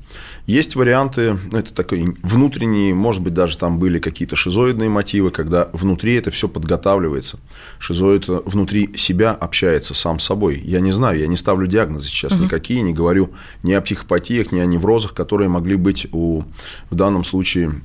Есть 0.45 0.77
варианты, 0.77 1.37
ну, 1.51 1.57
это 1.57 1.73
такой 1.73 2.15
внутренние, 2.23 2.93
может 2.93 3.21
быть, 3.21 3.33
даже 3.33 3.57
там 3.57 3.77
были 3.77 3.99
какие-то 3.99 4.37
шизоидные 4.37 4.87
мотивы, 4.87 5.31
когда 5.31 5.67
внутри 5.73 6.13
это 6.15 6.31
все 6.31 6.47
подготавливается. 6.47 7.39
Шизоид 7.77 8.29
внутри 8.29 8.95
себя 8.95 9.31
общается 9.31 9.93
сам 9.93 10.17
с 10.17 10.23
собой. 10.23 10.61
Я 10.63 10.79
не 10.79 10.91
знаю, 10.91 11.19
я 11.19 11.27
не 11.27 11.35
ставлю 11.35 11.67
диагнозы 11.67 12.07
сейчас 12.07 12.31
угу. 12.31 12.45
никакие, 12.45 12.83
не 12.83 12.93
говорю 12.93 13.31
ни 13.63 13.73
о 13.73 13.81
психопатиях, 13.81 14.53
ни 14.53 14.59
о 14.59 14.65
неврозах, 14.65 15.13
которые 15.13 15.49
могли 15.49 15.75
быть 15.75 16.07
у, 16.13 16.43
в 16.89 16.95
данном 16.95 17.25
случае, 17.25 17.81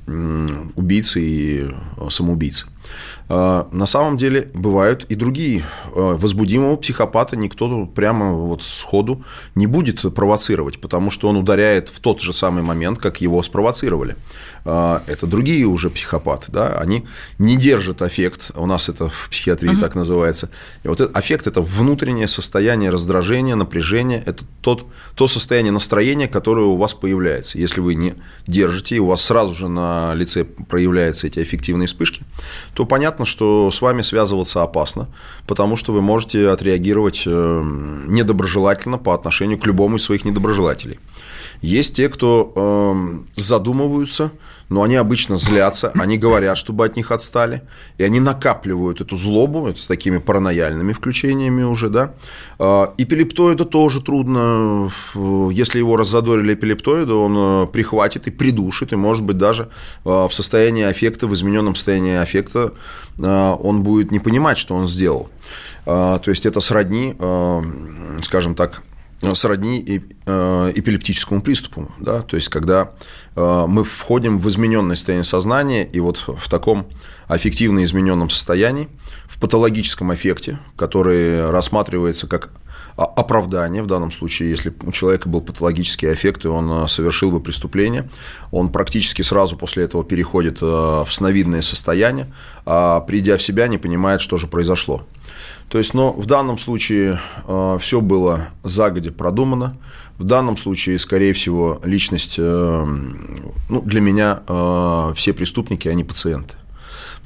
убийцы 0.76 1.20
и 1.20 1.70
самоубийцы. 2.08 2.66
А, 3.28 3.68
на 3.72 3.86
самом 3.86 4.16
деле 4.16 4.50
бывают 4.54 5.04
и 5.08 5.14
другие. 5.14 5.64
А, 5.94 6.16
возбудимого 6.16 6.76
психопата 6.76 7.36
никто 7.36 7.86
прямо 7.86 8.32
вот 8.32 8.62
сходу 8.62 9.22
не 9.54 9.66
будет 9.66 10.02
провоцировать, 10.14 10.80
потому 10.80 11.10
что 11.10 11.28
он 11.28 11.36
ударяет 11.36 11.88
в 11.88 12.00
тот 12.00 12.20
же 12.20 12.32
самый 12.32 12.62
момент, 12.62 12.98
как 12.98 13.20
его 13.20 13.42
спровоцировали. 13.42 14.16
А, 14.64 15.02
это 15.06 15.26
другие 15.26 15.66
уже 15.66 15.90
психопаты, 15.90 16.50
да, 16.52 16.78
они 16.78 17.06
не 17.38 17.56
держат 17.56 18.02
аффект, 18.02 18.50
у 18.54 18.66
нас 18.66 18.88
это 18.88 19.08
в 19.08 19.28
психиатрии 19.30 19.72
uh-huh. 19.72 19.80
так 19.80 19.94
называется. 19.94 20.50
И 20.84 20.88
вот 20.88 21.00
этот 21.00 21.16
аффект– 21.16 21.46
это 21.46 21.62
внутреннее 21.62 22.28
состояние 22.28 22.90
раздражения, 22.90 23.56
напряжения, 23.56 24.22
это 24.24 24.44
тот, 24.60 24.86
то 25.14 25.26
состояние 25.26 25.72
настроения, 25.72 26.28
которое 26.28 26.66
у 26.66 26.76
вас 26.76 26.94
появляется. 26.94 27.58
Если 27.58 27.80
вы 27.80 27.94
не 27.94 28.14
держите, 28.46 28.96
и 28.96 28.98
у 28.98 29.06
вас 29.06 29.22
сразу 29.22 29.54
же 29.54 29.68
на 29.68 30.14
лице 30.14 30.44
проявляются 30.44 31.26
эти 31.26 31.40
аффективные 31.40 31.86
вспышки, 31.86 32.22
то 32.74 32.84
понятно, 32.84 33.24
что 33.24 33.70
с 33.70 33.80
вами 33.80 34.02
связываться 34.02 34.62
опасно, 34.62 35.08
потому 35.46 35.76
что 35.76 35.92
вы 35.92 36.02
можете 36.02 36.48
отреагировать 36.48 37.22
э, 37.26 37.62
недоброжелательно 38.06 38.98
по 38.98 39.14
отношению 39.14 39.58
к 39.58 39.66
любому 39.66 39.96
из 39.96 40.02
своих 40.02 40.24
недоброжелателей. 40.24 40.98
Есть 41.60 41.96
те, 41.96 42.08
кто 42.08 42.52
э, 42.54 43.40
задумываются, 43.40 44.30
но 44.68 44.82
они 44.82 44.96
обычно 44.96 45.36
злятся, 45.36 45.90
они 45.94 46.18
говорят, 46.18 46.58
чтобы 46.58 46.84
от 46.84 46.96
них 46.96 47.10
отстали, 47.10 47.62
и 47.96 48.04
они 48.04 48.20
накапливают 48.20 49.00
эту 49.00 49.16
злобу, 49.16 49.66
это 49.66 49.80
с 49.80 49.86
такими 49.86 50.18
паранояльными 50.18 50.92
включениями 50.92 51.62
уже, 51.62 51.88
да. 51.88 52.14
Э, 52.58 52.88
эпилептоида 52.96 53.64
тоже 53.64 54.00
трудно, 54.00 54.90
если 55.50 55.78
его 55.78 55.96
раззадорили 55.96 56.54
эпилептоида, 56.54 57.14
он 57.14 57.36
э, 57.36 57.66
прихватит 57.72 58.28
и 58.28 58.30
придушит, 58.30 58.92
и, 58.92 58.96
может 58.96 59.24
быть, 59.24 59.38
даже 59.38 59.68
э, 60.04 60.08
в 60.08 60.30
состоянии 60.32 60.84
аффекта, 60.84 61.26
в 61.26 61.34
измененном 61.34 61.74
состоянии 61.74 62.16
аффекта, 62.16 62.72
э, 63.18 63.56
он 63.60 63.82
будет 63.82 64.10
не 64.10 64.20
понимать, 64.20 64.58
что 64.58 64.74
он 64.74 64.86
сделал. 64.86 65.28
То 65.86 66.20
есть 66.26 66.44
это 66.44 66.60
сродни, 66.60 67.14
скажем 68.20 68.54
так, 68.54 68.82
сродни 69.32 70.02
э, 70.26 70.72
эпилептическому 70.74 71.42
приступу, 71.42 71.90
да, 71.98 72.22
то 72.22 72.36
есть 72.36 72.48
когда 72.48 72.92
э, 73.34 73.64
мы 73.66 73.82
входим 73.84 74.38
в 74.38 74.46
измененное 74.48 74.94
состояние 74.94 75.24
сознания, 75.24 75.84
и 75.84 75.98
вот 76.00 76.18
в 76.18 76.48
таком 76.48 76.86
аффективно 77.26 77.82
измененном 77.82 78.30
состоянии, 78.30 78.88
в 79.26 79.38
патологическом 79.40 80.14
эффекте, 80.14 80.58
который 80.76 81.50
рассматривается 81.50 82.26
как 82.26 82.50
оправдание, 82.96 83.82
в 83.82 83.86
данном 83.86 84.10
случае, 84.10 84.50
если 84.50 84.72
у 84.82 84.90
человека 84.90 85.28
был 85.28 85.40
патологический 85.40 86.12
эффект, 86.12 86.44
и 86.44 86.48
он 86.48 86.84
э, 86.84 86.88
совершил 86.88 87.32
бы 87.32 87.40
преступление, 87.40 88.08
он 88.52 88.70
практически 88.70 89.22
сразу 89.22 89.56
после 89.56 89.84
этого 89.84 90.04
переходит 90.04 90.60
в 90.60 91.08
сновидное 91.10 91.60
состояние, 91.60 92.32
а 92.66 93.00
придя 93.00 93.36
в 93.36 93.42
себя, 93.42 93.66
не 93.66 93.78
понимает, 93.78 94.20
что 94.20 94.38
же 94.38 94.46
произошло. 94.46 95.04
То 95.68 95.78
есть, 95.78 95.92
но 95.92 96.12
в 96.12 96.26
данном 96.26 96.56
случае 96.56 97.20
э, 97.46 97.78
все 97.80 98.00
было 98.00 98.48
загодя 98.62 99.12
продумано. 99.12 99.76
В 100.16 100.24
данном 100.24 100.56
случае, 100.56 100.98
скорее 100.98 101.32
всего, 101.34 101.78
личность, 101.84 102.36
э, 102.38 102.84
ну, 103.68 103.82
для 103.82 104.00
меня 104.00 104.42
э, 104.48 105.12
все 105.14 105.32
преступники, 105.34 105.86
они 105.88 106.04
пациенты. 106.04 106.54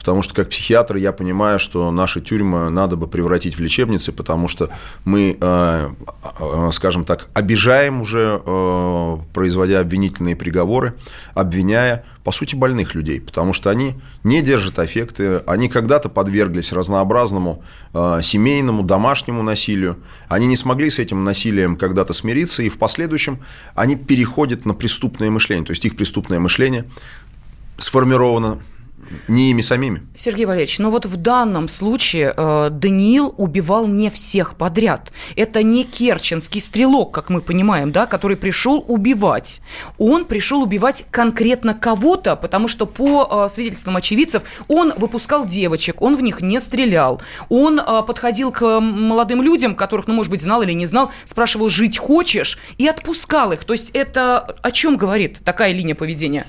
Потому 0.02 0.22
что 0.22 0.34
как 0.34 0.48
психиатр 0.48 0.96
я 0.96 1.12
понимаю, 1.12 1.60
что 1.60 1.92
наши 1.92 2.20
тюрьмы 2.20 2.70
надо 2.70 2.96
бы 2.96 3.06
превратить 3.06 3.56
в 3.56 3.60
лечебницы, 3.60 4.10
потому 4.10 4.48
что 4.48 4.68
мы, 5.04 5.36
э, 5.40 5.90
э, 6.40 6.70
скажем 6.72 7.04
так, 7.04 7.28
обижаем 7.34 8.00
уже, 8.00 8.42
э, 8.44 9.16
производя 9.32 9.78
обвинительные 9.78 10.34
приговоры, 10.34 10.94
обвиняя, 11.34 12.04
по 12.24 12.32
сути, 12.32 12.56
больных 12.56 12.96
людей, 12.96 13.20
потому 13.20 13.52
что 13.52 13.70
они 13.70 13.94
не 14.24 14.42
держат 14.42 14.80
аффекты, 14.80 15.36
они 15.46 15.68
когда-то 15.68 16.08
подверглись 16.08 16.72
разнообразному 16.72 17.62
семейному, 18.22 18.82
домашнему 18.82 19.42
насилию, 19.42 19.98
они 20.28 20.46
не 20.46 20.56
смогли 20.56 20.90
с 20.90 20.98
этим 20.98 21.22
насилием 21.22 21.76
когда-то 21.76 22.12
смириться, 22.12 22.64
и 22.64 22.68
в 22.68 22.78
последующем 22.78 23.38
они 23.76 23.94
переходят 23.94 24.66
на 24.66 24.74
преступное 24.74 25.30
мышление, 25.30 25.64
то 25.64 25.70
есть 25.72 25.84
их 25.84 25.94
преступное 25.94 26.40
мышление 26.40 26.86
сформировано 27.78 28.60
Не 29.28 29.50
ими 29.50 29.60
самими. 29.60 30.02
Сергей 30.14 30.46
Валерьевич, 30.46 30.78
но 30.78 30.90
вот 30.90 31.06
в 31.06 31.16
данном 31.16 31.68
случае 31.68 32.34
э, 32.36 32.68
Даниил 32.70 33.34
убивал 33.36 33.86
не 33.86 34.10
всех 34.10 34.56
подряд. 34.56 35.12
Это 35.36 35.62
не 35.62 35.84
керченский 35.84 36.60
стрелок, 36.60 37.12
как 37.12 37.28
мы 37.28 37.40
понимаем, 37.40 37.92
да, 37.92 38.06
который 38.06 38.36
пришел 38.36 38.84
убивать. 38.86 39.60
Он 39.98 40.24
пришел 40.24 40.62
убивать 40.62 41.04
конкретно 41.10 41.74
кого-то, 41.74 42.36
потому 42.36 42.68
что 42.68 42.86
по 42.86 43.46
э, 43.46 43.48
свидетельствам 43.48 43.96
очевидцев 43.96 44.42
он 44.68 44.92
выпускал 44.96 45.46
девочек, 45.46 46.00
он 46.00 46.16
в 46.16 46.22
них 46.22 46.40
не 46.40 46.60
стрелял. 46.60 47.20
Он 47.48 47.80
э, 47.80 48.02
подходил 48.06 48.52
к 48.52 48.80
молодым 48.80 49.42
людям, 49.42 49.74
которых, 49.74 50.06
ну, 50.06 50.14
может 50.14 50.30
быть, 50.30 50.42
знал 50.42 50.62
или 50.62 50.72
не 50.72 50.86
знал, 50.86 51.10
спрашивал, 51.24 51.68
жить 51.68 51.98
хочешь, 51.98 52.58
и 52.78 52.86
отпускал 52.86 53.52
их. 53.52 53.64
То 53.64 53.72
есть 53.72 53.90
это 53.92 54.56
о 54.62 54.70
чем 54.70 54.96
говорит 54.96 55.42
такая 55.44 55.72
линия 55.72 55.94
поведения? 55.94 56.46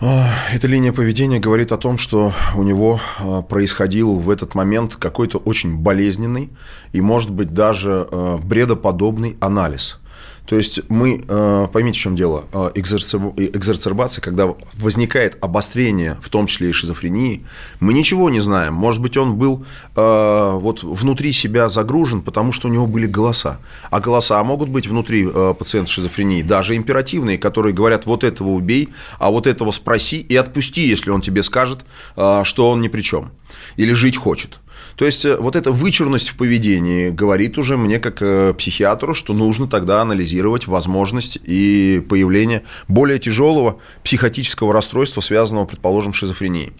Эта 0.00 0.68
линия 0.68 0.92
поведения 0.92 1.40
говорит 1.40 1.72
о 1.72 1.76
том, 1.76 1.98
что 1.98 2.32
у 2.54 2.62
него 2.62 3.00
а, 3.18 3.42
происходил 3.42 4.14
в 4.14 4.30
этот 4.30 4.54
момент 4.54 4.94
какой-то 4.94 5.38
очень 5.38 5.76
болезненный 5.76 6.50
и, 6.92 7.00
может 7.00 7.32
быть, 7.32 7.52
даже 7.52 8.06
а, 8.10 8.38
бредоподобный 8.38 9.36
анализ– 9.40 9.98
то 10.48 10.56
есть 10.56 10.80
мы, 10.88 11.22
э, 11.28 11.68
поймите, 11.70 11.98
в 11.98 12.02
чем 12.02 12.16
дело, 12.16 12.44
э, 12.54 12.70
экзерцербация, 12.74 14.22
когда 14.22 14.54
возникает 14.74 15.36
обострение, 15.42 16.16
в 16.22 16.30
том 16.30 16.46
числе 16.46 16.70
и 16.70 16.72
шизофрении, 16.72 17.44
мы 17.80 17.92
ничего 17.92 18.30
не 18.30 18.40
знаем. 18.40 18.72
Может 18.72 19.02
быть, 19.02 19.18
он 19.18 19.36
был 19.36 19.66
э, 19.94 20.50
вот 20.54 20.82
внутри 20.82 21.32
себя 21.32 21.68
загружен, 21.68 22.22
потому 22.22 22.52
что 22.52 22.68
у 22.68 22.70
него 22.70 22.86
были 22.86 23.04
голоса. 23.04 23.58
А 23.90 24.00
голоса 24.00 24.42
могут 24.42 24.70
быть 24.70 24.86
внутри 24.86 25.28
пациента 25.58 25.90
шизофрении, 25.90 26.40
даже 26.42 26.76
императивные, 26.76 27.36
которые 27.36 27.74
говорят, 27.74 28.06
вот 28.06 28.24
этого 28.24 28.48
убей, 28.48 28.88
а 29.18 29.30
вот 29.30 29.46
этого 29.46 29.70
спроси 29.70 30.20
и 30.20 30.34
отпусти, 30.34 30.88
если 30.88 31.10
он 31.10 31.20
тебе 31.20 31.42
скажет, 31.42 31.80
что 32.14 32.70
он 32.70 32.80
ни 32.80 32.88
при 32.88 33.02
чем. 33.02 33.32
Или 33.76 33.92
жить 33.92 34.16
хочет. 34.16 34.60
То 34.98 35.04
есть 35.04 35.24
э, 35.24 35.36
вот 35.36 35.54
эта 35.54 35.70
вычурность 35.70 36.30
в 36.30 36.36
поведении 36.36 37.10
говорит 37.10 37.56
уже 37.56 37.76
мне 37.76 38.00
как 38.00 38.20
э, 38.20 38.52
психиатру, 38.52 39.14
что 39.14 39.32
нужно 39.32 39.68
тогда 39.68 40.02
анализировать 40.02 40.66
возможность 40.66 41.38
и 41.44 42.04
появление 42.08 42.64
более 42.88 43.20
тяжелого 43.20 43.78
психотического 44.02 44.72
расстройства, 44.72 45.20
связанного, 45.20 45.66
предположим, 45.66 46.12
с 46.12 46.16
шизофренией. 46.16 46.72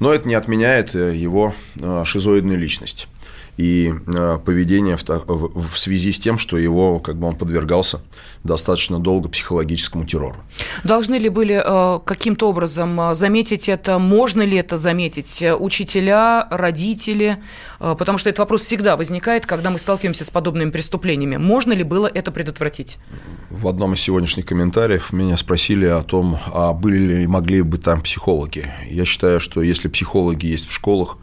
Но 0.00 0.12
это 0.12 0.28
не 0.28 0.34
отменяет 0.34 0.96
э, 0.96 1.14
его 1.14 1.54
шизоидную 2.04 2.58
личность 2.58 3.08
и 3.56 3.92
э, 4.06 4.38
поведение 4.44 4.96
в, 4.96 5.04
в, 5.06 5.70
в 5.70 5.78
связи 5.78 6.10
с 6.10 6.18
тем, 6.18 6.38
что 6.38 6.56
его, 6.56 7.00
как 7.00 7.16
бы 7.16 7.26
он 7.26 7.36
подвергался 7.36 8.00
достаточно 8.44 8.98
долго 8.98 9.28
психологическому 9.28 10.04
террору. 10.06 10.36
Должны 10.84 11.16
ли 11.16 11.28
были 11.28 11.62
э, 11.62 12.00
каким-то 12.04 12.48
образом 12.48 12.98
э, 13.00 13.14
заметить 13.14 13.68
это? 13.68 13.98
Можно 13.98 14.42
ли 14.42 14.56
это 14.56 14.78
заметить? 14.78 15.44
Учителя, 15.58 16.48
родители? 16.50 17.42
Потому 17.78 18.18
что 18.18 18.30
этот 18.30 18.38
вопрос 18.40 18.62
всегда 18.62 18.96
возникает, 18.96 19.44
когда 19.44 19.70
мы 19.70 19.78
сталкиваемся 19.78 20.24
с 20.24 20.30
подобными 20.30 20.70
преступлениями. 20.70 21.36
Можно 21.36 21.72
ли 21.72 21.82
было 21.82 22.06
это 22.06 22.30
предотвратить? 22.30 22.98
В 23.50 23.68
одном 23.68 23.94
из 23.94 24.00
сегодняшних 24.00 24.46
комментариев 24.46 25.12
меня 25.12 25.36
спросили 25.36 25.86
о 25.86 26.02
том, 26.02 26.38
а 26.46 26.72
были 26.72 26.98
ли 26.98 27.26
могли 27.26 27.62
бы 27.62 27.78
там 27.78 28.00
психологи. 28.00 28.72
Я 28.88 29.04
считаю, 29.04 29.40
что 29.40 29.62
если 29.62 29.88
психологи 29.88 30.46
есть 30.46 30.68
в 30.68 30.72
школах, 30.72 31.18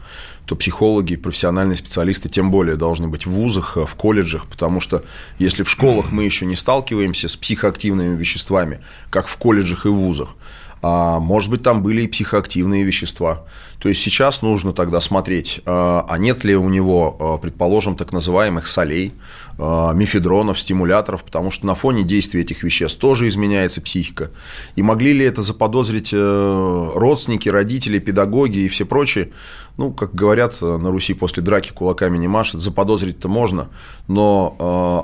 то 0.50 0.56
психологи, 0.56 1.14
профессиональные 1.14 1.76
специалисты 1.76 2.28
тем 2.28 2.50
более 2.50 2.74
должны 2.74 3.06
быть 3.06 3.24
в 3.24 3.30
вузах, 3.30 3.76
в 3.76 3.94
колледжах, 3.94 4.46
потому 4.48 4.80
что 4.80 5.04
если 5.38 5.62
в 5.62 5.70
школах 5.70 6.10
мы 6.10 6.24
еще 6.24 6.44
не 6.44 6.56
сталкиваемся 6.56 7.28
с 7.28 7.36
психоактивными 7.36 8.16
веществами, 8.16 8.80
как 9.10 9.28
в 9.28 9.36
колледжах 9.36 9.86
и 9.86 9.90
вузах, 9.90 10.34
а, 10.82 11.20
может 11.20 11.50
быть, 11.50 11.62
там 11.62 11.84
были 11.84 12.02
и 12.02 12.08
психоактивные 12.08 12.82
вещества. 12.82 13.44
То 13.78 13.88
есть 13.88 14.02
сейчас 14.02 14.42
нужно 14.42 14.72
тогда 14.72 14.98
смотреть, 14.98 15.60
а, 15.66 16.04
а 16.08 16.18
нет 16.18 16.42
ли 16.42 16.56
у 16.56 16.68
него, 16.68 17.16
а, 17.20 17.38
предположим, 17.38 17.94
так 17.94 18.10
называемых 18.10 18.66
солей, 18.66 19.12
мифедронов, 19.60 20.58
стимуляторов, 20.58 21.22
потому 21.24 21.50
что 21.50 21.66
на 21.66 21.74
фоне 21.74 22.02
действия 22.02 22.40
этих 22.40 22.62
веществ 22.62 22.98
тоже 22.98 23.28
изменяется 23.28 23.80
психика. 23.80 24.30
И 24.76 24.82
могли 24.82 25.12
ли 25.12 25.24
это 25.24 25.42
заподозрить 25.42 26.10
э, 26.12 26.90
родственники, 26.94 27.48
родители, 27.48 27.98
педагоги 27.98 28.60
и 28.60 28.68
все 28.68 28.86
прочие? 28.86 29.30
Ну, 29.76 29.92
как 29.92 30.14
говорят, 30.14 30.56
э, 30.60 30.76
на 30.76 30.90
Руси 30.90 31.14
после 31.14 31.42
драки 31.42 31.72
кулаками 31.72 32.18
не 32.18 32.28
машет, 32.28 32.60
заподозрить-то 32.60 33.28
можно, 33.28 33.68
но 34.08 34.56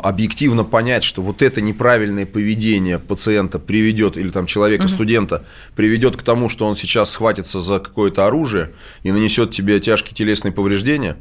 э, 0.02 0.07
объективно 0.07 0.64
понять, 0.64 1.04
что 1.04 1.22
вот 1.22 1.42
это 1.42 1.61
неправильное 1.61 2.26
поведение 2.26 2.98
пациента 2.98 3.59
приведет, 3.59 4.16
или 4.16 4.30
там 4.30 4.46
человека, 4.46 4.88
студента, 4.88 5.44
приведет 5.74 6.16
к 6.16 6.22
тому, 6.22 6.48
что 6.48 6.66
он 6.66 6.74
сейчас 6.74 7.11
схватится 7.11 7.61
за 7.61 7.78
какое-то 7.78 8.26
оружие, 8.26 8.72
и 9.02 9.12
нанесет 9.12 9.50
тебе 9.50 9.80
тяжкие 9.80 10.14
телесные 10.14 10.52
повреждения, 10.52 11.16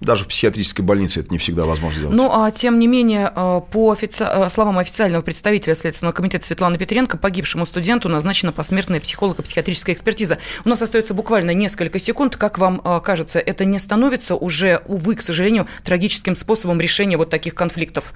даже 0.00 0.24
в 0.24 0.28
психиатрической 0.28 0.84
больнице 0.84 1.20
это 1.20 1.30
не 1.30 1.38
всегда 1.38 1.64
возможно 1.64 1.98
сделать. 1.98 2.16
Ну, 2.16 2.30
а 2.30 2.50
тем 2.50 2.78
не 2.78 2.86
менее, 2.86 3.32
э, 3.34 3.60
по 3.70 3.92
офици... 3.92 4.26
Э, 4.28 4.48
словам 4.50 4.78
официального 4.78 5.22
представителя 5.22 5.74
Следственного 5.74 6.14
комитета 6.14 6.44
Светланы 6.44 6.76
Петренко, 6.76 7.16
погибшему 7.16 7.64
студенту 7.64 8.08
назначена 8.08 8.52
посмертная 8.52 9.00
психолого-психиатрическая 9.00 9.94
экспертиза. 9.94 10.38
У 10.64 10.68
нас 10.68 10.82
остается 10.82 11.14
буквально 11.14 11.52
несколько 11.52 11.98
секунд. 11.98 12.36
Как 12.36 12.58
вам 12.58 12.82
э, 12.84 13.00
кажется, 13.02 13.38
это 13.38 13.64
не 13.64 13.78
становится 13.78 14.36
уже, 14.36 14.82
увы, 14.86 15.16
к 15.16 15.22
сожалению, 15.22 15.66
трагическим 15.82 16.36
способом 16.36 16.80
решения 16.80 17.16
вот 17.16 17.30
таких 17.30 17.54
конфликтов? 17.54 18.12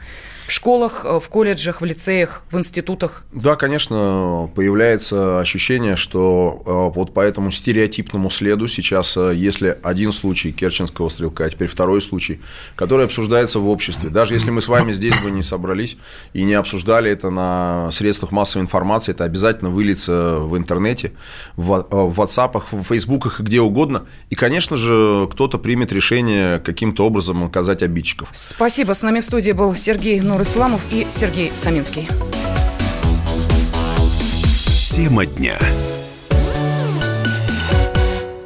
в 0.46 0.52
школах, 0.52 1.04
в 1.04 1.28
колледжах, 1.28 1.80
в 1.80 1.84
лицеях, 1.84 2.42
в 2.50 2.58
институтах? 2.58 3.22
Да, 3.32 3.54
конечно, 3.54 4.50
появляется 4.56 5.38
ощущение, 5.38 5.94
что 5.94 6.90
вот 6.92 7.14
по 7.14 7.20
этому 7.20 7.52
стереотипному 7.52 8.30
следу 8.30 8.66
сейчас, 8.66 9.16
если 9.16 9.78
один 9.84 10.10
случай 10.10 10.50
керченского 10.50 11.08
стрелка, 11.08 11.44
а 11.44 11.50
теперь 11.50 11.68
второй 11.70 12.00
случай, 12.00 12.40
который 12.76 13.06
обсуждается 13.06 13.58
в 13.60 13.68
обществе. 13.68 14.10
Даже 14.10 14.34
если 14.34 14.50
мы 14.50 14.60
с 14.60 14.68
вами 14.68 14.92
здесь 14.92 15.16
бы 15.20 15.30
не 15.30 15.42
собрались 15.42 15.96
и 16.32 16.42
не 16.42 16.54
обсуждали 16.54 17.10
это 17.10 17.30
на 17.30 17.90
средствах 17.90 18.32
массовой 18.32 18.62
информации, 18.62 19.12
это 19.12 19.24
обязательно 19.24 19.70
выльется 19.70 20.36
в 20.40 20.56
интернете, 20.56 21.12
в 21.56 21.86
WhatsApp, 21.90 22.62
в 22.70 22.82
Фейсбуках 22.84 23.40
и 23.40 23.42
где 23.42 23.60
угодно. 23.60 24.06
И, 24.30 24.34
конечно 24.34 24.76
же, 24.76 25.28
кто-то 25.32 25.58
примет 25.58 25.92
решение 25.92 26.58
каким-то 26.58 27.06
образом 27.06 27.44
оказать 27.44 27.82
обидчиков. 27.82 28.28
Спасибо. 28.32 28.92
С 28.92 29.02
нами 29.02 29.20
в 29.20 29.24
студии 29.24 29.52
был 29.52 29.74
Сергей 29.74 30.20
Нурисламов 30.20 30.86
и 30.90 31.06
Сергей 31.10 31.52
Саминский. 31.54 32.08
Тема 34.82 35.24
дня. 35.24 35.58